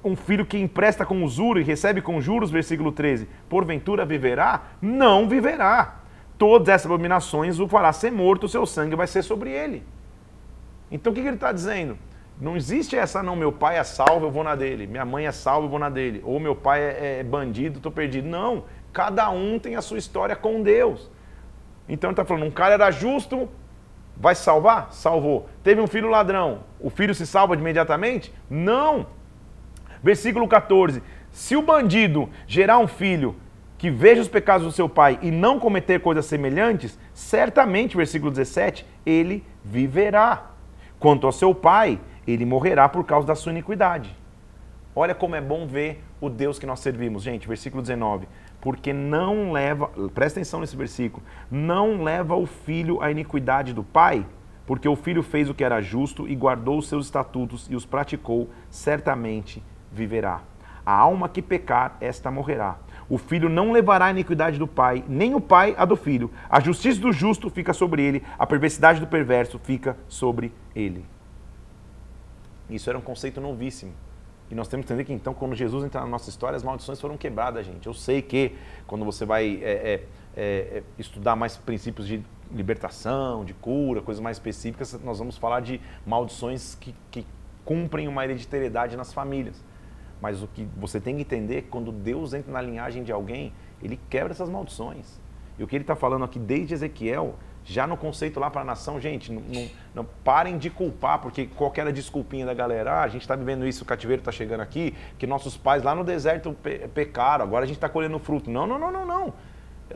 um 0.03 0.17
filho 0.17 0.45
que 0.45 0.57
empresta 0.57 1.05
com 1.05 1.23
usura 1.23 1.61
e 1.61 1.63
recebe 1.63 2.01
com 2.01 2.19
juros, 2.19 2.51
versículo 2.51 2.91
13, 2.91 3.29
porventura 3.47 4.05
viverá? 4.05 4.63
Não 4.81 5.29
viverá. 5.29 5.98
Todas 6.39 6.69
essas 6.69 6.85
abominações 6.85 7.59
o 7.59 7.67
fará 7.67 7.91
ser 7.91 8.13
morto, 8.13 8.45
o 8.45 8.49
seu 8.49 8.65
sangue 8.65 8.95
vai 8.95 9.07
ser 9.07 9.21
sobre 9.23 9.51
ele. 9.51 9.83
Então 10.89 11.11
o 11.11 11.13
que, 11.13 11.19
ele 11.19 11.31
está 11.31 11.51
dizendo? 11.51 11.97
Não 12.39 12.55
existe 12.55 12.95
essa, 12.95 13.21
não, 13.21 13.35
meu 13.35 13.51
pai 13.51 13.77
é 13.77 13.83
salvo, 13.83 14.27
eu 14.27 14.31
vou 14.31 14.41
na 14.41 14.55
dele. 14.55 14.87
Minha 14.87 15.03
mãe 15.03 15.27
é 15.27 15.33
salva, 15.33 15.65
eu 15.65 15.69
vou 15.69 15.77
na 15.77 15.89
dele. 15.89 16.21
Ou 16.23 16.39
meu 16.39 16.55
pai 16.55 16.81
é, 16.81 17.19
é 17.19 17.23
bandido, 17.23 17.77
estou 17.77 17.91
perdido. 17.91 18.25
Não. 18.25 18.63
Cada 18.93 19.29
um 19.29 19.59
tem 19.59 19.75
a 19.75 19.81
sua 19.81 19.97
história 19.97 20.33
com 20.33 20.63
Deus. 20.63 21.11
Então 21.89 22.09
ele 22.09 22.13
está 22.13 22.23
falando, 22.23 22.45
um 22.45 22.51
cara 22.51 22.75
era 22.75 22.89
justo, 22.89 23.49
vai 24.15 24.33
salvar? 24.33 24.93
Salvou. 24.93 25.49
Teve 25.61 25.81
um 25.81 25.87
filho 25.87 26.07
ladrão, 26.07 26.63
o 26.79 26.89
filho 26.89 27.13
se 27.13 27.27
salva 27.27 27.53
imediatamente? 27.53 28.33
Não. 28.49 29.07
Versículo 30.01 30.47
14. 30.47 31.03
Se 31.31 31.57
o 31.57 31.61
bandido 31.61 32.29
gerar 32.47 32.79
um 32.79 32.87
filho 32.87 33.35
que 33.79 33.89
veja 33.89 34.21
os 34.21 34.27
pecados 34.27 34.67
do 34.67 34.71
seu 34.71 34.87
pai 34.87 35.17
e 35.23 35.31
não 35.31 35.59
cometer 35.59 35.99
coisas 36.01 36.27
semelhantes, 36.27 36.99
certamente, 37.11 37.97
versículo 37.97 38.29
17, 38.29 38.85
ele 39.03 39.43
viverá. 39.65 40.51
Quanto 40.99 41.25
ao 41.25 41.31
seu 41.31 41.55
pai, 41.55 41.99
ele 42.27 42.45
morrerá 42.45 42.87
por 42.87 43.03
causa 43.03 43.25
da 43.25 43.33
sua 43.33 43.51
iniquidade. 43.51 44.15
Olha 44.95 45.15
como 45.15 45.35
é 45.35 45.41
bom 45.41 45.65
ver 45.65 46.03
o 46.21 46.29
Deus 46.29 46.59
que 46.59 46.67
nós 46.67 46.81
servimos. 46.81 47.23
Gente, 47.23 47.47
versículo 47.47 47.81
19 47.81 48.27
porque 48.61 48.91
não 48.91 49.51
leva, 49.51 49.87
presta 50.13 50.39
atenção 50.39 50.59
nesse 50.59 50.75
versículo, 50.75 51.25
não 51.49 52.03
leva 52.03 52.35
o 52.35 52.45
filho 52.45 53.01
à 53.01 53.09
iniquidade 53.09 53.73
do 53.73 53.83
pai, 53.83 54.25
porque 54.65 54.87
o 54.87 54.95
filho 54.95 55.23
fez 55.23 55.49
o 55.49 55.53
que 55.53 55.63
era 55.63 55.81
justo 55.81 56.27
e 56.27 56.35
guardou 56.35 56.77
os 56.77 56.87
seus 56.87 57.05
estatutos 57.05 57.67
e 57.69 57.75
os 57.75 57.85
praticou, 57.85 58.49
certamente 58.69 59.63
viverá. 59.91 60.41
A 60.85 60.93
alma 60.93 61.29
que 61.29 61.41
pecar, 61.41 61.97
esta 62.01 62.29
morrerá. 62.29 62.77
O 63.09 63.17
filho 63.17 63.49
não 63.49 63.71
levará 63.71 64.05
a 64.05 64.11
iniquidade 64.11 64.59
do 64.59 64.67
pai, 64.67 65.03
nem 65.07 65.33
o 65.33 65.41
pai 65.41 65.73
a 65.77 65.83
do 65.83 65.95
filho. 65.95 66.31
A 66.49 66.59
justiça 66.59 67.01
do 67.01 67.11
justo 67.11 67.49
fica 67.49 67.73
sobre 67.73 68.03
ele, 68.03 68.23
a 68.37 68.45
perversidade 68.45 68.99
do 68.99 69.07
perverso 69.07 69.57
fica 69.57 69.97
sobre 70.07 70.53
ele. 70.75 71.03
Isso 72.69 72.87
era 72.89 72.97
um 72.97 73.01
conceito 73.01 73.41
novíssimo. 73.41 73.91
E 74.51 74.55
nós 74.55 74.67
temos 74.67 74.85
que 74.85 74.93
entender 74.93 75.05
que 75.05 75.13
então, 75.13 75.33
quando 75.33 75.55
Jesus 75.55 75.83
entra 75.83 76.01
na 76.01 76.07
nossa 76.07 76.29
história, 76.29 76.55
as 76.55 76.63
maldições 76.63 76.99
foram 76.99 77.17
quebradas, 77.17 77.65
gente. 77.65 77.85
Eu 77.85 77.93
sei 77.93 78.21
que 78.21 78.55
quando 78.87 79.05
você 79.05 79.25
vai 79.25 79.59
é, 79.61 79.71
é, 79.71 80.03
é, 80.35 80.83
estudar 80.97 81.35
mais 81.35 81.55
princípios 81.57 82.07
de 82.07 82.23
libertação, 82.51 83.45
de 83.45 83.53
cura, 83.53 84.01
coisas 84.01 84.21
mais 84.21 84.37
específicas, 84.37 84.99
nós 85.03 85.19
vamos 85.19 85.37
falar 85.37 85.59
de 85.59 85.79
maldições 86.05 86.73
que, 86.75 86.95
que 87.11 87.25
cumprem 87.63 88.07
uma 88.07 88.23
hereditariedade 88.23 88.97
nas 88.97 89.13
famílias. 89.13 89.63
Mas 90.21 90.41
o 90.41 90.47
que 90.47 90.67
você 90.77 90.99
tem 90.99 91.15
que 91.15 91.21
entender 91.21 91.57
é 91.57 91.61
que 91.61 91.69
quando 91.69 91.91
Deus 91.91 92.33
entra 92.33 92.51
na 92.51 92.61
linhagem 92.61 93.03
de 93.03 93.11
alguém, 93.11 93.53
ele 93.81 93.99
quebra 94.09 94.31
essas 94.31 94.49
maldições. 94.49 95.19
E 95.57 95.63
o 95.63 95.67
que 95.67 95.75
ele 95.75 95.83
está 95.83 95.95
falando 95.95 96.25
aqui 96.25 96.39
desde 96.39 96.73
Ezequiel 96.73 97.35
já 97.65 97.85
no 97.85 97.95
conceito 97.95 98.39
lá 98.39 98.49
para 98.49 98.61
a 98.61 98.65
nação, 98.65 98.99
gente, 98.99 99.31
não, 99.31 99.41
não, 99.41 99.67
não, 99.93 100.07
parem 100.23 100.57
de 100.57 100.69
culpar, 100.69 101.19
porque 101.19 101.45
qualquer 101.45 101.91
desculpinha 101.91 102.45
da 102.45 102.53
galera, 102.53 102.93
ah, 102.93 103.03
a 103.03 103.07
gente 103.07 103.21
está 103.21 103.35
vivendo 103.35 103.67
isso, 103.67 103.83
o 103.83 103.85
cativeiro 103.85 104.21
está 104.21 104.31
chegando 104.31 104.61
aqui, 104.61 104.95
que 105.19 105.27
nossos 105.27 105.55
pais 105.55 105.83
lá 105.83 105.93
no 105.93 106.03
deserto 106.03 106.51
pe 106.63 106.87
pecaram, 106.87 107.45
agora 107.45 107.65
a 107.65 107.67
gente 107.67 107.77
está 107.77 107.87
colhendo 107.87 108.17
fruto. 108.17 108.49
Não, 108.49 108.65
não, 108.65 108.79
não, 108.79 108.91
não, 108.91 109.05
não. 109.05 109.33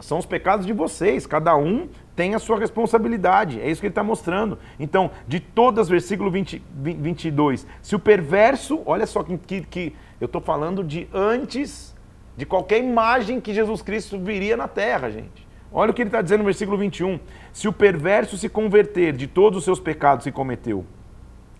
São 0.01 0.17
os 0.17 0.25
pecados 0.25 0.65
de 0.65 0.73
vocês, 0.73 1.25
cada 1.25 1.55
um 1.55 1.87
tem 2.15 2.35
a 2.35 2.39
sua 2.39 2.59
responsabilidade, 2.59 3.59
é 3.59 3.69
isso 3.69 3.79
que 3.79 3.87
ele 3.87 3.91
está 3.91 4.03
mostrando. 4.03 4.57
Então, 4.79 5.11
de 5.27 5.39
todas, 5.39 5.87
versículo 5.87 6.29
20, 6.29 6.61
22, 6.75 7.65
se 7.81 7.95
o 7.95 7.99
perverso, 7.99 8.81
olha 8.85 9.05
só 9.05 9.23
que, 9.23 9.37
que, 9.37 9.61
que 9.61 9.95
eu 10.23 10.27
estou 10.27 10.39
falando 10.39 10.85
de 10.85 11.05
antes 11.13 11.93
de 12.37 12.45
qualquer 12.45 12.81
imagem 12.81 13.41
que 13.41 13.53
Jesus 13.53 13.81
Cristo 13.81 14.17
viria 14.17 14.55
na 14.55 14.69
terra, 14.69 15.11
gente. 15.11 15.45
Olha 15.69 15.91
o 15.91 15.93
que 15.93 16.01
ele 16.01 16.07
está 16.07 16.21
dizendo 16.21 16.39
no 16.39 16.45
versículo 16.45 16.77
21. 16.77 17.19
Se 17.51 17.67
o 17.67 17.73
perverso 17.73 18.37
se 18.37 18.47
converter 18.47 19.11
de 19.11 19.27
todos 19.27 19.57
os 19.57 19.65
seus 19.65 19.81
pecados 19.81 20.23
que 20.23 20.31
cometeu 20.31 20.85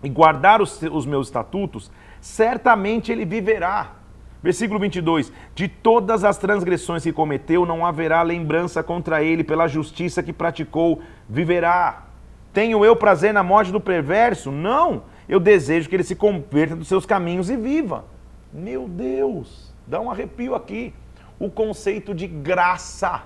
e 0.02 0.08
guardar 0.08 0.62
os, 0.62 0.82
os 0.82 1.06
meus 1.06 1.28
estatutos, 1.28 1.92
certamente 2.22 3.12
ele 3.12 3.26
viverá. 3.26 3.96
Versículo 4.42 4.80
22. 4.80 5.34
De 5.54 5.68
todas 5.68 6.24
as 6.24 6.38
transgressões 6.38 7.04
que 7.04 7.12
cometeu, 7.12 7.66
não 7.66 7.86
haverá 7.86 8.22
lembrança 8.22 8.82
contra 8.82 9.22
ele 9.22 9.44
pela 9.44 9.68
justiça 9.68 10.24
que 10.24 10.32
praticou, 10.32 11.02
viverá. 11.28 12.04
Tenho 12.54 12.86
eu 12.86 12.96
prazer 12.96 13.34
na 13.34 13.44
morte 13.44 13.74
do 13.74 13.82
perverso? 13.82 14.52
Não. 14.52 15.04
Eu 15.28 15.42
desejo 15.42 15.90
que 15.90 15.98
ele 15.98 16.04
se 16.04 16.16
converta 16.16 16.78
dos 16.78 16.88
seus 16.88 17.06
caminhos 17.06 17.50
e 17.50 17.58
viva. 17.58 18.13
Meu 18.54 18.88
Deus, 18.88 19.74
dá 19.88 20.00
um 20.00 20.12
arrepio 20.12 20.54
aqui. 20.54 20.94
O 21.40 21.50
conceito 21.50 22.14
de 22.14 22.28
graça 22.28 23.24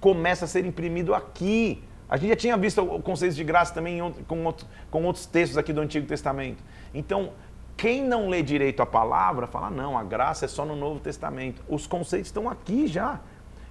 começa 0.00 0.44
a 0.44 0.48
ser 0.48 0.66
imprimido 0.66 1.14
aqui. 1.14 1.82
A 2.06 2.18
gente 2.18 2.28
já 2.28 2.36
tinha 2.36 2.56
visto 2.58 2.82
o 2.82 3.00
conceito 3.00 3.34
de 3.34 3.42
graça 3.42 3.72
também 3.72 3.98
com, 4.28 4.44
outro, 4.44 4.66
com 4.90 5.02
outros 5.04 5.24
textos 5.24 5.56
aqui 5.56 5.72
do 5.72 5.80
Antigo 5.80 6.06
Testamento. 6.06 6.62
Então, 6.92 7.32
quem 7.74 8.04
não 8.04 8.28
lê 8.28 8.42
direito 8.42 8.82
a 8.82 8.86
palavra, 8.86 9.46
fala, 9.46 9.70
não, 9.70 9.96
a 9.96 10.04
graça 10.04 10.44
é 10.44 10.48
só 10.48 10.66
no 10.66 10.76
Novo 10.76 11.00
Testamento. 11.00 11.64
Os 11.66 11.86
conceitos 11.86 12.28
estão 12.28 12.46
aqui 12.46 12.86
já. 12.86 13.20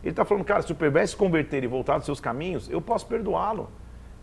Ele 0.02 0.10
está 0.10 0.26
falando, 0.26 0.44
cara, 0.44 0.64
se 0.64 0.72
o 0.72 0.76
perverso 0.76 1.12
se 1.12 1.18
converter 1.18 1.64
e 1.64 1.68
voltar 1.68 1.98
dos 1.98 2.06
seus 2.06 2.20
caminhos, 2.20 2.68
eu 2.68 2.82
posso 2.82 3.06
perdoá-lo. 3.06 3.70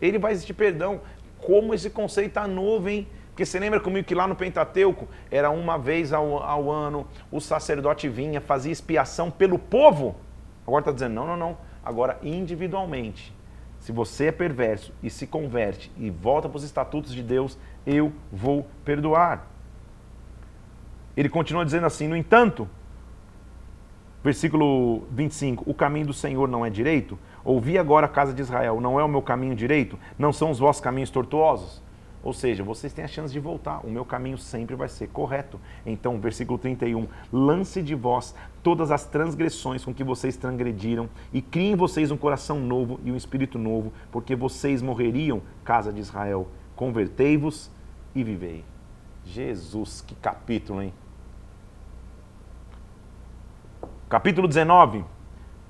Ele 0.01 0.19
vai 0.19 0.33
existir 0.33 0.53
perdão. 0.53 0.99
Como 1.39 1.73
esse 1.73 1.89
conceito 1.89 2.27
está 2.27 2.45
novo, 2.45 2.89
hein? 2.89 3.07
Porque 3.41 3.49
você 3.49 3.59
lembra 3.59 3.79
comigo 3.79 4.05
que 4.05 4.13
lá 4.13 4.27
no 4.27 4.35
Pentateuco 4.35 5.07
era 5.31 5.49
uma 5.49 5.75
vez 5.75 6.13
ao, 6.13 6.43
ao 6.43 6.69
ano, 6.69 7.07
o 7.31 7.41
sacerdote 7.41 8.07
vinha, 8.07 8.39
fazia 8.39 8.71
expiação 8.71 9.31
pelo 9.31 9.57
povo. 9.57 10.15
Agora 10.67 10.81
está 10.81 10.91
dizendo, 10.91 11.15
não, 11.15 11.25
não, 11.25 11.35
não. 11.35 11.57
Agora, 11.83 12.19
individualmente, 12.21 13.35
se 13.79 13.91
você 13.91 14.27
é 14.27 14.31
perverso 14.31 14.93
e 15.01 15.09
se 15.09 15.25
converte 15.25 15.91
e 15.97 16.11
volta 16.11 16.47
para 16.47 16.57
os 16.57 16.63
estatutos 16.63 17.11
de 17.15 17.23
Deus, 17.23 17.57
eu 17.83 18.13
vou 18.31 18.67
perdoar. 18.85 19.47
Ele 21.17 21.27
continua 21.27 21.65
dizendo 21.65 21.87
assim: 21.87 22.07
no 22.07 22.15
entanto, 22.15 22.69
versículo 24.23 25.01
25: 25.09 25.63
o 25.67 25.73
caminho 25.73 26.05
do 26.05 26.13
Senhor 26.13 26.47
não 26.47 26.63
é 26.63 26.69
direito? 26.69 27.17
Ouvi 27.43 27.79
agora 27.79 28.05
a 28.05 28.09
casa 28.09 28.35
de 28.35 28.41
Israel: 28.43 28.79
não 28.79 28.99
é 28.99 29.03
o 29.03 29.09
meu 29.09 29.23
caminho 29.23 29.55
direito? 29.55 29.97
Não 30.15 30.31
são 30.31 30.51
os 30.51 30.59
vossos 30.59 30.79
caminhos 30.79 31.09
tortuosos? 31.09 31.81
Ou 32.23 32.33
seja, 32.33 32.63
vocês 32.63 32.93
têm 32.93 33.03
a 33.03 33.07
chance 33.07 33.33
de 33.33 33.39
voltar. 33.39 33.85
O 33.85 33.89
meu 33.89 34.05
caminho 34.05 34.37
sempre 34.37 34.75
vai 34.75 34.87
ser 34.87 35.07
correto. 35.07 35.59
Então, 35.85 36.19
versículo 36.19 36.59
31. 36.59 37.07
Lance 37.33 37.81
de 37.81 37.95
vós 37.95 38.35
todas 38.61 38.91
as 38.91 39.05
transgressões 39.05 39.83
com 39.83 39.93
que 39.93 40.03
vocês 40.03 40.37
transgrediram 40.37 41.09
e 41.33 41.41
criem 41.41 41.71
em 41.71 41.75
vocês 41.75 42.11
um 42.11 42.17
coração 42.17 42.59
novo 42.59 42.99
e 43.03 43.11
um 43.11 43.15
espírito 43.15 43.57
novo, 43.57 43.91
porque 44.11 44.35
vocês 44.35 44.81
morreriam, 44.81 45.41
casa 45.63 45.91
de 45.91 45.99
Israel. 45.99 46.47
Convertei-vos 46.75 47.71
e 48.13 48.23
vivei. 48.23 48.63
Jesus, 49.25 50.01
que 50.01 50.13
capítulo, 50.15 50.81
hein? 50.81 50.93
Capítulo 54.07 54.47
19, 54.47 55.05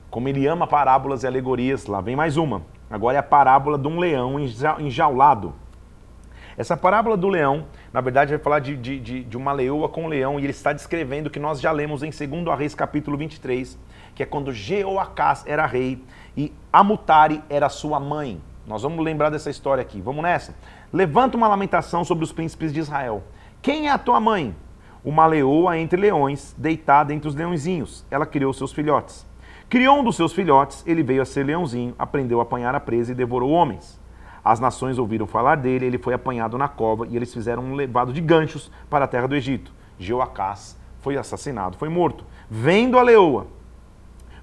como 0.09 0.27
ele 0.27 0.47
ama 0.47 0.65
parábolas 0.65 1.23
e 1.23 1.27
alegorias, 1.27 1.85
lá 1.85 2.01
vem 2.01 2.15
mais 2.15 2.37
uma. 2.37 2.63
Agora 2.89 3.15
é 3.15 3.19
a 3.19 3.23
parábola 3.23 3.77
de 3.77 3.87
um 3.87 3.99
leão 3.99 4.37
enjaulado. 4.79 5.53
Essa 6.57 6.75
parábola 6.75 7.15
do 7.15 7.29
leão, 7.29 7.65
na 7.93 8.01
verdade, 8.01 8.31
vai 8.31 8.39
falar 8.39 8.59
de, 8.59 8.75
de, 8.75 8.99
de, 8.99 9.23
de 9.23 9.37
uma 9.37 9.53
leoa 9.53 9.87
com 9.87 10.03
um 10.03 10.07
leão, 10.07 10.39
e 10.39 10.43
ele 10.43 10.51
está 10.51 10.73
descrevendo 10.73 11.27
o 11.27 11.29
que 11.29 11.39
nós 11.39 11.61
já 11.61 11.71
lemos 11.71 12.03
em 12.03 12.09
2 12.09 12.57
Reis, 12.57 12.75
capítulo 12.75 13.17
23, 13.17 13.77
que 14.13 14.23
é 14.23 14.25
quando 14.25 14.51
Jeoacás 14.51 15.43
era 15.47 15.65
rei 15.65 16.03
e 16.35 16.53
Amutari 16.71 17.41
era 17.49 17.69
sua 17.69 17.99
mãe. 17.99 18.41
Nós 18.67 18.83
vamos 18.83 19.03
lembrar 19.03 19.29
dessa 19.29 19.49
história 19.49 19.81
aqui. 19.81 20.01
Vamos 20.01 20.23
nessa? 20.23 20.53
Levanta 20.91 21.37
uma 21.37 21.47
lamentação 21.47 22.03
sobre 22.03 22.23
os 22.23 22.31
príncipes 22.31 22.73
de 22.73 22.79
Israel. 22.79 23.23
Quem 23.61 23.87
é 23.87 23.91
a 23.91 23.97
tua 23.97 24.19
mãe? 24.19 24.55
Uma 25.03 25.25
leoa 25.25 25.77
entre 25.77 25.99
leões, 25.99 26.53
deitada 26.57 27.13
entre 27.13 27.27
os 27.27 27.35
leõezinhos. 27.35 28.05
Ela 28.11 28.25
criou 28.25 28.53
seus 28.53 28.71
filhotes. 28.71 29.25
Criou 29.69 29.99
um 29.99 30.03
dos 30.03 30.17
seus 30.17 30.33
filhotes, 30.33 30.83
ele 30.85 31.01
veio 31.01 31.21
a 31.21 31.25
ser 31.25 31.45
leãozinho, 31.45 31.95
aprendeu 31.97 32.39
a 32.39 32.43
apanhar 32.43 32.75
a 32.75 32.79
presa 32.79 33.13
e 33.13 33.15
devorou 33.15 33.51
homens. 33.51 34.00
As 34.43 34.59
nações 34.59 34.97
ouviram 34.97 35.27
falar 35.27 35.55
dele, 35.55 35.85
ele 35.85 35.97
foi 35.97 36.13
apanhado 36.13 36.57
na 36.57 36.67
cova 36.67 37.05
e 37.07 37.15
eles 37.15 37.33
fizeram 37.33 37.63
um 37.63 37.75
levado 37.75 38.11
de 38.11 38.21
ganchos 38.21 38.71
para 38.89 39.05
a 39.05 39.07
terra 39.07 39.27
do 39.27 39.35
Egito. 39.35 39.71
Jeoacás 39.99 40.77
foi 40.99 41.17
assassinado, 41.17 41.77
foi 41.77 41.89
morto. 41.89 42.25
Vendo 42.49 42.97
a 42.97 43.03
leoa, 43.03 43.47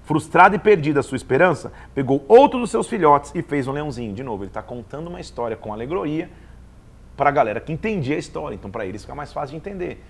frustrada 0.03 0.55
e 0.55 0.59
perdida 0.59 1.01
a 1.01 1.03
sua 1.03 1.17
esperança, 1.17 1.71
pegou 1.93 2.23
outro 2.27 2.59
dos 2.59 2.71
seus 2.71 2.87
filhotes 2.87 3.31
e 3.35 3.41
fez 3.41 3.67
um 3.67 3.73
leãozinho. 3.73 4.13
De 4.13 4.23
novo, 4.23 4.43
ele 4.43 4.49
está 4.49 4.61
contando 4.61 5.07
uma 5.07 5.19
história 5.19 5.57
com 5.57 5.73
alegoria 5.73 6.29
para 7.17 7.29
a 7.29 7.33
galera 7.33 7.59
que 7.59 7.73
entendia 7.73 8.15
a 8.15 8.19
história. 8.19 8.55
Então, 8.55 8.71
para 8.71 8.85
eles 8.85 9.01
fica 9.01 9.13
mais 9.13 9.33
fácil 9.33 9.51
de 9.51 9.57
entender. 9.57 10.03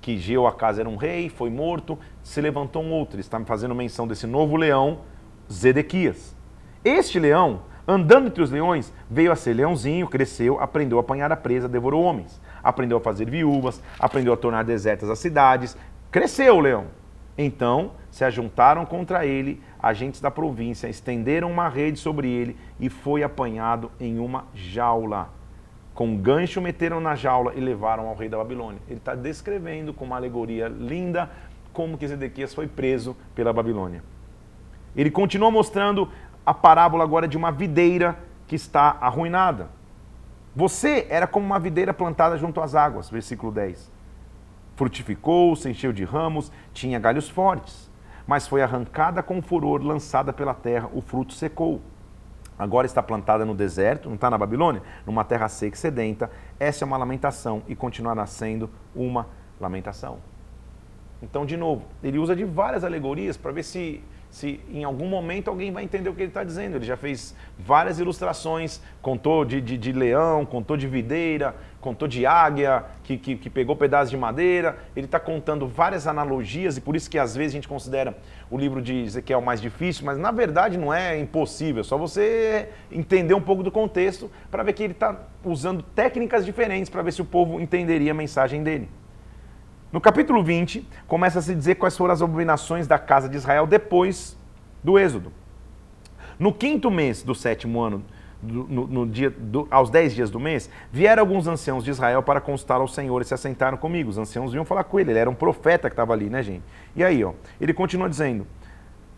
Que 0.00 0.16
Jeoacás 0.16 0.78
era 0.78 0.88
um 0.88 0.96
rei, 0.96 1.28
foi 1.28 1.50
morto, 1.50 1.98
se 2.22 2.40
levantou 2.40 2.82
um 2.82 2.90
outro. 2.92 3.16
Ele 3.16 3.20
está 3.20 3.38
fazendo 3.44 3.74
menção 3.74 4.08
desse 4.08 4.26
novo 4.26 4.56
leão, 4.56 5.00
Zedequias. 5.50 6.34
Este 6.82 7.20
leão 7.20 7.60
Andando 7.86 8.28
entre 8.28 8.42
os 8.42 8.50
leões, 8.50 8.92
veio 9.10 9.32
a 9.32 9.36
ser 9.36 9.54
leãozinho, 9.54 10.06
cresceu, 10.06 10.60
aprendeu 10.60 10.98
a 10.98 11.00
apanhar 11.00 11.32
a 11.32 11.36
presa, 11.36 11.68
devorou 11.68 12.02
homens. 12.02 12.40
Aprendeu 12.62 12.98
a 12.98 13.00
fazer 13.00 13.28
viúvas, 13.28 13.82
aprendeu 13.98 14.32
a 14.32 14.36
tornar 14.36 14.62
desertas 14.62 15.10
as 15.10 15.18
cidades. 15.18 15.76
Cresceu 16.10 16.56
o 16.56 16.60
leão. 16.60 16.86
Então 17.36 17.92
se 18.10 18.24
ajuntaram 18.24 18.84
contra 18.84 19.24
ele 19.26 19.60
agentes 19.82 20.20
da 20.20 20.30
província, 20.30 20.86
estenderam 20.86 21.50
uma 21.50 21.68
rede 21.68 21.98
sobre 21.98 22.28
ele 22.28 22.56
e 22.78 22.88
foi 22.88 23.22
apanhado 23.22 23.90
em 23.98 24.18
uma 24.18 24.44
jaula. 24.54 25.30
Com 25.94 26.16
gancho 26.16 26.60
meteram 26.60 27.00
na 27.00 27.14
jaula 27.14 27.52
e 27.54 27.60
levaram 27.60 28.06
ao 28.06 28.14
rei 28.14 28.28
da 28.28 28.36
Babilônia. 28.36 28.80
Ele 28.86 28.98
está 28.98 29.14
descrevendo 29.14 29.92
com 29.92 30.04
uma 30.04 30.16
alegoria 30.16 30.68
linda 30.68 31.30
como 31.72 31.96
que 31.98 32.06
Zedequias 32.06 32.54
foi 32.54 32.66
preso 32.66 33.16
pela 33.34 33.52
Babilônia. 33.52 34.02
Ele 34.94 35.10
continua 35.10 35.50
mostrando 35.50 36.08
a 36.44 36.52
parábola 36.52 37.04
agora 37.04 37.28
de 37.28 37.36
uma 37.36 37.50
videira 37.50 38.18
que 38.46 38.56
está 38.56 38.96
arruinada. 39.00 39.68
Você 40.54 41.06
era 41.08 41.26
como 41.26 41.46
uma 41.46 41.58
videira 41.58 41.94
plantada 41.94 42.36
junto 42.36 42.60
às 42.60 42.74
águas, 42.74 43.08
versículo 43.08 43.50
10. 43.50 43.90
Frutificou, 44.76 45.56
se 45.56 45.70
encheu 45.70 45.92
de 45.92 46.04
ramos, 46.04 46.52
tinha 46.72 46.98
galhos 46.98 47.28
fortes, 47.28 47.90
mas 48.26 48.46
foi 48.46 48.62
arrancada 48.62 49.22
com 49.22 49.40
furor, 49.40 49.82
lançada 49.82 50.32
pela 50.32 50.54
terra, 50.54 50.88
o 50.92 51.00
fruto 51.00 51.32
secou. 51.32 51.80
Agora 52.58 52.86
está 52.86 53.02
plantada 53.02 53.44
no 53.44 53.54
deserto, 53.54 54.08
não 54.08 54.16
está 54.16 54.30
na 54.30 54.38
Babilônia? 54.38 54.82
Numa 55.06 55.24
terra 55.24 55.48
seca 55.48 55.74
e 55.74 55.78
sedenta. 55.78 56.30
Essa 56.60 56.84
é 56.84 56.86
uma 56.86 56.96
lamentação 56.96 57.62
e 57.66 57.74
continuará 57.74 58.26
sendo 58.26 58.68
uma 58.94 59.26
lamentação. 59.60 60.18
Então, 61.22 61.46
de 61.46 61.56
novo, 61.56 61.86
ele 62.02 62.18
usa 62.18 62.36
de 62.36 62.44
várias 62.44 62.84
alegorias 62.84 63.36
para 63.36 63.52
ver 63.52 63.62
se 63.62 64.02
se 64.32 64.58
em 64.72 64.82
algum 64.82 65.06
momento 65.06 65.48
alguém 65.48 65.70
vai 65.70 65.84
entender 65.84 66.08
o 66.08 66.14
que 66.14 66.22
ele 66.22 66.30
está 66.30 66.42
dizendo. 66.42 66.76
Ele 66.76 66.86
já 66.86 66.96
fez 66.96 67.36
várias 67.58 67.98
ilustrações, 67.98 68.80
contou 69.02 69.44
de, 69.44 69.60
de, 69.60 69.76
de, 69.76 69.92
leão, 69.92 70.46
contou 70.46 70.74
de 70.74 70.88
videira, 70.88 71.54
contou 71.82 72.08
de 72.08 72.24
águia, 72.24 72.82
que, 73.04 73.18
que, 73.18 73.36
que 73.36 73.50
pegou 73.50 73.76
pedaços 73.76 74.08
de 74.10 74.16
madeira. 74.16 74.78
Ele 74.96 75.04
está 75.04 75.20
contando 75.20 75.68
várias 75.68 76.06
analogias 76.06 76.78
e 76.78 76.80
por 76.80 76.96
isso 76.96 77.10
que 77.10 77.18
às 77.18 77.36
vezes 77.36 77.52
a 77.52 77.58
gente 77.58 77.68
considera 77.68 78.16
o 78.50 78.56
livro 78.56 78.80
de 78.80 79.02
Ezequiel 79.02 79.42
mais 79.42 79.60
difícil, 79.60 80.06
mas 80.06 80.16
na 80.16 80.30
verdade 80.30 80.78
não 80.78 80.94
é 80.94 81.18
impossível, 81.18 81.84
só 81.84 81.98
você 81.98 82.70
entender 82.90 83.34
um 83.34 83.40
pouco 83.40 83.62
do 83.62 83.70
contexto 83.70 84.30
para 84.50 84.62
ver 84.62 84.72
que 84.72 84.82
ele 84.82 84.94
está 84.94 85.26
usando 85.44 85.82
técnicas 85.82 86.42
diferentes 86.46 86.88
para 86.88 87.02
ver 87.02 87.12
se 87.12 87.20
o 87.20 87.24
povo 87.26 87.60
entenderia 87.60 88.12
a 88.12 88.14
mensagem 88.14 88.62
dele. 88.62 88.88
No 89.92 90.00
capítulo 90.00 90.42
20, 90.42 90.88
começa 91.06 91.38
a 91.38 91.42
se 91.42 91.54
dizer 91.54 91.74
quais 91.74 91.94
foram 91.94 92.14
as 92.14 92.22
abominações 92.22 92.86
da 92.86 92.98
casa 92.98 93.28
de 93.28 93.36
Israel 93.36 93.66
depois 93.66 94.38
do 94.82 94.98
Êxodo. 94.98 95.30
No 96.38 96.50
quinto 96.50 96.90
mês 96.90 97.22
do 97.22 97.34
sétimo 97.34 97.78
ano, 97.78 98.02
no, 98.42 98.86
no, 98.86 99.06
dia, 99.06 99.28
do, 99.28 99.68
aos 99.70 99.90
dez 99.90 100.14
dias 100.14 100.30
do 100.30 100.40
mês, 100.40 100.70
vieram 100.90 101.20
alguns 101.20 101.46
anciãos 101.46 101.84
de 101.84 101.90
Israel 101.90 102.22
para 102.22 102.40
consultar 102.40 102.80
ao 102.80 102.88
Senhor 102.88 103.20
e 103.20 103.26
se 103.26 103.34
assentaram 103.34 103.76
comigo. 103.76 104.08
Os 104.08 104.16
anciãos 104.16 104.52
vinham 104.52 104.64
falar 104.64 104.84
com 104.84 104.98
ele, 104.98 105.12
ele 105.12 105.18
era 105.18 105.28
um 105.28 105.34
profeta 105.34 105.90
que 105.90 105.92
estava 105.92 106.14
ali, 106.14 106.30
né, 106.30 106.42
gente? 106.42 106.64
E 106.96 107.04
aí, 107.04 107.22
ó, 107.22 107.34
ele 107.60 107.74
continua 107.74 108.08
dizendo: 108.08 108.46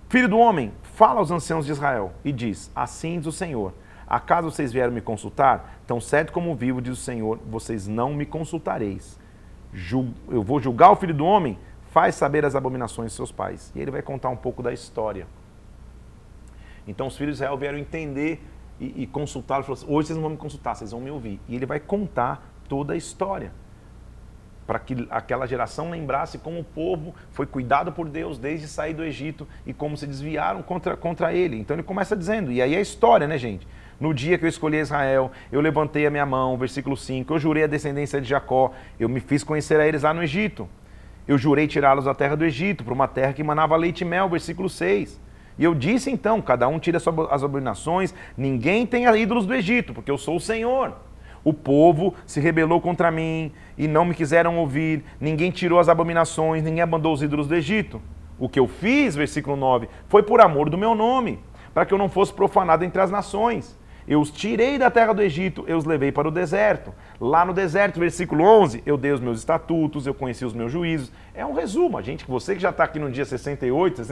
Filho 0.09 0.29
do 0.29 0.39
homem, 0.39 0.73
fala 0.83 1.21
aos 1.21 1.31
anciãos 1.31 1.65
de 1.65 1.71
Israel 1.71 2.13
e 2.25 2.33
diz: 2.33 2.69
Assim 2.75 3.19
diz 3.19 3.29
o 3.29 3.33
Senhor. 3.33 3.73
Acaso 4.09 4.51
vocês 4.51 4.73
vieram 4.73 4.93
me 4.93 5.01
consultar? 5.01 5.79
Tão 5.87 6.01
certo 6.01 6.33
como 6.33 6.55
vivo, 6.57 6.83
diz 6.83 6.95
o 6.95 7.01
Senhor, 7.01 7.39
vocês 7.49 7.87
não 7.87 8.13
me 8.13 8.27
consultareis 8.27 9.23
eu 10.31 10.43
vou 10.43 10.61
julgar 10.61 10.91
o 10.91 10.97
filho 10.97 11.15
do 11.15 11.25
homem, 11.25 11.59
faz 11.91 12.15
saber 12.15 12.45
as 12.45 12.55
abominações 12.55 13.11
de 13.11 13.17
seus 13.17 13.33
pais. 13.33 13.73
E 13.75 13.81
ele 13.81 13.91
vai 13.91 14.03
contar 14.03 14.29
um 14.29 14.37
pouco 14.37 14.63
da 14.63 14.73
história. 14.73 15.27
Então 16.87 17.07
os 17.07 17.17
filhos 17.17 17.37
de 17.37 17.43
Israel 17.43 17.57
vieram 17.57 17.79
entender 17.79 18.43
e, 18.81 19.03
e 19.03 19.07
consultar. 19.07 19.63
Falou 19.63 19.75
assim, 19.75 19.87
hoje 19.89 20.09
vocês 20.09 20.17
não 20.17 20.23
vão 20.23 20.31
me 20.31 20.37
consultar, 20.37 20.75
vocês 20.75 20.91
vão 20.91 21.01
me 21.01 21.11
ouvir. 21.11 21.41
E 21.49 21.55
ele 21.55 21.67
vai 21.67 21.81
contar 21.81 22.51
toda 22.69 22.93
a 22.93 22.97
história. 22.97 23.53
Para 24.67 24.79
que 24.79 25.07
aquela 25.11 25.47
geração 25.47 25.91
lembrasse 25.91 26.39
como 26.39 26.59
o 26.59 26.65
povo 26.65 27.15
foi 27.31 27.47
cuidado 27.47 27.93
por 27.93 28.09
Deus 28.09 28.39
desde 28.39 28.67
sair 28.67 28.95
do 28.95 29.05
Egito 29.05 29.47
e 29.67 29.75
como 29.75 29.97
se 29.97 30.07
desviaram 30.07 30.63
contra, 30.63 30.97
contra 30.97 31.35
ele. 31.35 31.59
Então 31.59 31.77
ele 31.77 31.83
começa 31.83 32.17
dizendo, 32.17 32.51
e 32.51 32.63
aí 32.63 32.75
é 32.75 32.79
a 32.79 32.81
história, 32.81 33.27
né, 33.27 33.37
gente? 33.37 33.67
No 34.01 34.13
dia 34.13 34.37
que 34.37 34.45
eu 34.45 34.49
escolhi 34.49 34.79
Israel, 34.79 35.31
eu 35.53 35.61
levantei 35.61 36.07
a 36.07 36.11
minha 36.11 36.27
mão, 36.27 36.57
versículo 36.57 36.97
5. 36.97 37.35
Eu 37.35 37.39
jurei 37.39 37.65
a 37.65 37.67
descendência 37.67 38.21
de 38.21 38.29
Jacó, 38.29 38.73
eu 38.99 39.09
me 39.09 39.21
fiz 39.21 39.45
conhecer 39.45 39.79
a 39.79 39.87
eles 39.87 40.03
lá 40.03 40.13
no 40.13 40.23
Egito. 40.23 40.69
Eu 41.27 41.39
jurei 41.39 41.67
tirá-los 41.67 42.05
da 42.05 42.15
terra 42.15 42.37
do 42.37 42.45
Egito, 42.45 42.85
para 42.85 42.93
uma 42.93 43.09
terra 43.09 43.33
que 43.33 43.43
manava 43.43 43.77
leite 43.77 44.03
e 44.03 44.05
mel, 44.05 44.29
versículo 44.29 44.69
6. 44.69 45.21
E 45.59 45.65
eu 45.65 45.75
disse 45.75 46.11
então: 46.11 46.43
cada 46.43 46.69
um 46.69 46.79
tira 46.79 46.99
as 47.31 47.43
abominações, 47.43 48.15
ninguém 48.37 48.87
tenha 48.87 49.17
ídolos 49.17 49.47
do 49.47 49.55
Egito, 49.55 49.95
porque 49.95 50.11
eu 50.11 50.19
sou 50.19 50.37
o 50.37 50.41
Senhor. 50.41 50.95
O 51.45 51.53
povo 51.53 52.15
se 52.27 52.41
rebelou 52.41 52.81
contra 52.81 53.11
mim 53.11 53.53
e 53.77 53.87
não 53.87 54.05
me 54.05 54.15
quiseram 54.15 54.59
ouvir, 54.59 55.05
ninguém 55.21 55.51
tirou 55.51 55.79
as 55.79 55.89
abominações, 55.89 56.63
ninguém 56.63 56.81
abandonou 56.83 57.15
os 57.15 57.23
ídolos 57.23 57.47
do 57.47 57.55
Egito. 57.55 58.01
O 58.39 58.49
que 58.49 58.59
eu 58.59 58.67
fiz, 58.67 59.15
versículo 59.15 59.55
9, 59.55 59.89
foi 60.09 60.23
por 60.23 60.41
amor 60.41 60.69
do 60.69 60.79
meu 60.79 60.95
nome, 60.95 61.39
para 61.73 61.85
que 61.85 61.93
eu 61.93 61.99
não 61.99 62.09
fosse 62.09 62.33
profanado 62.33 62.83
entre 62.85 63.01
as 63.01 63.11
nações. 63.11 63.79
Eu 64.07 64.21
os 64.21 64.31
tirei 64.31 64.79
da 64.79 64.91
terra 64.91 65.15
do 65.15 65.23
Egito, 65.23 65.65
eu 65.67 65.79
os 65.79 65.87
levei 65.87 66.13
para 66.13 66.29
o 66.29 66.31
deserto. 66.31 66.93
Lá 67.19 67.45
no 67.45 67.55
deserto, 67.55 67.99
versículo 67.99 68.45
11, 68.45 68.83
eu 68.85 68.99
dei 68.99 69.13
os 69.13 69.21
meus 69.21 69.39
estatutos, 69.39 70.07
eu 70.07 70.13
conheci 70.13 70.45
os 70.45 70.53
meus 70.53 70.71
juízos. 70.71 71.11
É 71.35 71.45
um 71.45 71.55
resumo. 71.55 71.97
A 71.97 72.03
gente, 72.03 72.27
você 72.27 72.55
que 72.55 72.61
já 72.61 72.69
está 72.69 72.85
aqui 72.85 72.99
no 72.99 73.11
dia 73.11 73.25
68, 73.25 74.03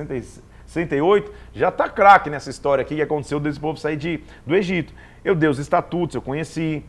68, 0.67 1.33
já 1.53 1.69
está 1.69 1.89
craque 1.91 2.31
nessa 2.31 2.49
história 2.49 2.81
aqui 2.81 2.97
que 2.97 3.03
aconteceu 3.03 3.39
desse 3.39 3.61
povo 3.61 3.79
sair 3.79 3.97
de, 3.97 4.21
do 4.47 4.57
Egito. 4.57 4.95
Eu 5.23 5.35
dei 5.35 5.49
os 5.49 5.59
estatutos, 5.59 6.15
eu 6.15 6.23
conheci. 6.23 6.83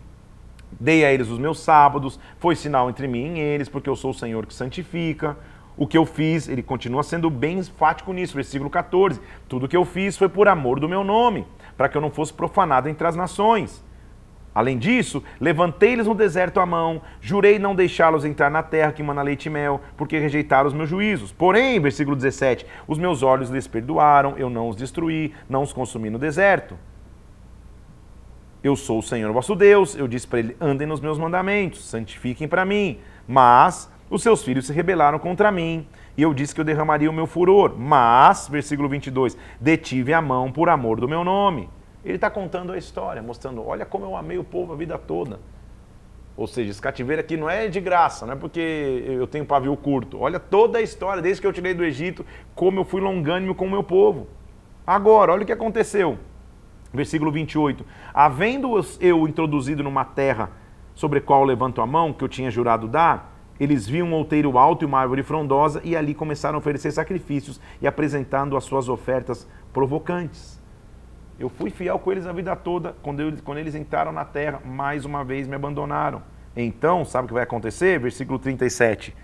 Dei 0.80 1.06
a 1.06 1.14
eles 1.14 1.28
os 1.28 1.38
meus 1.38 1.60
sábados, 1.60 2.20
foi 2.40 2.56
sinal 2.56 2.90
entre 2.90 3.08
mim 3.08 3.38
e 3.38 3.40
eles, 3.40 3.70
porque 3.70 3.88
eu 3.88 3.96
sou 3.96 4.10
o 4.10 4.14
Senhor 4.14 4.44
que 4.48 4.54
santifica. 4.56 5.38
O 5.78 5.86
que 5.86 5.98
eu 5.98 6.06
fiz, 6.06 6.48
ele 6.48 6.64
continua 6.64 7.04
sendo 7.04 7.30
bem 7.30 7.60
enfático 7.60 8.12
nisso, 8.12 8.34
versículo 8.34 8.70
14. 8.70 9.20
Tudo 9.48 9.68
que 9.68 9.78
eu 9.78 9.86
fiz 9.86 10.18
foi 10.18 10.30
por 10.30 10.48
amor 10.48 10.80
do 10.80 10.90
meu 10.90 11.04
nome 11.04 11.46
para 11.78 11.90
que 11.90 11.98
eu 11.98 12.02
não 12.02 12.12
fosse 12.12 12.34
profanado 12.34 12.90
entre 12.90 13.08
as 13.08 13.16
nações. 13.16 13.84
Além 14.56 14.78
disso, 14.78 15.24
levantei-lhes 15.40 16.06
no 16.06 16.14
deserto 16.14 16.60
a 16.60 16.66
mão, 16.66 17.02
jurei 17.20 17.58
não 17.58 17.74
deixá-los 17.74 18.24
entrar 18.24 18.52
na 18.52 18.62
terra 18.62 18.92
que 18.92 19.02
mana 19.02 19.24
leite 19.24 19.48
e 19.48 19.50
mel, 19.50 19.82
porque 19.98 20.20
rejeitaram 20.20 20.68
os 20.68 20.74
meus 20.74 20.90
juízos. 20.90 21.32
Porém, 21.32 21.80
versículo 21.80 22.16
17, 22.16 22.66
os 22.88 23.00
meus 23.00 23.24
olhos 23.24 23.50
lhes 23.50 23.68
perdoaram, 23.68 24.38
eu 24.38 24.52
não 24.52 24.70
os 24.70 24.76
destruí, 24.76 25.34
não 25.50 25.64
os 25.64 25.74
consumi 25.74 26.12
no 26.12 26.20
deserto. 26.20 26.78
Eu 28.64 28.76
sou 28.76 29.00
o 29.00 29.04
Senhor 29.04 29.34
vosso 29.34 29.56
Deus, 29.56 29.96
eu 29.96 30.08
disse 30.08 30.28
para 30.28 30.40
ele: 30.40 30.56
andem 30.62 30.88
nos 30.88 31.02
meus 31.02 31.18
mandamentos, 31.18 31.84
santifiquem 31.84 32.48
para 32.48 32.64
mim. 32.64 33.00
Mas 33.28 33.92
os 34.10 34.22
seus 34.22 34.44
filhos 34.44 34.68
se 34.68 34.74
rebelaram 34.74 35.18
contra 35.18 35.52
mim 35.52 35.88
e 36.16 36.22
eu 36.22 36.34
disse 36.34 36.54
que 36.54 36.62
eu 36.62 36.66
derramaria 36.66 37.10
o 37.10 37.14
meu 37.14 37.26
furor. 37.26 37.76
Mas, 37.78 38.48
versículo 38.48 38.88
22, 38.88 39.38
detive 39.60 40.14
a 40.14 40.22
mão 40.22 40.52
por 40.52 40.70
amor 40.70 41.00
do 41.00 41.08
meu 41.08 41.24
nome. 41.24 41.70
Ele 42.06 42.16
está 42.16 42.30
contando 42.30 42.74
a 42.74 42.78
história, 42.78 43.22
mostrando: 43.22 43.66
olha 43.66 43.86
como 43.86 44.06
eu 44.06 44.16
amei 44.16 44.38
o 44.38 44.44
povo 44.44 44.74
a 44.74 44.76
vida 44.76 44.98
toda. 44.98 45.40
Ou 46.36 46.48
seja, 46.48 46.72
esse 46.72 46.82
cativeiro 46.82 47.22
aqui 47.22 47.38
não 47.38 47.48
é 47.50 47.68
de 47.68 47.80
graça, 47.80 48.26
não 48.26 48.34
é 48.34 48.36
porque 48.36 49.04
eu 49.06 49.28
tenho 49.28 49.46
pavio 49.46 49.76
curto. 49.78 50.20
Olha 50.20 50.40
toda 50.40 50.80
a 50.80 50.82
história, 50.82 51.22
desde 51.22 51.42
que 51.42 51.48
eu 51.48 51.54
tirei 51.54 51.76
do 51.76 51.84
Egito, 51.84 52.26
como 52.56 52.80
eu 52.80 52.86
fui 52.86 53.00
longânimo 53.00 53.54
com 53.54 53.68
o 53.68 53.70
meu 53.70 53.84
povo. 53.84 54.28
Agora, 54.86 55.32
olha 55.32 55.44
o 55.44 55.46
que 55.46 55.52
aconteceu. 55.52 56.18
Versículo 56.92 57.32
28. 57.32 57.86
Havendo 58.14 58.74
eu 59.00 59.28
introduzido 59.28 59.84
numa 59.84 60.04
terra 60.04 60.52
sobre 60.96 61.20
a 61.20 61.22
qual 61.22 61.44
levanto 61.44 61.82
a 61.82 61.88
mão, 61.88 62.12
que 62.12 62.24
eu 62.24 62.28
tinha 62.28 62.52
jurado 62.52 62.88
dar, 62.88 63.33
eles 63.60 63.88
viam 63.88 64.08
um 64.08 64.14
outeiro 64.14 64.58
alto 64.58 64.84
e 64.84 64.86
uma 64.86 65.00
árvore 65.00 65.24
frondosa 65.24 65.82
e 65.84 65.96
ali 65.96 66.14
começaram 66.14 66.56
a 66.56 66.60
oferecer 66.60 66.92
sacrifícios 66.92 67.60
e 67.82 67.88
apresentando 67.88 68.58
as 68.58 68.64
suas 68.64 68.90
ofertas 68.90 69.48
provocantes. 69.72 70.62
Eu 71.40 71.50
fui 71.50 71.70
fiel 71.70 71.98
com 72.00 72.12
eles 72.12 72.26
a 72.26 72.32
vida 72.32 72.56
toda, 72.56 72.96
quando, 73.02 73.20
eu, 73.20 73.34
quando 73.44 73.58
eles 73.58 73.76
entraram 73.76 74.12
na 74.12 74.26
terra, 74.26 74.62
mais 74.64 75.06
uma 75.06 75.24
vez 75.24 75.48
me 75.48 75.56
abandonaram. 75.56 76.22
Então, 76.56 77.04
sabe 77.04 77.26
o 77.26 77.28
que 77.28 77.34
vai 77.34 77.44
acontecer? 77.44 78.00
Versículo 78.00 78.38
37. 78.38 79.16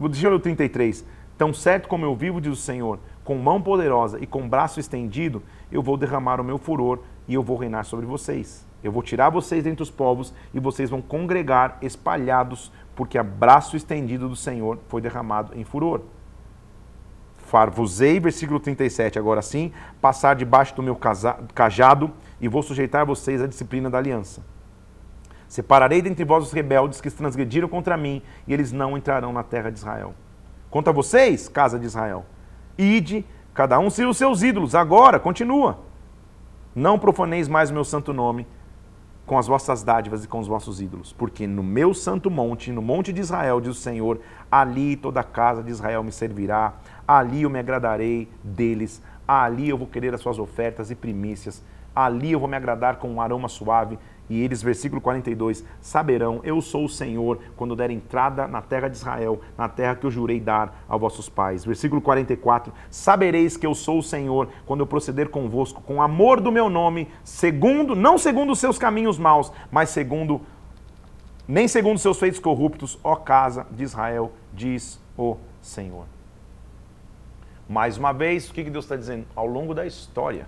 Deixa 0.00 0.26
eu 0.26 0.34
o 0.34 0.40
33. 0.40 1.04
Tão 1.36 1.52
certo 1.52 1.88
como 1.88 2.04
eu 2.04 2.14
vivo, 2.14 2.40
diz 2.40 2.52
o 2.52 2.56
Senhor, 2.56 2.98
com 3.24 3.36
mão 3.36 3.60
poderosa 3.60 4.18
e 4.20 4.26
com 4.26 4.48
braço 4.48 4.80
estendido, 4.80 5.42
eu 5.70 5.82
vou 5.82 5.96
derramar 5.96 6.40
o 6.40 6.44
meu 6.44 6.58
furor 6.58 7.00
e 7.28 7.34
eu 7.34 7.42
vou 7.42 7.56
reinar 7.56 7.84
sobre 7.84 8.06
vocês. 8.06 8.66
Eu 8.82 8.90
vou 8.90 9.02
tirar 9.02 9.30
vocês 9.30 9.62
dentre 9.62 9.82
os 9.82 9.90
povos 9.90 10.34
e 10.52 10.58
vocês 10.58 10.90
vão 10.90 11.00
congregar 11.00 11.78
espalhados, 11.80 12.72
porque 13.02 13.18
a 13.18 13.22
braço 13.24 13.76
estendido 13.76 14.28
do 14.28 14.36
Senhor 14.36 14.78
foi 14.86 15.00
derramado 15.00 15.58
em 15.58 15.64
furor. 15.64 16.02
Farvusei, 17.48 18.20
versículo 18.20 18.60
37, 18.60 19.18
agora 19.18 19.42
sim, 19.42 19.72
passar 20.00 20.36
debaixo 20.36 20.72
do 20.76 20.84
meu 20.84 20.96
cajado 21.52 22.12
e 22.40 22.46
vou 22.46 22.62
sujeitar 22.62 23.04
vocês 23.04 23.42
à 23.42 23.48
disciplina 23.48 23.90
da 23.90 23.98
aliança. 23.98 24.40
Separarei 25.48 26.00
dentre 26.00 26.24
vós 26.24 26.44
os 26.44 26.52
rebeldes 26.52 27.00
que 27.00 27.10
transgrediram 27.10 27.68
contra 27.68 27.96
mim 27.96 28.22
e 28.46 28.54
eles 28.54 28.70
não 28.70 28.96
entrarão 28.96 29.32
na 29.32 29.42
terra 29.42 29.68
de 29.68 29.78
Israel. 29.78 30.14
Quanto 30.70 30.88
a 30.88 30.92
vocês, 30.92 31.48
casa 31.48 31.80
de 31.80 31.86
Israel, 31.86 32.24
ide, 32.78 33.26
cada 33.52 33.80
um 33.80 33.90
siga 33.90 34.10
os 34.10 34.16
seus 34.16 34.44
ídolos, 34.44 34.76
agora, 34.76 35.18
continua. 35.18 35.80
Não 36.72 37.00
profaneis 37.00 37.48
mais 37.48 37.68
o 37.68 37.74
meu 37.74 37.84
santo 37.84 38.12
nome, 38.12 38.46
com 39.32 39.38
as 39.38 39.46
vossas 39.46 39.82
dádivas 39.82 40.24
e 40.24 40.28
com 40.28 40.40
os 40.40 40.46
vossos 40.46 40.78
ídolos, 40.78 41.10
porque 41.10 41.46
no 41.46 41.62
meu 41.62 41.94
santo 41.94 42.30
monte, 42.30 42.70
no 42.70 42.82
monte 42.82 43.14
de 43.14 43.22
Israel, 43.22 43.62
diz 43.62 43.70
o 43.70 43.80
Senhor, 43.80 44.20
ali 44.50 44.94
toda 44.94 45.20
a 45.20 45.24
casa 45.24 45.62
de 45.62 45.70
Israel 45.70 46.02
me 46.02 46.12
servirá, 46.12 46.74
ali 47.08 47.40
eu 47.40 47.48
me 47.48 47.58
agradarei 47.58 48.28
deles, 48.44 49.00
ali 49.26 49.70
eu 49.70 49.78
vou 49.78 49.86
querer 49.86 50.12
as 50.12 50.20
suas 50.20 50.38
ofertas 50.38 50.90
e 50.90 50.94
primícias, 50.94 51.62
ali 51.96 52.32
eu 52.32 52.38
vou 52.38 52.46
me 52.46 52.58
agradar 52.58 52.96
com 52.96 53.08
um 53.10 53.22
aroma 53.22 53.48
suave, 53.48 53.98
e 54.32 54.40
eles, 54.40 54.62
versículo 54.62 54.98
42, 54.98 55.62
saberão, 55.78 56.40
eu 56.42 56.62
sou 56.62 56.86
o 56.86 56.88
Senhor, 56.88 57.38
quando 57.54 57.76
der 57.76 57.90
entrada 57.90 58.48
na 58.48 58.62
terra 58.62 58.88
de 58.88 58.96
Israel, 58.96 59.42
na 59.58 59.68
terra 59.68 59.94
que 59.94 60.06
eu 60.06 60.10
jurei 60.10 60.40
dar 60.40 60.84
aos 60.88 60.98
vossos 60.98 61.28
pais. 61.28 61.66
Versículo 61.66 62.00
44, 62.00 62.72
sabereis 62.90 63.58
que 63.58 63.66
eu 63.66 63.74
sou 63.74 63.98
o 63.98 64.02
Senhor, 64.02 64.48
quando 64.64 64.80
eu 64.80 64.86
proceder 64.86 65.28
convosco, 65.28 65.82
com 65.82 66.00
amor 66.00 66.40
do 66.40 66.50
meu 66.50 66.70
nome, 66.70 67.08
segundo, 67.22 67.94
não 67.94 68.16
segundo 68.16 68.52
os 68.52 68.58
seus 68.58 68.78
caminhos 68.78 69.18
maus, 69.18 69.52
mas 69.70 69.90
segundo, 69.90 70.40
nem 71.46 71.68
segundo 71.68 71.96
os 71.96 72.02
seus 72.02 72.18
feitos 72.18 72.40
corruptos, 72.40 72.98
ó 73.04 73.14
casa 73.14 73.66
de 73.70 73.82
Israel, 73.82 74.32
diz 74.54 74.98
o 75.14 75.36
Senhor. 75.60 76.06
Mais 77.68 77.98
uma 77.98 78.12
vez, 78.14 78.48
o 78.48 78.54
que 78.54 78.64
Deus 78.64 78.86
está 78.86 78.96
dizendo? 78.96 79.26
Ao 79.36 79.46
longo 79.46 79.74
da 79.74 79.84
história, 79.84 80.46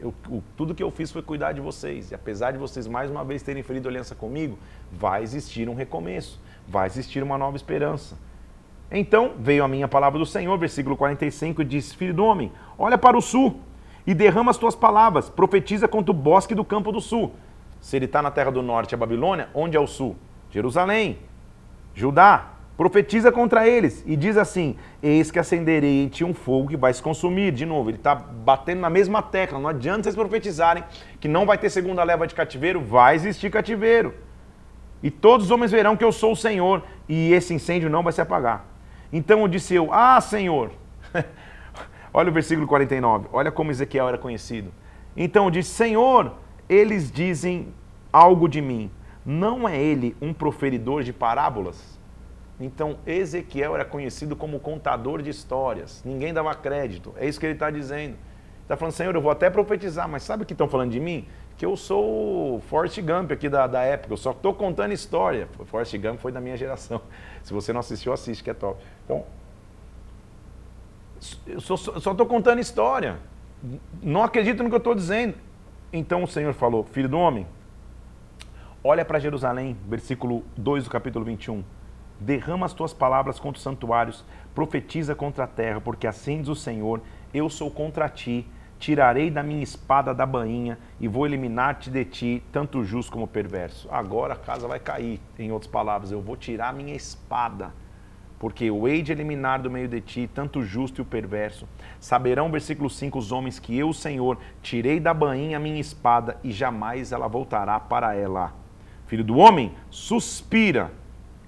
eu, 0.00 0.14
o, 0.28 0.42
tudo 0.56 0.74
que 0.74 0.82
eu 0.82 0.90
fiz 0.90 1.10
foi 1.10 1.22
cuidar 1.22 1.52
de 1.52 1.60
vocês. 1.60 2.10
E 2.10 2.14
apesar 2.14 2.52
de 2.52 2.58
vocês 2.58 2.86
mais 2.86 3.10
uma 3.10 3.24
vez 3.24 3.42
terem 3.42 3.62
ferido 3.62 3.88
aliança 3.88 4.14
comigo, 4.14 4.58
vai 4.92 5.22
existir 5.22 5.68
um 5.68 5.74
recomeço, 5.74 6.40
vai 6.66 6.86
existir 6.86 7.22
uma 7.22 7.36
nova 7.36 7.56
esperança. 7.56 8.16
Então 8.90 9.32
veio 9.38 9.64
a 9.64 9.68
minha 9.68 9.88
palavra 9.88 10.18
do 10.18 10.26
Senhor, 10.26 10.56
versículo 10.58 10.96
45, 10.96 11.62
e 11.62 11.64
disse: 11.64 11.96
Filho 11.96 12.14
do 12.14 12.24
homem, 12.24 12.52
olha 12.78 12.96
para 12.96 13.16
o 13.16 13.20
sul 13.20 13.60
e 14.06 14.14
derrama 14.14 14.50
as 14.50 14.56
tuas 14.56 14.74
palavras, 14.74 15.28
profetiza 15.28 15.86
contra 15.86 16.10
o 16.10 16.14
bosque 16.14 16.54
do 16.54 16.64
campo 16.64 16.90
do 16.90 17.00
sul. 17.00 17.34
Se 17.80 17.96
ele 17.96 18.06
está 18.06 18.22
na 18.22 18.30
terra 18.30 18.50
do 18.50 18.62
norte, 18.62 18.94
a 18.94 18.98
Babilônia, 18.98 19.50
onde 19.54 19.76
é 19.76 19.80
o 19.80 19.86
sul? 19.86 20.16
Jerusalém, 20.50 21.18
Judá, 21.94 22.52
profetiza 22.78 23.32
contra 23.32 23.68
eles 23.68 24.04
e 24.06 24.14
diz 24.14 24.36
assim: 24.36 24.76
Eis 25.02 25.32
que 25.32 25.38
acenderei 25.38 26.04
em 26.04 26.08
ti 26.08 26.24
um 26.24 26.32
fogo 26.32 26.68
que 26.68 26.76
vai 26.76 26.94
se 26.94 27.02
consumir. 27.02 27.50
De 27.50 27.66
novo, 27.66 27.90
ele 27.90 27.96
está 27.96 28.14
batendo 28.14 28.80
na 28.80 28.88
mesma 28.88 29.20
tecla. 29.20 29.58
Não 29.58 29.68
adianta 29.68 30.04
vocês 30.04 30.14
profetizarem 30.14 30.84
que 31.20 31.26
não 31.26 31.44
vai 31.44 31.58
ter 31.58 31.68
segunda 31.70 32.04
leva 32.04 32.26
de 32.26 32.36
cativeiro, 32.36 32.80
vai 32.80 33.16
existir 33.16 33.50
cativeiro. 33.50 34.14
E 35.02 35.10
todos 35.10 35.46
os 35.46 35.50
homens 35.50 35.72
verão 35.72 35.96
que 35.96 36.04
eu 36.04 36.12
sou 36.12 36.32
o 36.32 36.36
Senhor 36.36 36.84
e 37.08 37.32
esse 37.32 37.52
incêndio 37.52 37.90
não 37.90 38.02
vai 38.02 38.12
se 38.12 38.20
apagar. 38.20 38.64
Então 39.12 39.40
eu 39.40 39.48
disse 39.48 39.74
eu: 39.74 39.92
Ah, 39.92 40.20
Senhor. 40.20 40.70
olha 42.14 42.30
o 42.30 42.32
versículo 42.32 42.66
49. 42.68 43.26
Olha 43.32 43.50
como 43.50 43.72
Ezequiel 43.72 44.06
era 44.06 44.18
conhecido. 44.18 44.72
Então 45.16 45.46
eu 45.46 45.50
disse: 45.50 45.70
Senhor, 45.70 46.32
eles 46.68 47.10
dizem 47.10 47.74
algo 48.12 48.48
de 48.48 48.60
mim. 48.60 48.88
Não 49.26 49.68
é 49.68 49.76
ele 49.76 50.16
um 50.22 50.32
proferidor 50.32 51.02
de 51.02 51.12
parábolas? 51.12 51.97
Então, 52.60 52.98
Ezequiel 53.06 53.74
era 53.74 53.84
conhecido 53.84 54.34
como 54.34 54.58
contador 54.58 55.22
de 55.22 55.30
histórias. 55.30 56.02
Ninguém 56.04 56.34
dava 56.34 56.52
crédito. 56.54 57.14
É 57.16 57.26
isso 57.26 57.38
que 57.38 57.46
ele 57.46 57.52
está 57.52 57.70
dizendo. 57.70 58.16
Está 58.62 58.76
falando, 58.76 58.92
Senhor, 58.92 59.14
eu 59.14 59.22
vou 59.22 59.30
até 59.30 59.48
profetizar, 59.48 60.08
mas 60.08 60.24
sabe 60.24 60.42
o 60.42 60.46
que 60.46 60.52
estão 60.52 60.68
falando 60.68 60.90
de 60.90 60.98
mim? 60.98 61.26
Que 61.56 61.64
eu 61.64 61.76
sou 61.76 62.56
o 62.56 62.60
Forrest 62.60 63.00
Gump 63.00 63.30
aqui 63.30 63.48
da, 63.48 63.66
da 63.66 63.82
época. 63.82 64.12
Eu 64.12 64.16
só 64.16 64.32
estou 64.32 64.52
contando 64.54 64.92
história. 64.92 65.48
Forrest 65.66 65.96
Gump 65.96 66.18
foi 66.18 66.32
da 66.32 66.40
minha 66.40 66.56
geração. 66.56 67.00
Se 67.42 67.52
você 67.52 67.72
não 67.72 67.80
assistiu, 67.80 68.12
assiste, 68.12 68.42
que 68.42 68.50
é 68.50 68.54
top. 68.54 68.82
Então, 69.04 69.24
eu 71.46 71.60
só 71.60 71.74
estou 71.74 72.26
contando 72.26 72.58
história. 72.58 73.18
Não 74.02 74.22
acredito 74.22 74.62
no 74.62 74.68
que 74.68 74.74
eu 74.74 74.78
estou 74.78 74.94
dizendo. 74.94 75.34
Então 75.92 76.24
o 76.24 76.28
Senhor 76.28 76.52
falou, 76.52 76.84
filho 76.84 77.08
do 77.08 77.18
homem, 77.18 77.46
olha 78.84 79.04
para 79.04 79.18
Jerusalém, 79.18 79.76
versículo 79.88 80.44
2 80.56 80.84
do 80.84 80.90
capítulo 80.90 81.24
21 81.24 81.64
derrama 82.20 82.66
as 82.66 82.72
tuas 82.72 82.92
palavras 82.92 83.38
contra 83.38 83.58
os 83.58 83.62
santuários, 83.62 84.24
profetiza 84.54 85.14
contra 85.14 85.44
a 85.44 85.46
terra, 85.46 85.80
porque 85.80 86.06
assim 86.06 86.40
diz 86.40 86.48
o 86.48 86.54
Senhor: 86.54 87.00
eu 87.32 87.48
sou 87.48 87.70
contra 87.70 88.08
ti, 88.08 88.46
tirarei 88.78 89.30
da 89.30 89.42
minha 89.42 89.62
espada 89.62 90.14
da 90.14 90.24
bainha 90.24 90.78
e 91.00 91.06
vou 91.06 91.26
eliminar-te 91.26 91.90
de 91.90 92.04
ti, 92.04 92.42
tanto 92.52 92.84
justo 92.84 93.12
como 93.12 93.26
perverso. 93.26 93.88
Agora 93.90 94.34
a 94.34 94.36
casa 94.36 94.66
vai 94.66 94.78
cair, 94.78 95.20
em 95.38 95.52
outras 95.52 95.70
palavras, 95.70 96.10
eu 96.10 96.20
vou 96.20 96.36
tirar 96.36 96.72
minha 96.72 96.94
espada. 96.94 97.72
Porque 98.38 98.66
eu 98.66 98.86
hei 98.86 99.02
de 99.02 99.10
eliminar 99.10 99.60
do 99.60 99.68
meio 99.68 99.88
de 99.88 100.00
ti 100.00 100.30
tanto 100.32 100.60
o 100.60 100.64
justo 100.64 101.00
e 101.00 101.02
o 101.02 101.04
perverso. 101.04 101.68
Saberão, 101.98 102.50
versículo 102.52 102.88
5, 102.88 103.18
os 103.18 103.32
homens 103.32 103.58
que 103.58 103.76
eu, 103.76 103.92
Senhor, 103.92 104.38
tirei 104.62 105.00
da 105.00 105.12
bainha 105.12 105.56
a 105.56 105.60
minha 105.60 105.80
espada 105.80 106.38
e 106.44 106.52
jamais 106.52 107.10
ela 107.10 107.26
voltará 107.26 107.80
para 107.80 108.14
ela. 108.14 108.54
Filho 109.08 109.24
do 109.24 109.36
homem, 109.36 109.74
suspira 109.90 110.92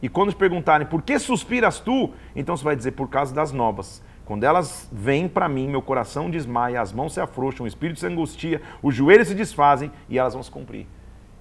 e 0.03 0.09
quando 0.09 0.31
te 0.31 0.37
perguntarem 0.37 0.87
por 0.87 1.03
que 1.03 1.19
suspiras 1.19 1.79
tu, 1.79 2.11
então 2.35 2.57
você 2.57 2.65
vai 2.65 2.77
dizer 2.77 2.93
por 2.93 3.09
causa 3.09 3.35
das 3.35 3.53
novas. 3.53 4.03
Quando 4.25 4.45
elas 4.45 4.89
vêm 4.93 5.29
para 5.29 5.49
mim, 5.49 5.69
meu 5.69 5.83
coração 5.83 6.31
desmaia, 6.31 6.81
as 6.81 6.93
mãos 6.93 7.13
se 7.13 7.21
afrouxam, 7.21 7.65
o 7.65 7.69
espírito 7.69 7.99
se 7.99 8.07
angustia, 8.07 8.63
os 8.83 8.95
joelhos 8.95 9.29
se 9.29 9.35
desfazem 9.35 9.91
e 10.09 10.19
elas 10.19 10.35
vão 10.35 10.43
se 10.43 10.51
cumprir. 10.51 10.87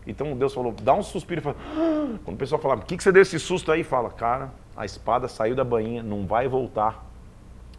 Então 0.07 0.35
Deus 0.35 0.53
falou, 0.53 0.73
dá 0.81 0.93
um 0.93 1.03
suspiro. 1.03 1.41
Fala, 1.41 1.55
ah! 1.71 2.17
Quando 2.25 2.35
o 2.35 2.39
pessoal 2.39 2.59
fala, 2.59 2.75
o 2.75 2.81
que, 2.81 2.97
que 2.97 3.03
você 3.03 3.11
deu 3.11 3.21
esse 3.21 3.39
susto 3.39 3.71
aí? 3.71 3.83
Fala, 3.83 4.09
cara, 4.09 4.49
a 4.75 4.85
espada 4.85 5.27
saiu 5.27 5.55
da 5.55 5.63
bainha, 5.63 6.01
não 6.01 6.25
vai 6.25 6.47
voltar. 6.47 7.05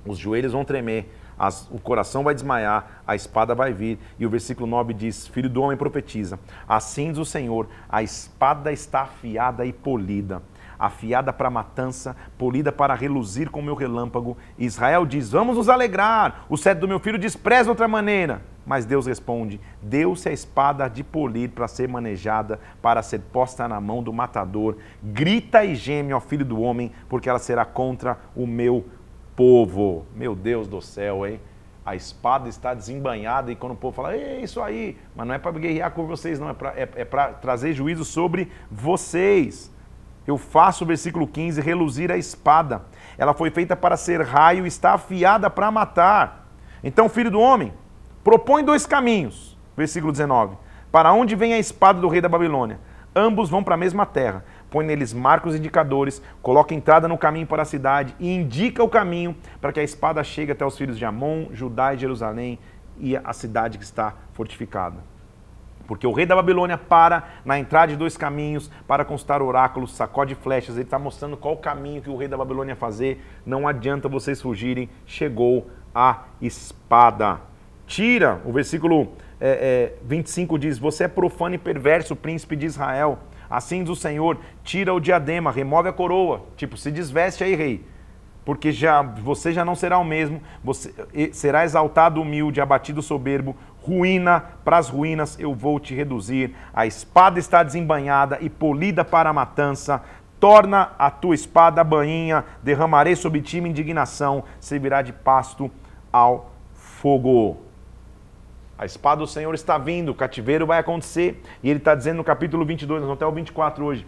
Os 0.07 0.17
joelhos 0.17 0.53
vão 0.53 0.65
tremer, 0.65 1.13
as, 1.37 1.69
o 1.71 1.79
coração 1.79 2.23
vai 2.23 2.33
desmaiar, 2.33 3.03
a 3.05 3.15
espada 3.17 3.55
vai 3.55 3.73
vir. 3.73 3.99
E 4.19 4.25
o 4.25 4.31
versículo 4.31 4.67
9 4.67 4.95
diz: 4.95 5.27
Filho 5.27 5.51
do 5.51 5.61
homem 5.61 5.77
profetiza. 5.77 6.39
Assim 6.69 7.09
diz 7.09 7.19
o 7.19 7.25
Senhor: 7.25 7.69
a 7.89 8.03
espada 8.03 8.73
está 8.73 9.03
afiada 9.03 9.67
e 9.67 9.73
polida 9.73 10.41
afiada 10.81 11.31
para 11.31 11.51
matança, 11.51 12.17
polida 12.39 12.73
para 12.73 12.95
reluzir 12.95 13.51
com 13.51 13.61
meu 13.61 13.75
relâmpago. 13.75 14.37
Israel 14.59 15.05
diz: 15.05 15.31
Vamos 15.31 15.59
nos 15.59 15.69
alegrar. 15.69 16.47
O 16.49 16.57
cetro 16.57 16.81
do 16.81 16.89
meu 16.89 16.99
filho 16.99 17.19
despreza 17.19 17.69
outra 17.69 17.87
maneira. 17.87 18.43
Mas 18.65 18.87
Deus 18.87 19.07
responde: 19.07 19.61
Deu-se 19.83 20.31
a 20.31 20.33
espada 20.33 20.89
de 20.89 21.05
polir 21.05 21.51
para 21.51 21.69
ser 21.69 21.87
manejada, 21.87 22.59
para 22.81 23.03
ser 23.03 23.21
posta 23.31 23.69
na 23.69 23.79
mão 23.79 24.03
do 24.03 24.13
matador. 24.13 24.79
Grita 25.03 25.63
e 25.63 25.75
geme 25.75 26.13
ao 26.13 26.21
filho 26.21 26.45
do 26.45 26.61
homem, 26.63 26.91
porque 27.09 27.29
ela 27.29 27.39
será 27.39 27.67
contra 27.67 28.19
o 28.35 28.47
meu 28.47 28.87
povo. 29.37 30.07
Meu 30.17 30.35
Deus 30.35 30.67
do 30.67 30.81
céu, 30.81 31.27
hein? 31.27 31.39
A 31.85 31.95
espada 31.95 32.49
está 32.49 32.73
desembanhada 32.73 33.51
e 33.51 33.57
quando 33.57 33.73
o 33.73 33.77
povo 33.77 33.97
fala, 33.97 34.15
é 34.15 34.41
isso 34.43 34.61
aí, 34.61 34.99
mas 35.17 35.27
não 35.27 35.35
é 35.35 35.39
para 35.39 35.51
guerrear 35.53 35.91
com 35.91 36.07
vocês, 36.07 36.39
não, 36.39 36.51
é 36.51 36.53
para 36.53 36.79
é, 36.79 36.89
é 36.95 37.05
trazer 37.05 37.73
juízo 37.73 38.05
sobre 38.05 38.53
vocês 38.71 39.73
eu 40.31 40.39
faço, 40.39 40.87
versículo 40.87 41.27
15, 41.27 41.61
reluzir 41.61 42.11
a 42.11 42.17
espada. 42.17 42.83
Ela 43.19 43.35
foi 43.35 43.51
feita 43.51 43.77
para 43.77 43.97
ser 43.97 44.23
raio, 44.23 44.67
está 44.67 44.95
afiada 44.95 45.51
para 45.51 45.71
matar. 45.71 46.49
Então, 46.83 47.09
filho 47.09 47.31
do 47.31 47.41
homem, 47.41 47.73
propõe 48.25 48.65
dois 48.65 48.87
caminhos. 48.87 49.59
Versículo 49.77 50.13
19. 50.13 50.57
Para 50.91 51.13
onde 51.13 51.37
vem 51.37 51.55
a 51.55 51.59
espada 51.59 52.01
do 52.01 52.09
rei 52.09 52.21
da 52.21 52.29
Babilônia? 52.29 52.79
ambos 53.15 53.51
vão 53.51 53.63
para 53.63 53.75
a 53.75 53.79
mesma 53.79 54.07
terra. 54.07 54.45
Põe 54.71 54.85
neles 54.85 55.13
marcos 55.13 55.55
indicadores, 55.55 56.23
coloca 56.43 56.75
entrada 56.75 57.09
no 57.09 57.19
caminho 57.19 57.47
para 57.47 57.63
a 57.63 57.67
cidade 57.67 58.15
e 58.19 58.33
indica 58.33 58.83
o 58.83 58.89
caminho 58.89 59.37
para 59.61 59.73
que 59.73 59.81
a 59.81 59.83
espada 59.83 60.23
chegue 60.23 60.53
até 60.53 60.65
os 60.65 60.77
filhos 60.77 60.99
de 60.99 61.05
Amon, 61.05 61.47
Judá 61.53 61.95
e 61.95 61.99
Jerusalém 61.99 62.59
e 62.99 63.17
a 63.17 63.33
cidade 63.33 63.79
que 63.79 63.85
está 63.85 64.15
fortificada. 64.33 64.99
Porque 65.91 66.07
o 66.07 66.13
rei 66.13 66.25
da 66.25 66.37
Babilônia 66.37 66.79
para 66.79 67.25
na 67.45 67.59
entrada 67.59 67.91
de 67.91 67.99
dois 67.99 68.17
caminhos 68.17 68.71
para 68.87 69.05
consultar 69.05 69.43
oráculos, 69.43 69.91
sacode 69.97 70.37
flechas. 70.37 70.77
Ele 70.77 70.85
está 70.85 71.01
mostrando 71.01 71.37
qual 71.37 71.55
o 71.55 71.57
caminho 71.57 72.01
que 72.01 72.09
o 72.09 72.17
rei 72.17 72.29
da 72.29 72.37
Babilônia 72.37 72.77
fazer. 72.77 73.21
Não 73.45 73.67
adianta 73.67 74.09
vocês 74.09 74.41
fugirem. 74.41 74.89
Chegou 75.05 75.69
a 75.93 76.27
espada. 76.41 77.41
Tira, 77.89 78.41
o 78.45 78.53
versículo 78.53 79.09
é, 79.41 79.91
é, 79.99 80.05
25 80.05 80.61
diz: 80.61 80.79
Você 80.79 81.03
é 81.03 81.09
profano 81.09 81.57
e 81.57 81.59
perverso, 81.59 82.15
príncipe 82.15 82.55
de 82.55 82.67
Israel. 82.67 83.19
Assim 83.51 83.83
diz 83.83 83.91
o 83.91 83.97
Senhor: 83.97 84.39
tira 84.63 84.95
o 84.95 85.01
diadema, 85.01 85.51
remove 85.51 85.89
a 85.89 85.93
coroa. 85.93 86.45
Tipo, 86.57 86.77
se 86.77 86.93
desveste 86.93 87.43
aí, 87.43 87.57
rei. 87.57 87.85
Porque 88.45 88.73
já, 88.73 89.03
você 89.03 89.53
já 89.53 89.65
não 89.65 89.75
será 89.75 89.99
o 89.99 90.05
mesmo, 90.05 90.41
você 90.65 90.93
será 91.33 91.65
exaltado 91.65 92.21
humilde, 92.21 92.61
abatido 92.61 93.03
soberbo, 93.03 93.55
ruína 93.83 94.45
para 94.65 94.79
as 94.79 94.89
ruínas 94.89 95.39
eu 95.39 95.55
vou 95.55 95.81
te 95.81 95.95
reduzir. 95.95 96.55
A 96.73 96.87
espada 96.87 97.39
está 97.39 97.63
desembanhada 97.63 98.39
e 98.41 98.49
polida 98.49 99.05
para 99.05 99.31
a 99.31 99.33
matança. 99.33 100.03
Torna 100.39 100.93
a 100.99 101.11
tua 101.11 101.35
espada 101.35 101.85
bainha, 101.85 102.45
derramarei 102.63 103.15
sobre 103.15 103.43
ti 103.43 103.61
minha 103.61 103.71
indignação, 103.71 104.45
servirá 104.59 105.03
de 105.03 105.13
pasto 105.13 105.71
ao 106.11 106.51
fogo. 106.73 107.59
A 108.79 108.87
espada 108.87 109.21
do 109.21 109.27
Senhor 109.27 109.55
está 109.55 109.77
vindo, 109.77 110.09
o 110.11 110.15
cativeiro 110.15 110.67
vai 110.67 110.79
acontecer. 110.79 111.43
E 111.63 111.69
ele 111.69 111.79
está 111.79 111.95
dizendo 111.95 112.17
no 112.17 112.25
capítulo 112.25 112.65
22, 112.65 113.01
nós 113.01 113.09
vamos 113.09 113.19
até 113.19 113.27
o 113.27 113.33
24 113.33 113.85
hoje. 113.85 114.07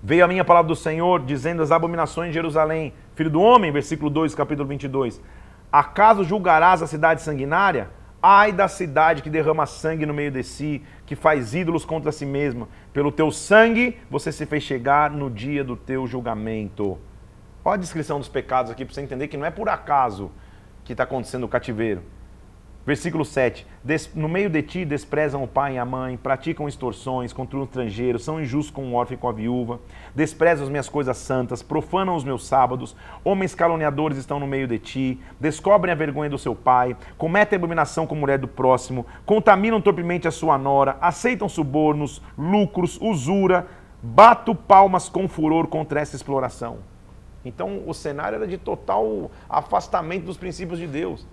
Veio 0.00 0.24
a 0.24 0.28
minha 0.28 0.44
palavra 0.44 0.68
do 0.68 0.76
Senhor, 0.76 1.20
dizendo 1.24 1.62
as 1.62 1.72
abominações 1.72 2.28
de 2.28 2.34
Jerusalém. 2.34 2.92
Filho 3.16 3.30
do 3.30 3.40
homem, 3.40 3.72
versículo 3.72 4.08
2, 4.08 4.36
capítulo 4.36 4.68
22. 4.68 5.20
Acaso 5.72 6.22
julgarás 6.22 6.80
a 6.80 6.86
cidade 6.86 7.22
sanguinária? 7.22 7.90
Ai 8.28 8.50
da 8.50 8.66
cidade 8.66 9.22
que 9.22 9.30
derrama 9.30 9.66
sangue 9.66 10.04
no 10.04 10.12
meio 10.12 10.32
de 10.32 10.42
si, 10.42 10.82
que 11.06 11.14
faz 11.14 11.54
ídolos 11.54 11.84
contra 11.84 12.10
si 12.10 12.26
mesma. 12.26 12.66
Pelo 12.92 13.12
teu 13.12 13.30
sangue 13.30 14.00
você 14.10 14.32
se 14.32 14.44
fez 14.46 14.64
chegar 14.64 15.12
no 15.12 15.30
dia 15.30 15.62
do 15.62 15.76
teu 15.76 16.08
julgamento. 16.08 16.98
Olha 17.64 17.74
a 17.74 17.76
descrição 17.76 18.18
dos 18.18 18.28
pecados 18.28 18.72
aqui 18.72 18.84
para 18.84 18.92
você 18.92 19.00
entender 19.00 19.28
que 19.28 19.36
não 19.36 19.46
é 19.46 19.50
por 19.52 19.68
acaso 19.68 20.32
que 20.84 20.90
está 20.90 21.04
acontecendo 21.04 21.44
o 21.44 21.48
cativeiro. 21.48 22.02
Versículo 22.86 23.24
7. 23.24 23.66
No 24.14 24.28
meio 24.28 24.48
de 24.48 24.62
ti 24.62 24.84
desprezam 24.84 25.42
o 25.42 25.48
pai 25.48 25.74
e 25.74 25.78
a 25.78 25.84
mãe, 25.84 26.16
praticam 26.16 26.68
extorsões 26.68 27.32
contra 27.32 27.58
o 27.58 27.64
estrangeiro, 27.64 28.16
são 28.16 28.40
injustos 28.40 28.70
com 28.70 28.92
o 28.92 28.94
órfão 28.94 29.14
e 29.14 29.18
com 29.18 29.28
a 29.28 29.32
viúva, 29.32 29.80
desprezam 30.14 30.64
as 30.64 30.70
minhas 30.70 30.88
coisas 30.88 31.16
santas, 31.16 31.64
profanam 31.64 32.14
os 32.14 32.22
meus 32.22 32.46
sábados, 32.46 32.94
homens 33.24 33.56
caluniadores 33.56 34.16
estão 34.16 34.38
no 34.38 34.46
meio 34.46 34.68
de 34.68 34.78
ti, 34.78 35.20
descobrem 35.40 35.92
a 35.92 35.96
vergonha 35.96 36.30
do 36.30 36.38
seu 36.38 36.54
pai, 36.54 36.96
cometem 37.18 37.56
abominação 37.56 38.06
com 38.06 38.14
a 38.14 38.18
mulher 38.18 38.38
do 38.38 38.46
próximo, 38.46 39.04
contaminam 39.24 39.80
torpemente 39.80 40.28
a 40.28 40.30
sua 40.30 40.56
nora, 40.56 40.96
aceitam 41.00 41.48
subornos, 41.48 42.22
lucros, 42.38 43.00
usura, 43.02 43.66
bato 44.00 44.54
palmas 44.54 45.08
com 45.08 45.26
furor 45.26 45.66
contra 45.66 46.00
essa 46.00 46.14
exploração. 46.14 46.78
Então 47.44 47.82
o 47.84 47.92
cenário 47.92 48.36
era 48.36 48.46
de 48.46 48.58
total 48.58 49.28
afastamento 49.48 50.26
dos 50.26 50.36
princípios 50.36 50.78
de 50.78 50.86
Deus. 50.86 51.26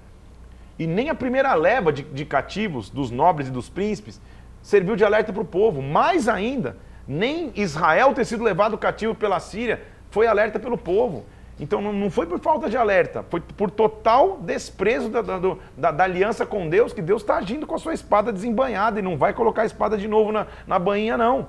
E 0.77 0.87
nem 0.87 1.09
a 1.09 1.15
primeira 1.15 1.53
leva 1.53 1.93
de, 1.93 2.03
de 2.03 2.25
cativos, 2.25 2.89
dos 2.89 3.11
nobres 3.11 3.47
e 3.47 3.51
dos 3.51 3.69
príncipes, 3.69 4.19
serviu 4.61 4.95
de 4.95 5.03
alerta 5.03 5.31
para 5.31 5.41
o 5.41 5.45
povo. 5.45 5.81
Mais 5.81 6.27
ainda, 6.27 6.77
nem 7.07 7.51
Israel 7.55 8.13
ter 8.13 8.25
sido 8.25 8.43
levado 8.43 8.77
cativo 8.77 9.13
pela 9.13 9.39
Síria 9.39 9.81
foi 10.09 10.27
alerta 10.27 10.59
pelo 10.59 10.77
povo. 10.77 11.25
Então 11.59 11.81
não 11.81 12.09
foi 12.09 12.25
por 12.25 12.39
falta 12.39 12.67
de 12.67 12.75
alerta, 12.75 13.23
foi 13.29 13.39
por 13.39 13.69
total 13.69 14.39
desprezo 14.41 15.09
da, 15.09 15.21
da, 15.21 15.39
da, 15.77 15.91
da 15.91 16.03
aliança 16.03 16.45
com 16.45 16.67
Deus, 16.67 16.91
que 16.91 17.01
Deus 17.01 17.21
está 17.21 17.37
agindo 17.37 17.67
com 17.67 17.75
a 17.75 17.79
sua 17.79 17.93
espada 17.93 18.33
desembanhada 18.33 18.99
e 18.99 19.03
não 19.03 19.17
vai 19.17 19.33
colocar 19.33 19.61
a 19.61 19.65
espada 19.65 19.95
de 19.95 20.07
novo 20.07 20.31
na, 20.31 20.47
na 20.65 20.79
bainha, 20.79 21.15
não. 21.15 21.47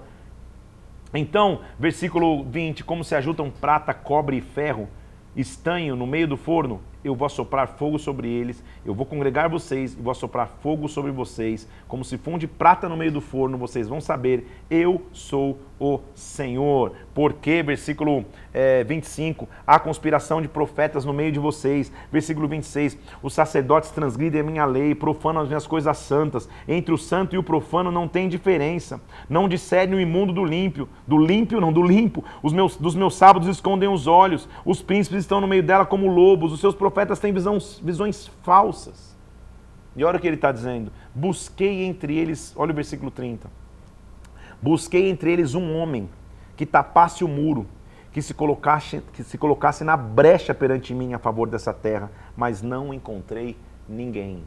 Então, 1.14 1.60
versículo 1.78 2.44
20: 2.44 2.84
Como 2.84 3.02
se 3.02 3.14
ajuntam 3.14 3.50
prata, 3.50 3.94
cobre 3.94 4.36
e 4.36 4.40
ferro, 4.42 4.88
estanho 5.34 5.96
no 5.96 6.06
meio 6.06 6.28
do 6.28 6.36
forno, 6.36 6.82
eu 7.04 7.14
vou 7.14 7.26
assoprar 7.26 7.68
fogo 7.68 7.98
sobre 7.98 8.28
eles, 8.28 8.64
eu 8.84 8.94
vou 8.94 9.04
congregar 9.04 9.48
vocês 9.48 9.92
e 9.92 10.00
vou 10.00 10.10
assoprar 10.10 10.48
fogo 10.48 10.88
sobre 10.88 11.12
vocês, 11.12 11.68
como 11.86 12.04
se 12.04 12.16
funde 12.16 12.46
prata 12.48 12.88
no 12.88 12.96
meio 12.96 13.12
do 13.12 13.20
forno, 13.20 13.58
vocês 13.58 13.86
vão 13.86 14.00
saber, 14.00 14.46
eu 14.70 15.02
sou 15.12 15.58
o 15.78 16.00
Senhor. 16.14 16.92
Porque, 17.12 17.62
versículo 17.62 18.24
é, 18.52 18.82
25, 18.84 19.48
há 19.66 19.78
conspiração 19.78 20.40
de 20.40 20.48
profetas 20.48 21.04
no 21.04 21.12
meio 21.12 21.32
de 21.32 21.38
vocês. 21.38 21.92
Versículo 22.10 22.48
26, 22.48 22.98
os 23.22 23.34
sacerdotes 23.34 23.90
transgridem 23.90 24.40
a 24.40 24.44
minha 24.44 24.64
lei, 24.64 24.94
profanam 24.94 25.42
as 25.42 25.48
minhas 25.48 25.66
coisas 25.66 25.96
santas. 25.98 26.48
Entre 26.66 26.92
o 26.92 26.98
santo 26.98 27.34
e 27.34 27.38
o 27.38 27.42
profano 27.42 27.90
não 27.90 28.08
tem 28.08 28.28
diferença. 28.28 29.00
Não 29.28 29.48
discernem 29.48 29.98
o 29.98 30.00
imundo 30.00 30.32
do 30.32 30.44
límpio, 30.44 30.88
do 31.06 31.18
límpio 31.18 31.60
não, 31.60 31.72
do 31.72 31.82
limpo. 31.82 32.24
Os 32.42 32.52
meus, 32.52 32.76
dos 32.76 32.94
meus 32.94 33.14
sábados 33.16 33.48
escondem 33.48 33.88
os 33.88 34.06
olhos, 34.06 34.48
os 34.64 34.82
príncipes 34.82 35.20
estão 35.20 35.40
no 35.40 35.48
meio 35.48 35.62
dela 35.62 35.86
como 35.86 36.08
lobos, 36.08 36.52
os 36.52 36.60
seus 36.60 36.74
profetas 36.74 37.18
têm 37.18 37.32
visões, 37.32 37.80
visões 37.80 38.30
falsas. 38.42 39.14
E 39.96 40.04
olha 40.04 40.16
o 40.16 40.20
que 40.20 40.26
ele 40.26 40.36
está 40.36 40.50
dizendo. 40.50 40.90
Busquei 41.14 41.84
entre 41.84 42.16
eles, 42.16 42.52
olha 42.56 42.72
o 42.72 42.74
versículo 42.74 43.10
30 43.10 43.63
Busquei 44.60 45.08
entre 45.08 45.32
eles 45.32 45.54
um 45.54 45.76
homem 45.76 46.08
que 46.56 46.64
tapasse 46.64 47.24
o 47.24 47.28
muro, 47.28 47.66
que 48.12 48.22
se 48.22 48.32
colocasse, 48.32 49.02
que 49.12 49.24
se 49.24 49.36
colocasse 49.36 49.84
na 49.84 49.96
brecha 49.96 50.54
perante 50.54 50.94
mim 50.94 51.14
a 51.14 51.18
favor 51.18 51.48
dessa 51.48 51.72
terra, 51.72 52.10
mas 52.36 52.62
não 52.62 52.94
encontrei 52.94 53.56
ninguém. 53.88 54.44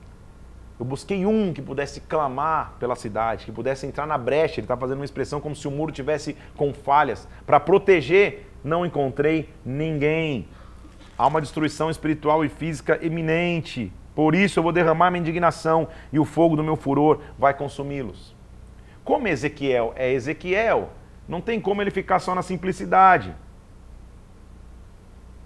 Eu 0.79 0.85
busquei 0.85 1.25
um 1.25 1.51
que 1.51 1.61
pudesse 1.61 2.01
clamar 2.01 2.75
pela 2.79 2.95
cidade, 2.95 3.45
que 3.45 3.51
pudesse 3.51 3.87
entrar 3.87 4.05
na 4.05 4.17
brecha. 4.17 4.59
Ele 4.59 4.65
está 4.65 4.77
fazendo 4.77 4.99
uma 4.99 5.05
expressão 5.05 5.41
como 5.41 5.55
se 5.55 5.67
o 5.67 5.71
muro 5.71 5.91
tivesse 5.91 6.37
com 6.55 6.71
falhas. 6.71 7.27
Para 7.47 7.59
proteger, 7.59 8.47
não 8.63 8.85
encontrei 8.85 9.49
ninguém. 9.65 10.47
Há 11.17 11.25
uma 11.25 11.41
destruição 11.41 11.89
espiritual 11.89 12.45
e 12.45 12.49
física 12.49 12.99
eminente. 13.03 13.91
Por 14.13 14.35
isso 14.35 14.59
eu 14.59 14.63
vou 14.63 14.71
derramar 14.71 15.09
minha 15.09 15.21
indignação 15.21 15.87
e 16.13 16.19
o 16.19 16.25
fogo 16.25 16.55
do 16.55 16.63
meu 16.63 16.75
furor 16.75 17.21
vai 17.39 17.55
consumi-los. 17.55 18.36
Como 19.07 19.25
Ezequiel 19.25 19.93
é 19.95 20.11
Ezequiel, 20.11 20.89
não 21.29 21.39
tem 21.39 21.61
como 21.61 21.81
ele 21.81 21.89
ficar 21.89 22.19
só 22.19 22.35
na 22.35 22.41
simplicidade. 22.41 23.33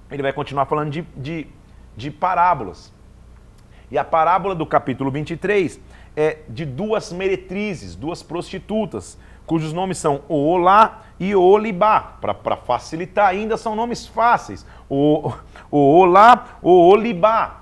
Ele 0.09 0.23
vai 0.23 0.33
continuar 0.33 0.65
falando 0.65 0.89
de, 0.89 1.03
de, 1.15 1.45
de 1.95 2.09
parábolas. 2.09 2.91
E 3.91 3.99
a 3.99 4.03
parábola 4.03 4.55
do 4.55 4.65
capítulo 4.65 5.11
23 5.11 5.79
é 6.15 6.39
de 6.49 6.65
duas 6.65 7.13
meretrizes, 7.13 7.95
duas 7.95 8.23
prostitutas, 8.23 9.15
cujos 9.45 9.71
nomes 9.71 9.99
são 9.99 10.23
Oolá 10.27 11.03
e 11.19 11.35
Olibá. 11.35 12.17
Para 12.19 12.55
facilitar 12.55 13.27
ainda, 13.27 13.57
são 13.57 13.75
nomes 13.75 14.07
fáceis. 14.07 14.65
O, 14.89 15.31
Oolá, 15.69 16.57
Olibá. 16.63 17.61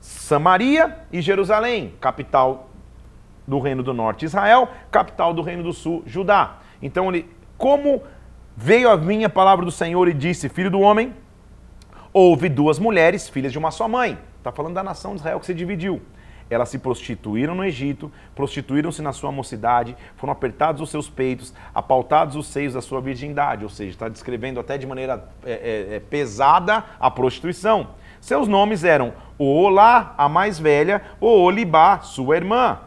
Samaria 0.00 0.98
e 1.12 1.20
Jerusalém, 1.20 1.94
capital 2.00 2.70
do 3.46 3.58
reino 3.58 3.82
do 3.82 3.94
norte 3.94 4.24
Israel, 4.24 4.68
capital 4.90 5.32
do 5.32 5.42
reino 5.42 5.62
do 5.62 5.72
sul 5.72 6.02
Judá. 6.06 6.58
Então 6.82 7.08
ele, 7.08 7.28
como 7.56 8.02
veio 8.56 8.90
a 8.90 8.96
minha 8.96 9.28
palavra 9.28 9.64
do 9.64 9.70
Senhor 9.70 10.08
e 10.08 10.14
disse, 10.14 10.48
filho 10.48 10.70
do 10.70 10.80
homem, 10.80 11.14
houve 12.12 12.48
duas 12.48 12.78
mulheres, 12.78 13.28
filhas 13.28 13.52
de 13.52 13.58
uma 13.58 13.70
só 13.70 13.86
mãe. 13.86 14.18
Está 14.38 14.50
falando 14.50 14.74
da 14.74 14.82
nação 14.82 15.12
de 15.12 15.20
Israel 15.20 15.38
que 15.38 15.46
se 15.46 15.54
dividiu. 15.54 16.00
Elas 16.48 16.68
se 16.68 16.78
prostituíram 16.78 17.56
no 17.56 17.64
Egito, 17.64 18.10
prostituíram-se 18.34 19.02
na 19.02 19.12
sua 19.12 19.32
mocidade, 19.32 19.96
foram 20.14 20.32
apertados 20.32 20.80
os 20.80 20.90
seus 20.90 21.10
peitos, 21.10 21.52
apautados 21.74 22.36
os 22.36 22.46
seios 22.46 22.74
da 22.74 22.80
sua 22.80 23.00
virgindade. 23.00 23.64
Ou 23.64 23.70
seja, 23.70 23.90
está 23.90 24.08
descrevendo 24.08 24.60
até 24.60 24.78
de 24.78 24.86
maneira 24.86 25.28
é, 25.44 25.52
é, 25.90 25.96
é 25.96 26.00
pesada 26.00 26.84
a 27.00 27.10
prostituição. 27.10 27.88
Seus 28.20 28.46
nomes 28.46 28.84
eram 28.84 29.12
Olá, 29.38 30.14
a 30.16 30.28
mais 30.28 30.58
velha, 30.58 31.02
ou 31.20 31.40
Olibá, 31.40 31.98
sua 32.00 32.36
irmã 32.36 32.78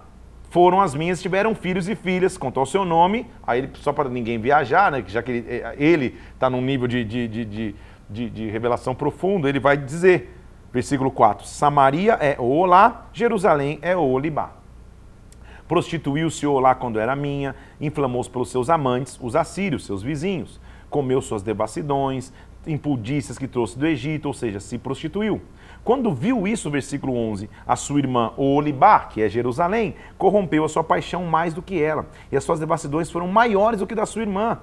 foram 0.49 0.81
as 0.81 0.95
minhas, 0.95 1.21
tiveram 1.21 1.53
filhos 1.53 1.87
e 1.87 1.95
filhas, 1.95 2.37
contou 2.37 2.63
o 2.63 2.65
seu 2.65 2.83
nome, 2.83 3.27
aí 3.45 3.69
só 3.75 3.93
para 3.93 4.09
ninguém 4.09 4.39
viajar, 4.39 4.91
né, 4.91 5.03
já 5.07 5.21
que 5.21 5.43
ele 5.77 6.17
está 6.33 6.49
num 6.49 6.61
nível 6.61 6.87
de, 6.87 7.03
de, 7.03 7.27
de, 7.27 7.75
de, 8.09 8.29
de 8.29 8.49
revelação 8.49 8.95
profundo, 8.95 9.47
ele 9.47 9.59
vai 9.59 9.77
dizer, 9.77 10.35
versículo 10.73 11.11
4, 11.11 11.45
Samaria 11.45 12.13
é 12.13 12.35
Olá, 12.39 13.09
Jerusalém 13.13 13.77
é 13.81 13.95
Olibá. 13.95 14.53
Prostituiu-se 15.67 16.47
Olá 16.47 16.73
quando 16.73 16.99
era 16.99 17.15
minha, 17.15 17.55
inflamou-se 17.79 18.29
pelos 18.29 18.49
seus 18.49 18.71
amantes, 18.71 19.19
os 19.21 19.35
assírios, 19.35 19.85
seus 19.85 20.01
vizinhos, 20.01 20.59
comeu 20.89 21.21
suas 21.21 21.43
devassidões, 21.43 22.33
impudícias 22.65 23.37
que 23.37 23.47
trouxe 23.47 23.77
do 23.77 23.85
Egito, 23.85 24.25
ou 24.25 24.33
seja, 24.33 24.59
se 24.59 24.79
prostituiu. 24.79 25.39
Quando 25.89 26.13
viu 26.13 26.47
isso, 26.47 26.69
versículo 26.69 27.15
11, 27.15 27.49
a 27.65 27.75
sua 27.75 27.97
irmã 27.97 28.31
Olibá, 28.37 28.99
que 29.05 29.23
é 29.23 29.27
Jerusalém, 29.27 29.95
corrompeu 30.19 30.63
a 30.63 30.69
sua 30.69 30.83
paixão 30.83 31.25
mais 31.25 31.51
do 31.51 31.63
que 31.63 31.81
ela, 31.81 32.05
e 32.31 32.37
as 32.37 32.43
suas 32.43 32.59
devassidões 32.59 33.09
foram 33.09 33.27
maiores 33.27 33.79
do 33.79 33.87
que 33.87 33.95
da 33.95 34.05
sua 34.05 34.21
irmã. 34.21 34.59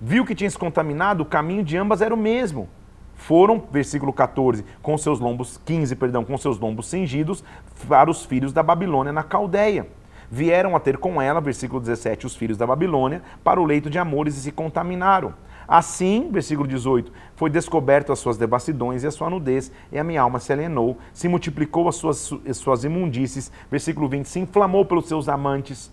Viu 0.00 0.24
que 0.24 0.34
tinha 0.34 0.48
se 0.48 0.56
contaminado, 0.56 1.22
o 1.22 1.26
caminho 1.26 1.62
de 1.62 1.76
ambas 1.76 2.00
era 2.00 2.14
o 2.14 2.16
mesmo. 2.16 2.66
Foram, 3.14 3.62
versículo 3.70 4.10
14, 4.10 4.64
com 4.80 4.96
seus 4.96 5.20
lombos, 5.20 5.60
15, 5.66 5.94
perdão, 5.96 6.24
com 6.24 6.38
seus 6.38 6.58
lombos 6.58 6.86
cingidos, 6.86 7.44
para 7.86 8.10
os 8.10 8.24
filhos 8.24 8.54
da 8.54 8.62
Babilônia 8.62 9.12
na 9.12 9.22
Caldeia. 9.22 9.86
Vieram 10.30 10.74
a 10.74 10.80
ter 10.80 10.96
com 10.96 11.20
ela, 11.20 11.42
versículo 11.42 11.78
17, 11.78 12.24
os 12.24 12.34
filhos 12.34 12.56
da 12.56 12.66
Babilônia, 12.66 13.20
para 13.44 13.60
o 13.60 13.66
leito 13.66 13.90
de 13.90 13.98
amores 13.98 14.38
e 14.38 14.40
se 14.40 14.50
contaminaram. 14.50 15.34
Assim, 15.68 16.28
versículo 16.30 16.68
18, 16.68 17.12
foi 17.34 17.50
descoberto 17.50 18.12
as 18.12 18.18
suas 18.18 18.36
devassidões 18.36 19.02
e 19.02 19.06
a 19.06 19.10
sua 19.10 19.28
nudez, 19.28 19.72
e 19.90 19.98
a 19.98 20.04
minha 20.04 20.22
alma 20.22 20.38
se 20.38 20.52
alienou, 20.52 20.96
se 21.12 21.28
multiplicou 21.28 21.88
as 21.88 21.96
suas, 21.96 22.32
as 22.48 22.56
suas 22.56 22.84
imundícies. 22.84 23.50
Versículo 23.70 24.08
20, 24.08 24.26
se 24.26 24.38
inflamou 24.38 24.84
pelos 24.84 25.06
seus 25.06 25.28
amantes. 25.28 25.90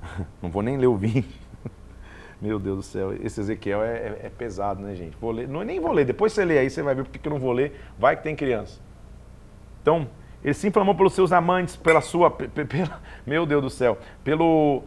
Não 0.40 0.50
vou 0.50 0.62
nem 0.62 0.78
ler 0.78 0.86
o 0.86 0.96
20. 0.96 1.26
Meu 2.40 2.58
Deus 2.58 2.76
do 2.78 2.82
céu, 2.82 3.12
esse 3.22 3.40
Ezequiel 3.40 3.82
é, 3.82 3.92
é, 3.92 4.20
é 4.24 4.30
pesado, 4.30 4.82
né, 4.82 4.94
gente? 4.94 5.16
Vou 5.20 5.30
ler, 5.30 5.46
não, 5.46 5.62
nem 5.62 5.78
vou 5.78 5.92
ler, 5.92 6.04
depois 6.04 6.32
você 6.32 6.44
lê 6.44 6.58
aí, 6.58 6.68
você 6.68 6.82
vai 6.82 6.92
ver 6.92 7.04
porque 7.04 7.18
que 7.18 7.28
eu 7.28 7.32
não 7.32 7.38
vou 7.38 7.52
ler. 7.52 7.80
Vai 7.96 8.16
que 8.16 8.24
tem 8.24 8.34
criança. 8.34 8.80
Então, 9.80 10.08
ele 10.42 10.54
se 10.54 10.66
inflamou 10.66 10.94
pelos 10.96 11.12
seus 11.12 11.30
amantes, 11.30 11.76
pela 11.76 12.00
sua. 12.00 12.30
Pela, 12.30 13.00
meu 13.24 13.46
Deus 13.46 13.62
do 13.62 13.70
céu, 13.70 13.96
pelo, 14.24 14.82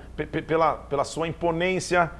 pela, 0.45 0.73
pela 0.73 1.05
sua 1.05 1.29
imponência 1.29 2.11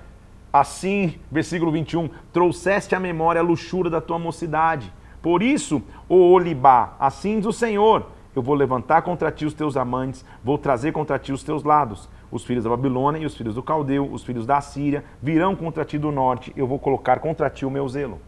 Assim, 0.57 1.15
versículo 1.29 1.69
21, 1.69 2.09
trouxeste 2.31 2.95
à 2.95 2.99
memória 2.99 3.41
a 3.41 3.43
luxúria 3.43 3.91
da 3.91 3.99
tua 3.99 4.17
mocidade. 4.17 4.89
Por 5.21 5.43
isso, 5.43 5.83
o 6.07 6.15
Olibá, 6.15 6.95
assim 6.97 7.39
diz 7.39 7.47
o 7.47 7.51
Senhor, 7.51 8.05
eu 8.33 8.41
vou 8.41 8.55
levantar 8.55 9.01
contra 9.01 9.29
ti 9.33 9.45
os 9.45 9.53
teus 9.53 9.75
amantes, 9.75 10.23
vou 10.41 10.57
trazer 10.57 10.93
contra 10.93 11.19
ti 11.19 11.33
os 11.33 11.43
teus 11.43 11.65
lados. 11.65 12.07
Os 12.31 12.45
filhos 12.45 12.63
da 12.63 12.69
Babilônia 12.69 13.19
e 13.19 13.25
os 13.25 13.35
filhos 13.35 13.53
do 13.53 13.61
Caldeu, 13.61 14.09
os 14.09 14.23
filhos 14.23 14.45
da 14.45 14.61
Síria, 14.61 15.03
virão 15.21 15.57
contra 15.57 15.83
ti 15.83 15.97
do 15.97 16.09
norte, 16.09 16.53
eu 16.55 16.65
vou 16.65 16.79
colocar 16.79 17.19
contra 17.19 17.49
ti 17.49 17.65
o 17.65 17.69
meu 17.69 17.85
zelo. 17.89 18.21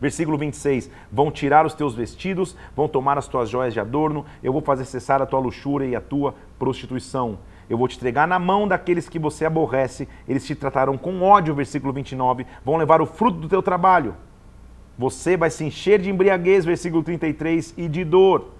Versículo 0.00 0.36
26: 0.36 0.90
Vão 1.12 1.30
tirar 1.30 1.64
os 1.64 1.74
teus 1.74 1.94
vestidos, 1.94 2.56
vão 2.74 2.88
tomar 2.88 3.16
as 3.16 3.28
tuas 3.28 3.48
joias 3.48 3.72
de 3.72 3.78
adorno, 3.78 4.26
eu 4.42 4.52
vou 4.52 4.60
fazer 4.60 4.84
cessar 4.84 5.22
a 5.22 5.26
tua 5.26 5.38
luxúria 5.38 5.86
e 5.86 5.94
a 5.94 6.00
tua 6.00 6.34
prostituição. 6.58 7.38
Eu 7.68 7.76
vou 7.76 7.88
te 7.88 7.96
entregar 7.96 8.28
na 8.28 8.38
mão 8.38 8.68
daqueles 8.68 9.08
que 9.08 9.18
você 9.18 9.44
aborrece, 9.44 10.08
eles 10.28 10.46
te 10.46 10.54
tratarão 10.54 10.96
com 10.96 11.22
ódio, 11.22 11.54
versículo 11.54 11.92
29, 11.92 12.46
vão 12.64 12.76
levar 12.76 13.00
o 13.00 13.06
fruto 13.06 13.38
do 13.38 13.48
teu 13.48 13.62
trabalho. 13.62 14.14
Você 14.98 15.36
vai 15.36 15.50
se 15.50 15.64
encher 15.64 16.00
de 16.00 16.08
embriaguez, 16.08 16.64
versículo 16.64 17.02
33, 17.02 17.74
e 17.76 17.88
de 17.88 18.04
dor. 18.04 18.52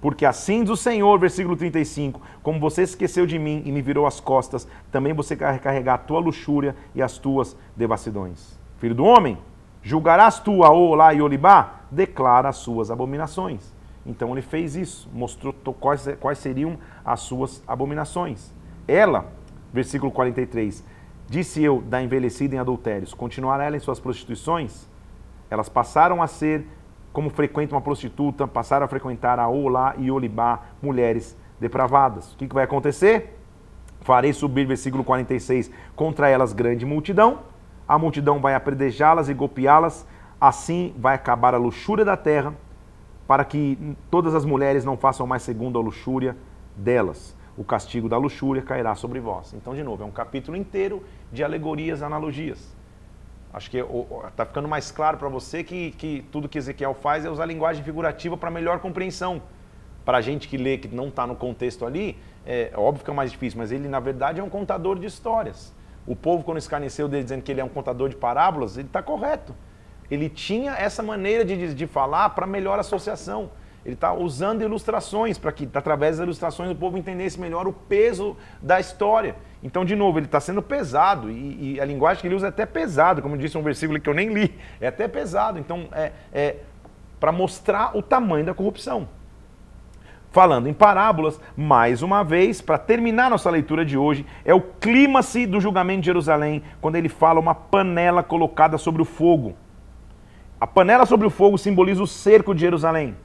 Porque 0.00 0.26
assim 0.26 0.62
diz 0.62 0.70
o 0.70 0.76
Senhor, 0.76 1.16
versículo 1.18 1.56
35, 1.56 2.20
como 2.42 2.58
você 2.58 2.82
esqueceu 2.82 3.24
de 3.24 3.38
mim 3.38 3.62
e 3.64 3.70
me 3.70 3.80
virou 3.80 4.04
as 4.04 4.18
costas, 4.18 4.66
também 4.90 5.12
você 5.12 5.36
vai 5.36 5.58
carregar 5.60 5.94
a 5.94 5.98
tua 5.98 6.18
luxúria 6.18 6.74
e 6.92 7.00
as 7.00 7.18
tuas 7.18 7.56
devassidões. 7.76 8.58
Filho 8.78 8.96
do 8.96 9.04
homem, 9.04 9.38
julgarás 9.80 10.40
tu 10.40 10.64
a 10.64 10.70
Olá 10.70 11.14
e 11.14 11.22
Olibá? 11.22 11.82
Declara 11.88 12.48
as 12.48 12.56
suas 12.56 12.90
abominações. 12.90 13.72
Então 14.04 14.32
ele 14.32 14.42
fez 14.42 14.74
isso, 14.74 15.08
mostrou 15.12 15.52
quais, 15.52 16.08
quais 16.20 16.38
seriam 16.38 16.78
as 17.04 17.20
suas 17.20 17.62
abominações. 17.66 18.52
Ela, 18.86 19.26
versículo 19.72 20.10
43, 20.10 20.84
disse 21.28 21.62
eu 21.62 21.80
da 21.80 22.02
envelhecida 22.02 22.56
em 22.56 22.58
adultérios, 22.58 23.14
continuará 23.14 23.64
ela 23.64 23.76
em 23.76 23.80
suas 23.80 24.00
prostituições? 24.00 24.88
Elas 25.48 25.68
passaram 25.68 26.22
a 26.22 26.26
ser, 26.26 26.66
como 27.12 27.30
frequenta 27.30 27.74
uma 27.74 27.80
prostituta, 27.80 28.48
passaram 28.48 28.84
a 28.84 28.88
frequentar 28.88 29.38
a 29.38 29.48
Olá 29.48 29.94
e 29.98 30.10
Olibá, 30.10 30.62
mulheres 30.80 31.36
depravadas. 31.60 32.32
O 32.32 32.36
que, 32.36 32.48
que 32.48 32.54
vai 32.54 32.64
acontecer? 32.64 33.38
Farei 34.00 34.32
subir, 34.32 34.66
versículo 34.66 35.04
46, 35.04 35.70
contra 35.94 36.28
elas 36.28 36.52
grande 36.52 36.84
multidão, 36.84 37.40
a 37.86 37.98
multidão 37.98 38.40
vai 38.40 38.54
apredejá-las 38.54 39.28
e 39.28 39.34
golpeá-las, 39.34 40.06
assim 40.40 40.92
vai 40.98 41.14
acabar 41.14 41.54
a 41.54 41.58
luxúria 41.58 42.04
da 42.04 42.16
terra, 42.16 42.54
para 43.26 43.44
que 43.44 43.96
todas 44.10 44.34
as 44.34 44.44
mulheres 44.44 44.84
não 44.84 44.96
façam 44.96 45.26
mais 45.26 45.42
segundo 45.42 45.78
a 45.78 45.82
luxúria 45.82 46.36
delas. 46.76 47.36
O 47.56 47.64
castigo 47.64 48.08
da 48.08 48.16
luxúria 48.16 48.62
cairá 48.62 48.94
sobre 48.94 49.20
vós. 49.20 49.52
Então, 49.54 49.74
de 49.74 49.82
novo, 49.82 50.02
é 50.02 50.06
um 50.06 50.10
capítulo 50.10 50.56
inteiro 50.56 51.02
de 51.30 51.44
alegorias 51.44 52.02
analogias. 52.02 52.74
Acho 53.52 53.70
que 53.70 53.78
está 54.28 54.46
ficando 54.46 54.66
mais 54.66 54.90
claro 54.90 55.18
para 55.18 55.28
você 55.28 55.62
que, 55.62 55.90
que 55.92 56.24
tudo 56.32 56.48
que 56.48 56.56
Ezequiel 56.56 56.94
faz 56.94 57.24
é 57.24 57.30
usar 57.30 57.44
linguagem 57.44 57.84
figurativa 57.84 58.36
para 58.36 58.50
melhor 58.50 58.80
compreensão. 58.80 59.42
Para 60.04 60.18
a 60.18 60.20
gente 60.20 60.48
que 60.48 60.56
lê, 60.56 60.78
que 60.78 60.88
não 60.88 61.08
está 61.08 61.26
no 61.26 61.36
contexto 61.36 61.84
ali, 61.84 62.18
é 62.46 62.72
óbvio 62.74 63.04
que 63.04 63.10
é 63.10 63.14
mais 63.14 63.30
difícil, 63.30 63.58
mas 63.58 63.70
ele, 63.70 63.88
na 63.88 64.00
verdade, 64.00 64.40
é 64.40 64.42
um 64.42 64.48
contador 64.48 64.98
de 64.98 65.06
histórias. 65.06 65.72
O 66.06 66.16
povo, 66.16 66.42
quando 66.42 66.58
escarneceu 66.58 67.06
dele 67.06 67.22
dizendo 67.24 67.42
que 67.42 67.52
ele 67.52 67.60
é 67.60 67.64
um 67.64 67.68
contador 67.68 68.08
de 68.08 68.16
parábolas, 68.16 68.78
ele 68.78 68.88
está 68.88 69.02
correto 69.02 69.54
ele 70.12 70.28
tinha 70.28 70.72
essa 70.72 71.02
maneira 71.02 71.42
de, 71.42 71.72
de 71.72 71.86
falar 71.86 72.28
para 72.30 72.46
melhor 72.46 72.78
associação. 72.78 73.50
Ele 73.82 73.94
está 73.94 74.12
usando 74.12 74.60
ilustrações 74.60 75.38
para 75.38 75.50
que, 75.50 75.66
através 75.72 76.18
das 76.18 76.24
ilustrações, 76.24 76.70
o 76.70 76.74
povo 76.74 76.98
entendesse 76.98 77.40
melhor 77.40 77.66
o 77.66 77.72
peso 77.72 78.36
da 78.60 78.78
história. 78.78 79.34
Então, 79.62 79.86
de 79.86 79.96
novo, 79.96 80.18
ele 80.18 80.26
está 80.26 80.38
sendo 80.38 80.60
pesado 80.60 81.30
e, 81.30 81.76
e, 81.76 81.80
a 81.80 81.84
linguagem 81.86 82.20
que 82.20 82.28
ele 82.28 82.34
usa 82.34 82.48
é 82.48 82.50
até 82.50 82.66
pesado, 82.66 83.22
como 83.22 83.38
disse 83.38 83.56
um 83.56 83.62
versículo 83.62 83.98
que 83.98 84.08
eu 84.08 84.12
nem 84.12 84.34
li, 84.34 84.54
é 84.82 84.88
até 84.88 85.08
pesado. 85.08 85.58
Então, 85.58 85.88
é, 85.92 86.12
é 86.30 86.56
para 87.18 87.32
mostrar 87.32 87.96
o 87.96 88.02
tamanho 88.02 88.44
da 88.44 88.52
corrupção. 88.52 89.08
Falando 90.30 90.68
em 90.68 90.74
parábolas, 90.74 91.40
mais 91.56 92.02
uma 92.02 92.22
vez, 92.22 92.60
para 92.60 92.76
terminar 92.76 93.30
nossa 93.30 93.48
leitura 93.48 93.82
de 93.82 93.96
hoje, 93.96 94.26
é 94.44 94.52
o 94.52 94.60
clímax 94.60 95.46
do 95.48 95.58
julgamento 95.58 96.00
de 96.00 96.06
Jerusalém, 96.06 96.62
quando 96.82 96.96
ele 96.96 97.08
fala 97.08 97.40
uma 97.40 97.54
panela 97.54 98.22
colocada 98.22 98.76
sobre 98.76 99.00
o 99.00 99.06
fogo. 99.06 99.54
A 100.62 100.66
panela 100.68 101.04
sobre 101.04 101.26
o 101.26 101.30
fogo 101.30 101.58
simboliza 101.58 102.00
o 102.00 102.06
cerco 102.06 102.54
de 102.54 102.60
Jerusalém. 102.60 103.16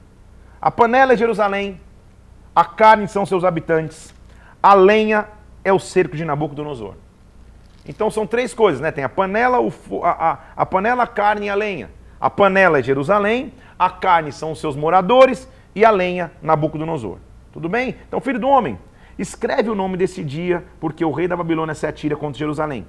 A 0.60 0.72
panela 0.72 1.12
é 1.12 1.16
Jerusalém, 1.16 1.80
a 2.52 2.64
carne 2.64 3.06
são 3.06 3.24
seus 3.24 3.44
habitantes, 3.44 4.12
a 4.60 4.74
lenha 4.74 5.28
é 5.62 5.72
o 5.72 5.78
cerco 5.78 6.16
de 6.16 6.24
Nabucodonosor. 6.24 6.94
Então 7.86 8.10
são 8.10 8.26
três 8.26 8.52
coisas, 8.52 8.80
né? 8.80 8.90
Tem 8.90 9.04
a 9.04 9.08
panela, 9.08 9.60
o, 9.60 9.72
a, 10.02 10.30
a, 10.30 10.38
a 10.56 10.66
panela, 10.66 11.04
a 11.04 11.06
carne 11.06 11.46
e 11.46 11.48
a 11.48 11.54
lenha. 11.54 11.90
A 12.20 12.28
panela 12.28 12.80
é 12.80 12.82
Jerusalém, 12.82 13.52
a 13.78 13.88
carne 13.88 14.32
são 14.32 14.50
os 14.50 14.58
seus 14.58 14.74
moradores 14.74 15.48
e 15.76 15.84
a 15.84 15.92
lenha, 15.92 16.32
Nabucodonosor. 16.42 17.18
Tudo 17.52 17.68
bem? 17.68 17.94
Então, 18.08 18.20
filho 18.20 18.40
do 18.40 18.48
homem, 18.48 18.76
escreve 19.16 19.70
o 19.70 19.76
nome 19.76 19.96
desse 19.96 20.24
dia, 20.24 20.64
porque 20.80 21.04
o 21.04 21.12
rei 21.12 21.28
da 21.28 21.36
Babilônia 21.36 21.76
se 21.76 21.86
atira 21.86 22.16
contra 22.16 22.36
Jerusalém. 22.36 22.84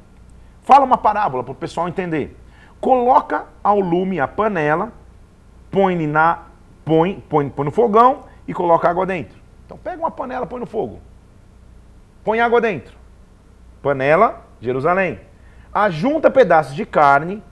Fala 0.63 0.85
uma 0.85 0.97
parábola 0.97 1.43
para 1.43 1.51
o 1.51 1.55
pessoal 1.55 1.87
entender 1.87 2.35
coloca 2.79 3.45
ao 3.63 3.79
lume 3.79 4.19
a 4.19 4.27
panela, 4.27 4.91
põe, 5.69 5.95
na, 6.07 6.45
põe, 6.85 7.23
põe, 7.29 7.49
põe 7.49 7.65
no 7.65 7.71
fogão 7.71 8.23
e 8.47 8.53
coloca 8.53 8.89
água 8.89 9.05
dentro. 9.05 9.37
Então 9.65 9.77
pega 9.77 9.99
uma 9.99 10.11
panela, 10.11 10.45
põe 10.45 10.59
no 10.59 10.65
fogo. 10.65 10.99
Põe 12.23 12.39
água 12.39 12.59
dentro. 12.59 12.97
Panela, 13.81 14.41
Jerusalém. 14.59 15.19
Ajunta 15.73 16.31
pedaços 16.31 16.75
de 16.75 16.85
carne, 16.85 17.43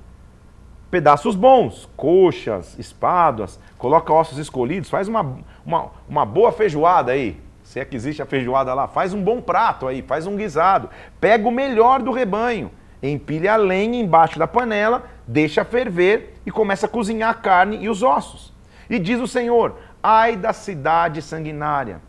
pedaços 0.90 1.36
bons, 1.36 1.88
coxas, 1.96 2.78
espadas, 2.80 3.60
coloca 3.78 4.12
ossos 4.12 4.40
escolhidos, 4.40 4.90
faz 4.90 5.08
uma, 5.08 5.38
uma, 5.66 5.92
uma 6.10 6.26
boa 6.26 6.52
feijoada 6.52 7.12
aí. 7.12 7.40
Se 7.64 7.80
é 7.80 7.86
que 7.86 7.96
existe 7.96 8.22
a 8.22 8.26
feijoada 8.26 8.74
lá, 8.74 8.88
faz 8.88 9.14
um 9.14 9.22
bom 9.22 9.42
prato 9.42 9.88
aí, 9.88 10.02
faz 10.02 10.26
um 10.26 10.36
guisado. 10.36 10.90
Pega 11.20 11.48
o 11.48 11.52
melhor 11.52 12.02
do 12.02 12.12
rebanho 12.12 12.72
empilha 13.02 13.54
a 13.54 13.58
lenha 13.58 14.00
embaixo 14.00 14.40
da 14.40 14.48
panela, 14.48 15.04
deixa 15.28 15.66
ferver 15.66 16.36
e 16.46 16.52
começa 16.52 16.86
a 16.86 16.90
cozinhar 16.90 17.30
a 17.30 17.34
carne 17.34 17.78
e 17.78 17.90
os 17.90 18.02
ossos. 18.02 18.54
E 18.90 18.98
diz 18.98 19.20
o 19.20 19.28
Senhor: 19.28 19.78
Ai 20.02 20.38
da 20.38 20.54
cidade 20.54 21.22
sanguinária, 21.22 22.02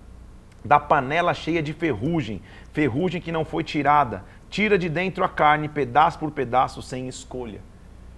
da 0.64 0.78
panela 0.78 1.34
cheia 1.34 1.62
de 1.62 1.72
ferrugem, 1.72 2.40
ferrugem 2.72 3.20
que 3.20 3.32
não 3.32 3.44
foi 3.44 3.64
tirada, 3.64 4.24
tira 4.48 4.78
de 4.78 4.88
dentro 4.88 5.24
a 5.24 5.28
carne, 5.28 5.68
pedaço 5.68 6.18
por 6.18 6.30
pedaço, 6.30 6.80
sem 6.80 7.08
escolha. 7.08 7.60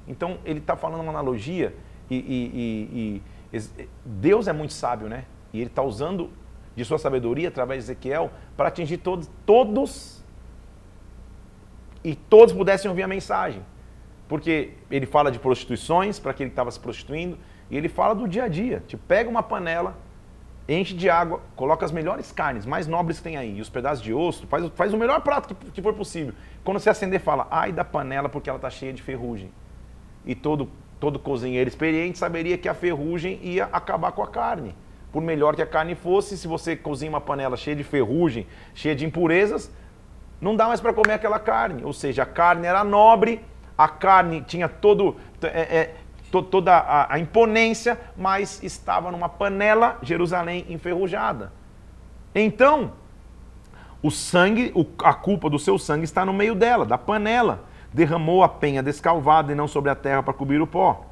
Então, 0.07 0.39
ele 0.45 0.59
está 0.59 0.77
falando 0.77 1.01
uma 1.03 1.11
analogia 1.11 1.75
e, 2.11 2.17
e, 2.17 3.23
e, 3.53 3.59
e, 3.59 3.89
Deus 4.05 4.49
é 4.49 4.53
muito 4.53 4.73
sábio, 4.73 5.09
né? 5.09 5.25
E 5.53 5.61
ele 5.61 5.71
está 5.71 5.83
usando 5.83 6.31
de 6.75 6.85
sua 6.85 6.99
sabedoria 6.99 7.49
através 7.49 7.85
de 7.85 7.93
Ezequiel 7.93 8.31
para 8.57 8.69
atingir 8.69 8.99
todos, 8.99 9.31
todos 9.47 10.23
e 12.03 12.15
todos 12.15 12.53
pudessem 12.53 12.89
ouvir 12.89 13.03
a 13.03 13.09
mensagem. 13.09 13.63
Porque 14.31 14.75
ele 14.89 15.07
fala 15.07 15.29
de 15.33 15.41
prostituições 15.41 16.21
para 16.21 16.33
que 16.33 16.45
estava 16.45 16.71
se 16.71 16.79
prostituindo, 16.79 17.37
e 17.69 17.77
ele 17.77 17.89
fala 17.89 18.15
do 18.15 18.29
dia 18.29 18.45
a 18.45 18.49
dia. 18.49 18.81
Tipo, 18.87 19.03
pega 19.09 19.29
uma 19.29 19.43
panela, 19.43 19.99
enche 20.69 20.95
de 20.95 21.11
água, 21.11 21.41
coloca 21.57 21.85
as 21.85 21.91
melhores 21.91 22.31
carnes, 22.31 22.65
mais 22.65 22.87
nobres 22.87 23.19
que 23.19 23.25
tem 23.25 23.37
aí, 23.37 23.59
e 23.59 23.61
os 23.61 23.69
pedaços 23.69 24.01
de 24.01 24.15
osso, 24.15 24.47
faz, 24.47 24.65
faz 24.77 24.95
o 24.95 24.97
melhor 24.97 25.21
prato 25.23 25.53
que, 25.53 25.73
que 25.73 25.83
for 25.83 25.95
possível. 25.95 26.33
Quando 26.63 26.79
você 26.79 26.89
acender, 26.89 27.19
fala, 27.19 27.49
ai 27.51 27.73
da 27.73 27.85
panela 27.85 28.29
porque 28.29 28.49
ela 28.49 28.59
está 28.59 28.71
cheia 28.71 28.93
de 28.93 29.03
ferrugem. 29.03 29.51
E 30.25 30.37
todo, 30.37 30.71
todo 31.01 31.19
cozinheiro 31.19 31.69
experiente 31.69 32.17
saberia 32.17 32.57
que 32.57 32.69
a 32.69 32.75
ferrugem 32.75 33.41
ia 33.43 33.65
acabar 33.73 34.13
com 34.13 34.23
a 34.23 34.29
carne. 34.29 34.77
Por 35.11 35.21
melhor 35.21 35.57
que 35.57 35.63
a 35.63 35.67
carne 35.67 35.97
fosse, 35.97 36.39
se 36.39 36.47
você 36.47 36.77
cozinha 36.77 37.11
uma 37.11 37.21
panela 37.21 37.57
cheia 37.57 37.75
de 37.75 37.83
ferrugem, 37.83 38.47
cheia 38.77 38.95
de 38.95 39.05
impurezas, 39.05 39.73
não 40.41 40.55
dá 40.55 40.69
mais 40.69 40.81
para 40.81 40.93
comer 40.93 41.15
aquela 41.15 41.41
carne. 41.41 41.83
Ou 41.83 41.93
seja, 41.93 42.23
a 42.23 42.27
carne 42.27 42.69
era 42.69 42.85
nobre, 42.85 43.45
a 43.81 43.89
carne 43.89 44.43
tinha 44.43 44.69
todo, 44.69 45.17
é, 45.43 45.79
é, 45.79 45.95
to, 46.31 46.43
toda 46.43 46.77
a, 46.77 47.15
a 47.15 47.19
imponência, 47.19 47.99
mas 48.15 48.63
estava 48.63 49.11
numa 49.11 49.27
panela, 49.27 49.99
Jerusalém 50.03 50.67
enferrujada. 50.69 51.51
Então, 52.35 52.93
o 54.03 54.11
sangue, 54.11 54.71
a 55.03 55.15
culpa 55.15 55.49
do 55.49 55.59
seu 55.59 55.79
sangue 55.79 56.05
está 56.05 56.27
no 56.27 56.33
meio 56.35 56.55
dela, 56.55 56.85
da 56.85 56.99
panela. 56.99 57.65
Derramou 57.91 58.43
a 58.43 58.49
penha 58.51 58.83
descalvada 58.83 59.51
e 59.51 59.55
não 59.55 59.67
sobre 59.67 59.91
a 59.91 59.95
terra 59.95 60.23
para 60.23 60.35
cobrir 60.35 60.61
o 60.61 60.67
pó. 60.67 61.07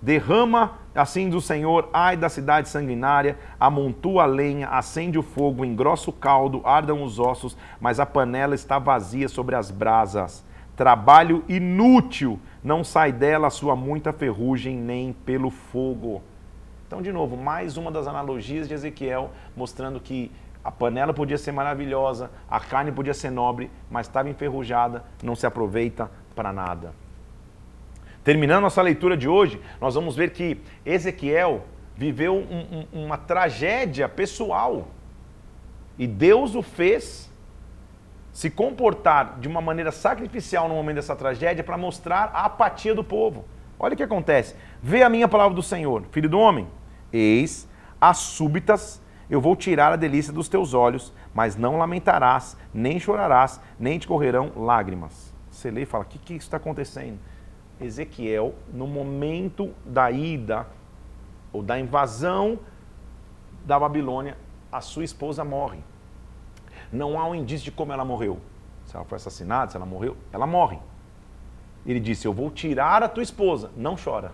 Derrama, 0.00 0.78
assim 0.94 1.28
do 1.28 1.42
Senhor, 1.42 1.90
ai 1.92 2.16
da 2.16 2.30
cidade 2.30 2.70
sanguinária, 2.70 3.36
amontua 3.60 4.22
a 4.22 4.26
lenha, 4.26 4.68
acende 4.68 5.18
o 5.18 5.22
fogo, 5.22 5.62
engrossa 5.62 6.08
o 6.08 6.12
caldo, 6.12 6.62
ardam 6.64 7.02
os 7.02 7.18
ossos, 7.18 7.54
mas 7.78 8.00
a 8.00 8.06
panela 8.06 8.54
está 8.54 8.78
vazia 8.78 9.28
sobre 9.28 9.54
as 9.54 9.70
brasas. 9.70 10.47
Trabalho 10.78 11.42
inútil, 11.48 12.38
não 12.62 12.84
sai 12.84 13.10
dela 13.10 13.50
sua 13.50 13.74
muita 13.74 14.12
ferrugem, 14.12 14.76
nem 14.76 15.12
pelo 15.12 15.50
fogo. 15.50 16.22
Então, 16.86 17.02
de 17.02 17.10
novo, 17.10 17.36
mais 17.36 17.76
uma 17.76 17.90
das 17.90 18.06
analogias 18.06 18.68
de 18.68 18.74
Ezequiel, 18.74 19.32
mostrando 19.56 19.98
que 19.98 20.30
a 20.62 20.70
panela 20.70 21.12
podia 21.12 21.36
ser 21.36 21.50
maravilhosa, 21.50 22.30
a 22.48 22.60
carne 22.60 22.92
podia 22.92 23.12
ser 23.12 23.28
nobre, 23.30 23.68
mas 23.90 24.06
estava 24.06 24.30
enferrujada, 24.30 25.02
não 25.20 25.34
se 25.34 25.44
aproveita 25.48 26.08
para 26.36 26.52
nada. 26.52 26.94
Terminando 28.22 28.62
nossa 28.62 28.80
leitura 28.80 29.16
de 29.16 29.28
hoje, 29.28 29.60
nós 29.80 29.96
vamos 29.96 30.14
ver 30.14 30.30
que 30.30 30.60
Ezequiel 30.86 31.64
viveu 31.96 32.36
um, 32.36 32.86
um, 32.92 33.04
uma 33.04 33.18
tragédia 33.18 34.08
pessoal 34.08 34.86
e 35.98 36.06
Deus 36.06 36.54
o 36.54 36.62
fez 36.62 37.28
se 38.38 38.48
comportar 38.48 39.40
de 39.40 39.48
uma 39.48 39.60
maneira 39.60 39.90
sacrificial 39.90 40.68
no 40.68 40.74
momento 40.76 40.94
dessa 40.94 41.16
tragédia 41.16 41.64
para 41.64 41.76
mostrar 41.76 42.30
a 42.32 42.44
apatia 42.44 42.94
do 42.94 43.02
povo. 43.02 43.44
Olha 43.76 43.94
o 43.94 43.96
que 43.96 44.02
acontece. 44.04 44.54
Vê 44.80 45.02
a 45.02 45.08
minha 45.08 45.26
palavra 45.26 45.56
do 45.56 45.62
Senhor, 45.62 46.04
filho 46.12 46.28
do 46.28 46.38
homem. 46.38 46.68
Eis 47.12 47.68
as 48.00 48.18
súbitas 48.18 49.02
eu 49.28 49.40
vou 49.40 49.56
tirar 49.56 49.92
a 49.92 49.96
delícia 49.96 50.32
dos 50.32 50.48
teus 50.48 50.72
olhos, 50.72 51.12
mas 51.34 51.56
não 51.56 51.78
lamentarás, 51.78 52.56
nem 52.72 53.00
chorarás, 53.00 53.60
nem 53.76 53.98
te 53.98 54.06
correrão 54.06 54.52
lágrimas. 54.54 55.34
Você 55.50 55.68
lê 55.68 55.82
e 55.82 55.86
fala: 55.86 56.04
o 56.04 56.06
que, 56.06 56.20
que 56.20 56.34
está 56.34 56.58
acontecendo? 56.58 57.18
Ezequiel, 57.80 58.54
no 58.72 58.86
momento 58.86 59.74
da 59.84 60.12
ida 60.12 60.64
ou 61.52 61.60
da 61.60 61.76
invasão 61.76 62.60
da 63.66 63.80
Babilônia, 63.80 64.38
a 64.70 64.80
sua 64.80 65.02
esposa 65.02 65.44
morre. 65.44 65.80
Não 66.92 67.18
há 67.18 67.28
um 67.28 67.34
indício 67.34 67.66
de 67.66 67.70
como 67.70 67.92
ela 67.92 68.04
morreu. 68.04 68.38
Se 68.86 68.96
ela 68.96 69.04
foi 69.04 69.16
assassinada, 69.16 69.70
se 69.70 69.76
ela 69.76 69.86
morreu, 69.86 70.16
ela 70.32 70.46
morre. 70.46 70.78
Ele 71.86 72.00
disse: 72.00 72.26
Eu 72.26 72.32
vou 72.32 72.50
tirar 72.50 73.02
a 73.02 73.08
tua 73.08 73.22
esposa, 73.22 73.70
não 73.76 73.96
chora. 74.02 74.32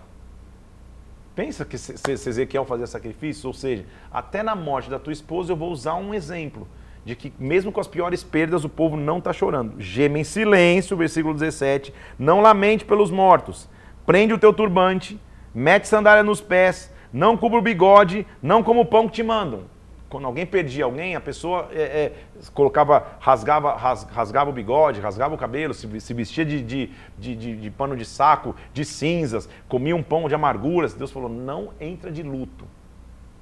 Pensa 1.35 1.65
que 1.65 1.77
se 1.77 2.11
Ezequiel 2.11 2.63
fazia 2.63 2.87
sacrifício, 2.87 3.47
ou 3.47 3.53
seja, 3.53 3.85
até 4.09 4.41
na 4.41 4.55
morte 4.55 4.89
da 4.89 4.97
tua 4.97 5.11
esposa 5.11 5.51
eu 5.51 5.57
vou 5.57 5.69
usar 5.69 5.95
um 5.95 6.13
exemplo 6.13 6.65
de 7.03 7.13
que 7.13 7.31
mesmo 7.37 7.73
com 7.73 7.81
as 7.81 7.87
piores 7.87 8.23
perdas 8.23 8.63
o 8.63 8.69
povo 8.69 8.95
não 8.95 9.17
está 9.17 9.33
chorando. 9.33 9.79
Geme 9.79 10.21
em 10.21 10.23
silêncio, 10.23 10.95
versículo 10.95 11.33
17, 11.33 11.93
não 12.17 12.39
lamente 12.39 12.85
pelos 12.85 13.11
mortos, 13.11 13.69
prende 14.05 14.33
o 14.33 14.37
teu 14.37 14.53
turbante, 14.53 15.19
mete 15.53 15.89
sandália 15.89 16.23
nos 16.23 16.39
pés, 16.39 16.91
não 17.11 17.35
cubra 17.35 17.59
o 17.59 17.61
bigode, 17.61 18.25
não 18.41 18.63
como 18.63 18.81
o 18.81 18.85
pão 18.85 19.07
que 19.07 19.15
te 19.15 19.23
mandam 19.23 19.74
quando 20.15 20.27
alguém 20.27 20.45
perdia 20.45 20.85
alguém, 20.85 21.13
a 21.13 21.19
pessoa 21.19 21.67
é, 21.73 21.81
é, 21.81 22.13
colocava, 22.53 23.05
rasgava, 23.19 23.75
ras, 23.75 24.03
rasgava 24.05 24.49
o 24.49 24.53
bigode, 24.53 25.01
rasgava 25.01 25.35
o 25.35 25.37
cabelo, 25.37 25.73
se, 25.73 25.99
se 25.99 26.13
vestia 26.13 26.45
de, 26.45 26.63
de, 26.63 26.89
de, 27.17 27.35
de, 27.57 27.69
pano 27.69 27.97
de 27.97 28.05
saco, 28.05 28.55
de 28.73 28.85
cinzas, 28.85 29.49
comia 29.67 29.93
um 29.93 30.01
pão 30.01 30.29
de 30.29 30.33
amarguras. 30.33 30.93
Deus 30.93 31.11
falou: 31.11 31.27
não 31.27 31.73
entra 31.81 32.09
de 32.09 32.23
luto. 32.23 32.63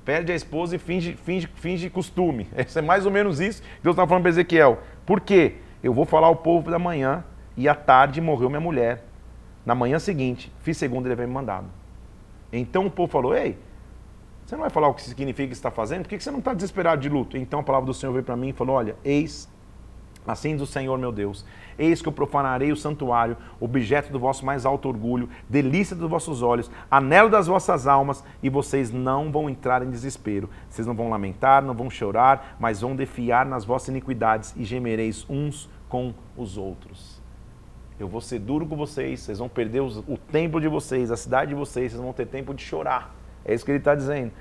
Perde 0.04 0.32
a 0.32 0.36
esposa 0.36 0.76
e 0.76 0.80
finge, 0.80 1.16
finge, 1.16 1.48
finge 1.58 1.92
costume. 1.92 2.48
Isso 2.58 2.80
é 2.80 2.82
mais 2.82 3.06
ou 3.06 3.12
menos 3.12 3.40
isso 3.40 3.62
que 3.62 3.84
Deus 3.84 3.94
está 3.94 4.08
falando 4.08 4.24
para 4.24 4.32
Ezequiel. 4.32 4.80
Por 5.06 5.22
quê? 5.22 5.58
Eu 5.84 5.94
vou 5.94 6.06
falar 6.06 6.26
ao 6.26 6.38
povo 6.38 6.72
da 6.72 6.80
manhã 6.80 7.24
e 7.56 7.70
à 7.70 7.76
tarde 7.76 8.20
morreu 8.20 8.50
minha 8.50 8.60
mulher. 8.60 9.06
Na 9.64 9.76
manhã 9.76 10.00
seguinte, 10.00 10.52
fiz 10.62 10.76
segundo 10.76 11.06
ele 11.06 11.14
havia 11.14 11.28
me 11.28 11.34
mandado. 11.34 11.68
Então 12.52 12.88
o 12.88 12.90
povo 12.90 13.12
falou: 13.12 13.36
Ei, 13.36 13.60
você 14.54 14.58
não 14.58 14.62
vai 14.62 14.70
falar 14.70 14.88
o 14.88 14.94
que 14.94 15.02
significa 15.02 15.48
que 15.48 15.54
está 15.56 15.72
fazendo? 15.72 16.04
Por 16.04 16.10
que 16.10 16.20
você 16.20 16.30
não 16.30 16.38
está 16.38 16.54
desesperado 16.54 17.02
de 17.02 17.10
luto? 17.10 17.36
Então 17.36 17.60
a 17.60 17.64
palavra 17.64 17.88
do 17.88 17.94
Senhor 17.94 18.12
veio 18.12 18.24
para 18.24 18.36
mim 18.36 18.50
e 18.50 18.54
falou: 18.54 18.76
Olha, 18.76 18.96
eis, 19.04 19.50
assim 20.28 20.54
diz 20.54 20.62
o 20.62 20.68
Senhor 20.68 20.96
meu 21.00 21.12
Deus, 21.12 21.44
eis 21.78 22.04
que 22.04 22.08
eu 22.08 22.12
profanarei 22.12 22.72
o 22.72 22.76
santuário, 22.76 23.36
objeto 23.60 24.12
do 24.12 24.20
vosso 24.20 24.46
mais 24.46 24.64
alto 24.64 24.88
orgulho, 24.88 25.28
delícia 25.50 25.96
dos 25.96 26.08
vossos 26.08 26.44
olhos, 26.44 26.70
anelo 26.92 27.32
das 27.32 27.48
vossas 27.48 27.88
almas, 27.88 28.24
e 28.44 28.50
vocês 28.50 28.92
não 28.92 29.32
vão 29.32 29.50
entrar 29.50 29.82
em 29.82 29.90
desespero. 29.90 30.48
Vocês 30.70 30.86
não 30.86 30.94
vão 30.94 31.10
lamentar, 31.10 31.64
não 31.64 31.74
vão 31.74 31.90
chorar, 31.90 32.56
mas 32.60 32.82
vão 32.82 32.96
defiar 32.96 33.48
nas 33.48 33.66
vossas 33.66 33.88
iniquidades 33.90 34.54
e 34.56 34.64
gemereis 34.64 35.26
uns 35.28 35.68
com 35.90 36.14
os 36.38 36.58
outros. 36.60 37.20
Eu 38.00 38.08
vou 38.08 38.22
ser 38.22 38.38
duro 38.38 38.68
com 38.68 38.76
vocês, 38.76 39.22
vocês 39.22 39.40
vão 39.40 39.50
perder 39.50 39.82
o 39.82 40.18
templo 40.32 40.62
de 40.62 40.68
vocês, 40.68 41.10
a 41.10 41.18
cidade 41.18 41.50
de 41.50 41.56
vocês, 41.56 41.92
vocês 41.92 42.04
vão 42.04 42.14
ter 42.14 42.28
tempo 42.28 42.54
de 42.54 42.62
chorar 42.62 43.23
é 43.46 43.54
isso 43.54 43.66
que 43.66 43.72
ele 43.72 43.80
está 43.80 43.96
dizendo. 43.96 44.32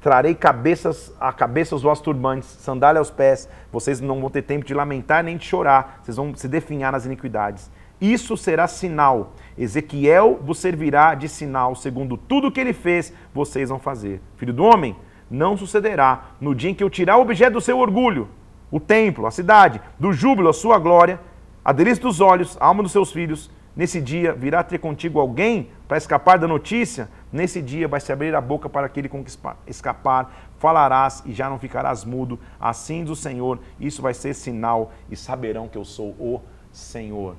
Trarei 0.00 0.34
cabeças 0.34 1.12
a 1.18 1.32
cabeça 1.32 1.74
os 1.74 1.82
vossos 1.82 2.04
turbantes, 2.04 2.48
sandália 2.48 2.98
aos 2.98 3.10
pés. 3.10 3.48
Vocês 3.72 4.00
não 4.00 4.20
vão 4.20 4.28
ter 4.28 4.42
tempo 4.42 4.64
de 4.64 4.74
lamentar 4.74 5.24
nem 5.24 5.36
de 5.36 5.44
chorar. 5.46 6.00
Vocês 6.02 6.16
vão 6.16 6.34
se 6.34 6.46
definhar 6.46 6.92
nas 6.92 7.06
iniquidades. 7.06 7.70
Isso 8.00 8.36
será 8.36 8.66
sinal. 8.66 9.32
Ezequiel 9.56 10.38
vos 10.42 10.58
servirá 10.58 11.14
de 11.14 11.28
sinal, 11.28 11.74
segundo 11.74 12.16
tudo 12.16 12.52
que 12.52 12.60
ele 12.60 12.72
fez, 12.72 13.14
vocês 13.32 13.70
vão 13.70 13.78
fazer. 13.78 14.20
Filho 14.36 14.52
do 14.52 14.64
homem, 14.64 14.94
não 15.30 15.56
sucederá 15.56 16.32
no 16.40 16.54
dia 16.54 16.70
em 16.70 16.74
que 16.74 16.84
eu 16.84 16.90
tirar 16.90 17.16
o 17.16 17.22
objeto 17.22 17.54
do 17.54 17.60
seu 17.60 17.78
orgulho, 17.78 18.28
o 18.70 18.78
templo, 18.78 19.26
a 19.26 19.30
cidade, 19.30 19.80
do 19.98 20.12
júbilo, 20.12 20.48
a 20.48 20.52
sua 20.52 20.78
glória, 20.78 21.18
a 21.64 21.72
delícia 21.72 22.02
dos 22.02 22.20
olhos, 22.20 22.58
a 22.60 22.66
alma 22.66 22.82
dos 22.82 22.92
seus 22.92 23.10
filhos. 23.10 23.50
Nesse 23.74 24.00
dia 24.00 24.32
virá 24.32 24.62
ter 24.62 24.78
contigo 24.78 25.18
alguém 25.18 25.70
para 25.86 25.98
escapar 25.98 26.38
da 26.38 26.48
notícia, 26.48 27.08
Nesse 27.34 27.60
dia 27.60 27.88
vai 27.88 27.98
se 27.98 28.12
abrir 28.12 28.32
a 28.32 28.40
boca 28.40 28.68
para 28.68 28.86
aquele 28.86 29.08
com 29.08 29.24
que 29.24 29.32
escapar, 29.66 30.52
falarás 30.56 31.20
e 31.26 31.32
já 31.32 31.50
não 31.50 31.58
ficarás 31.58 32.04
mudo. 32.04 32.38
Assim 32.60 33.02
diz 33.02 33.10
o 33.10 33.16
Senhor, 33.16 33.58
isso 33.80 34.00
vai 34.00 34.14
ser 34.14 34.34
sinal 34.34 34.92
e 35.10 35.16
saberão 35.16 35.66
que 35.66 35.76
eu 35.76 35.84
sou 35.84 36.10
o 36.10 36.40
Senhor. 36.70 37.34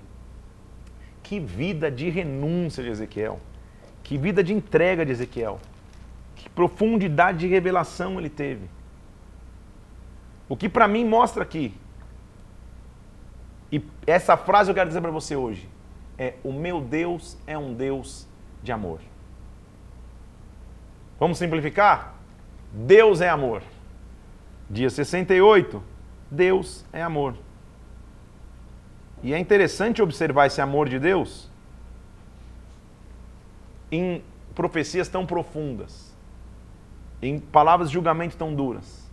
Que 1.24 1.39
vida 1.39 1.89
de 1.89 2.10
renúncia 2.10 2.84
de 2.84 2.89
Ezequiel. 2.89 3.39
Que 4.04 4.18
vida 4.18 4.43
de 4.43 4.54
entrega 4.54 5.06
de 5.06 5.14
Ezequiel. 5.14 5.62
Que 6.36 6.50
profundidade 6.50 7.38
de 7.38 7.48
revelação 7.48 8.20
ele 8.20 8.30
teve. 8.30 8.70
O 10.50 10.58
que 10.58 10.68
para 10.68 10.89
mim 10.89 11.06
mostra 11.06 11.41
aqui, 11.41 11.74
e 13.72 13.82
essa 14.06 14.36
frase 14.36 14.70
eu 14.70 14.76
quero 14.76 14.89
dizer 14.89 15.00
para 15.00 15.10
você 15.10 15.38
hoje, 15.38 15.70
é: 16.18 16.34
O 16.43 16.52
meu 16.52 16.82
Deus 16.82 17.38
é 17.48 17.58
um 17.58 17.74
Deus 17.74 18.28
de 18.66 18.72
amor. 18.72 18.99
Vamos 21.18 21.38
simplificar? 21.38 22.16
Deus 22.74 23.22
é 23.22 23.30
amor. 23.30 23.61
Dia 24.70 24.89
68, 24.89 25.82
Deus 26.30 26.84
é 26.91 27.01
amor. 27.01 27.36
E 29.24 29.34
é 29.34 29.39
interessante 29.39 30.01
observar 30.01 30.47
esse 30.47 30.59
amor 30.59 30.89
de 30.89 30.99
Deus 30.99 31.49
em 33.91 34.22
profecias 34.53 35.07
tão 35.07 35.26
profundas, 35.26 36.13
em 37.22 37.39
palavras 37.39 37.89
de 37.89 37.93
julgamento 37.93 38.36
tão 38.36 38.53
duras. 38.53 39.09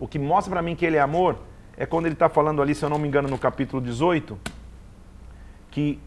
O 0.00 0.08
que 0.08 0.18
mostra 0.18 0.50
para 0.52 0.62
mim 0.62 0.74
que 0.74 0.84
ele 0.84 0.96
é 0.96 1.00
amor 1.00 1.38
é 1.76 1.86
quando 1.86 2.06
ele 2.06 2.14
está 2.14 2.28
falando 2.28 2.60
ali, 2.60 2.74
se 2.74 2.84
eu 2.84 2.88
não 2.88 2.98
me 2.98 3.06
engano, 3.06 3.28
no 3.28 3.38
capítulo 3.38 3.80
18, 3.80 4.38
que 5.70 6.00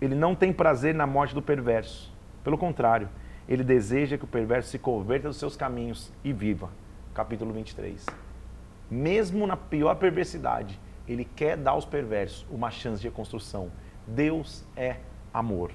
ele 0.00 0.14
não 0.14 0.34
tem 0.34 0.52
prazer 0.52 0.94
na 0.94 1.06
morte 1.06 1.34
do 1.34 1.42
perverso. 1.42 2.12
Pelo 2.44 2.58
contrário, 2.58 3.08
ele 3.48 3.64
deseja 3.64 4.18
que 4.18 4.24
o 4.24 4.28
perverso 4.28 4.70
se 4.70 4.78
converta 4.78 5.28
dos 5.28 5.36
seus 5.36 5.56
caminhos 5.56 6.12
e 6.24 6.32
viva. 6.32 6.70
Capítulo 7.14 7.52
23. 7.52 8.04
Mesmo 8.90 9.46
na 9.46 9.56
pior 9.56 9.94
perversidade, 9.96 10.78
ele 11.08 11.24
quer 11.24 11.56
dar 11.56 11.72
aos 11.72 11.84
perversos 11.84 12.46
uma 12.50 12.70
chance 12.70 13.00
de 13.00 13.08
reconstrução. 13.08 13.70
Deus 14.06 14.64
é 14.76 14.96
amor. 15.32 15.70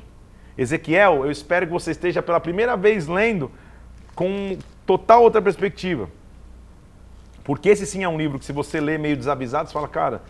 Ezequiel, 0.58 1.26
eu 1.26 1.32
espero 1.32 1.66
que 1.66 1.72
você 1.72 1.92
esteja 1.92 2.22
pela 2.22 2.40
primeira 2.40 2.76
vez 2.76 3.08
lendo 3.08 3.52
com 4.14 4.58
total 4.86 5.24
outra 5.24 5.42
perspectiva. 5.42 6.10
Porque 7.44 7.70
esse 7.70 7.86
sim 7.86 8.04
é 8.04 8.10
um 8.10 8.18
livro 8.18 8.38
que, 8.38 8.46
se 8.46 8.54
você 8.54 8.80
lê 8.80 8.98
meio 8.98 9.18
desavisado, 9.18 9.68
você 9.68 9.74
fala, 9.74 9.88
cara, 9.88 10.22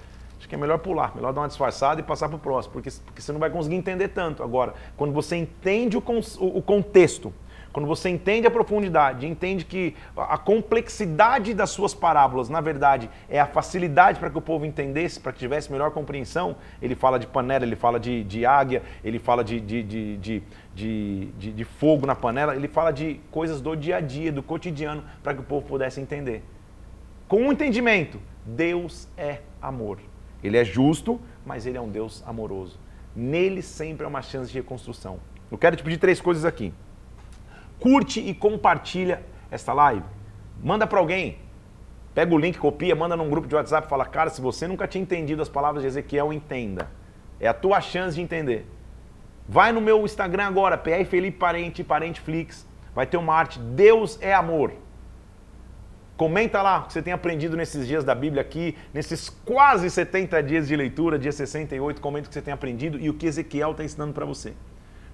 Acho 0.42 0.50
que 0.50 0.56
é 0.56 0.58
melhor 0.58 0.80
pular, 0.80 1.16
melhor 1.16 1.32
dar 1.32 1.42
uma 1.42 1.48
disfarçada 1.48 2.02
e 2.02 2.04
passar 2.04 2.28
para 2.28 2.36
o 2.36 2.40
próximo, 2.40 2.74
porque, 2.74 2.90
porque 3.06 3.22
você 3.22 3.32
não 3.32 3.40
vai 3.40 3.52
conseguir 3.52 3.76
entender 3.76 4.08
tanto. 4.08 4.42
Agora, 4.42 4.74
quando 4.98 5.14
você 5.14 5.36
entende 5.36 5.96
o, 5.96 6.04
o 6.40 6.62
contexto, 6.64 7.32
quando 7.72 7.86
você 7.86 8.10
entende 8.10 8.48
a 8.48 8.50
profundidade, 8.50 9.28
entende 9.28 9.64
que 9.64 9.96
a 10.18 10.40
complexidade 10.40 11.54
das 11.54 11.70
suas 11.70 11.94
parábolas, 11.94 12.50
na 12.50 12.60
verdade, 12.60 13.08
é 13.30 13.40
a 13.40 13.46
facilidade 13.46 14.20
para 14.20 14.32
que 14.32 14.38
o 14.40 14.42
povo 14.42 14.66
entendesse, 14.66 15.20
para 15.20 15.32
que 15.32 15.38
tivesse 15.38 15.72
melhor 15.72 15.92
compreensão. 15.92 16.56
Ele 16.82 16.96
fala 16.96 17.20
de 17.20 17.28
panela, 17.28 17.64
ele 17.64 17.76
fala 17.76 18.00
de, 18.00 18.24
de 18.24 18.44
águia, 18.44 18.82
ele 19.04 19.20
fala 19.20 19.44
de, 19.44 19.62
de, 19.62 19.84
de, 19.84 20.44
de, 20.74 21.26
de, 21.36 21.64
fogo 21.64 22.08
na 22.08 22.16
panela, 22.16 22.56
ele 22.56 22.68
fala 22.68 22.92
de 22.92 23.22
coisas 23.30 23.62
do 23.62 23.76
dia 23.76 23.98
a 23.98 24.02
dia, 24.02 24.32
do 24.32 24.42
cotidiano, 24.42 25.04
para 25.22 25.36
que 25.36 25.42
o 25.42 25.44
povo 25.44 25.68
pudesse 25.68 26.02
entender. 26.02 26.44
Com 27.28 27.44
um 27.44 27.52
entendimento, 27.52 28.20
Deus 28.44 29.08
é 29.16 29.42
amor. 29.62 30.00
Ele 30.44 30.58
é 30.58 30.64
justo, 30.64 31.20
mas 31.46 31.66
ele 31.66 31.78
é 31.78 31.82
um 31.82 31.90
Deus 31.90 32.24
amoroso. 32.26 32.80
Nele 33.16 33.62
sempre 33.62 34.06
há 34.06 34.08
uma 34.08 34.22
chance 34.22 34.52
de 34.52 34.58
reconstrução. 34.58 35.20
Eu 35.52 35.58
quero 35.58 35.76
te 35.76 35.84
pedir 35.84 35.98
três 35.98 36.22
coisas 36.22 36.46
aqui 36.46 36.74
curte 37.82 38.20
e 38.22 38.34
compartilha 38.34 39.24
esta 39.50 39.74
live. 39.74 40.06
Manda 40.64 40.86
para 40.86 41.00
alguém. 41.00 41.40
Pega 42.14 42.34
o 42.34 42.38
link, 42.38 42.58
copia, 42.60 42.96
manda 42.96 43.18
num 43.18 43.30
grupo 43.30 43.48
de 43.48 43.56
WhatsApp 43.56 43.88
e 43.88 43.90
fala: 43.90 44.06
Cara, 44.06 44.30
se 44.30 44.40
você 44.40 44.68
nunca 44.68 44.88
tinha 44.88 45.02
entendido 45.02 45.42
as 45.42 45.50
palavras 45.50 45.82
de 45.82 45.88
Ezequiel, 45.88 46.32
entenda. 46.32 46.90
É 47.40 47.48
a 47.48 47.54
tua 47.54 47.82
chance 47.82 48.16
de 48.16 48.22
entender. 48.22 48.68
Vai 49.50 49.72
no 49.72 49.82
meu 49.82 50.06
Instagram 50.06 50.46
agora, 50.46 50.78
PR 50.78 51.04
Felipe 51.10 51.38
Parente, 51.38 51.84
Parenteflix. 51.84 52.68
Vai 52.94 53.08
ter 53.08 53.18
uma 53.18 53.34
arte 53.34 53.58
Deus 53.58 54.20
é 54.22 54.34
amor. 54.34 54.74
Comenta 56.22 56.62
lá 56.62 56.82
o 56.82 56.84
que 56.84 56.94
você 56.94 57.02
tem 57.02 57.14
aprendido 57.14 57.58
nesses 57.58 57.88
dias 57.88 58.04
da 58.04 58.14
Bíblia 58.14 58.44
aqui, 58.44 58.78
nesses 58.94 59.28
quase 59.28 59.90
70 59.90 60.44
dias 60.44 60.68
de 60.68 60.76
leitura, 60.76 61.18
dia 61.18 61.32
68. 61.32 62.00
Comenta 62.00 62.28
o 62.28 62.30
que 62.30 62.36
você 62.36 62.44
tem 62.44 62.54
aprendido 62.54 63.00
e 63.00 63.10
o 63.10 63.14
que 63.16 63.26
Ezequiel 63.26 63.72
está 63.72 63.84
ensinando 63.84 64.14
para 64.14 64.24
você. 64.24 64.54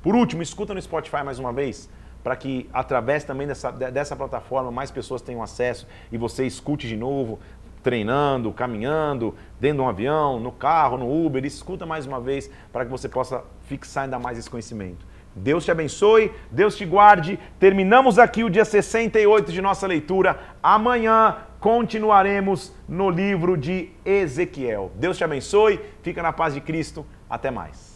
Por 0.04 0.18
último, 0.18 0.42
escuta 0.42 0.74
no 0.74 0.82
Spotify 0.82 1.24
mais 1.24 1.40
uma 1.40 1.54
vez 1.54 1.90
para 2.22 2.36
que 2.36 2.70
através 2.74 3.24
também 3.24 3.48
dessa, 3.48 3.72
dessa 3.72 4.18
plataforma 4.18 4.70
mais 4.70 4.92
pessoas 4.92 5.22
tenham 5.22 5.42
acesso 5.42 5.88
e 6.12 6.18
você 6.18 6.46
escute 6.46 6.90
de 6.90 6.98
novo, 6.98 7.40
treinando, 7.82 8.52
caminhando, 8.52 9.34
dentro 9.62 9.78
de 9.78 9.84
um 9.84 9.88
avião, 9.88 10.42
no 10.42 10.52
carro, 10.52 10.98
no 10.98 11.26
Uber, 11.26 11.46
escuta 11.46 11.86
mais 11.86 12.06
uma 12.06 12.20
vez 12.20 12.52
para 12.74 12.84
que 12.84 12.92
você 12.92 13.08
possa 13.08 13.46
fixar 13.62 14.04
ainda 14.04 14.20
mais 14.20 14.38
esse 14.38 14.50
conhecimento. 14.50 15.07
Deus 15.38 15.64
te 15.64 15.72
abençoe, 15.72 16.32
Deus 16.52 16.76
te 16.76 16.86
guarde. 16.86 17.40
Terminamos 17.60 18.20
aqui 18.20 18.44
o 18.44 18.50
dia 18.50 18.66
68 18.66 19.52
de 19.52 19.62
nossa 19.62 19.88
leitura. 19.88 20.38
Amanhã 20.62 21.38
continuaremos 21.60 22.74
no 22.88 23.10
livro 23.10 23.58
de 23.58 23.90
Ezequiel. 24.06 24.92
Deus 24.96 25.18
te 25.18 25.24
abençoe, 25.24 25.80
fica 26.02 26.22
na 26.22 26.34
paz 26.34 26.54
de 26.54 26.62
Cristo. 26.62 27.06
Até 27.30 27.52
mais. 27.52 27.87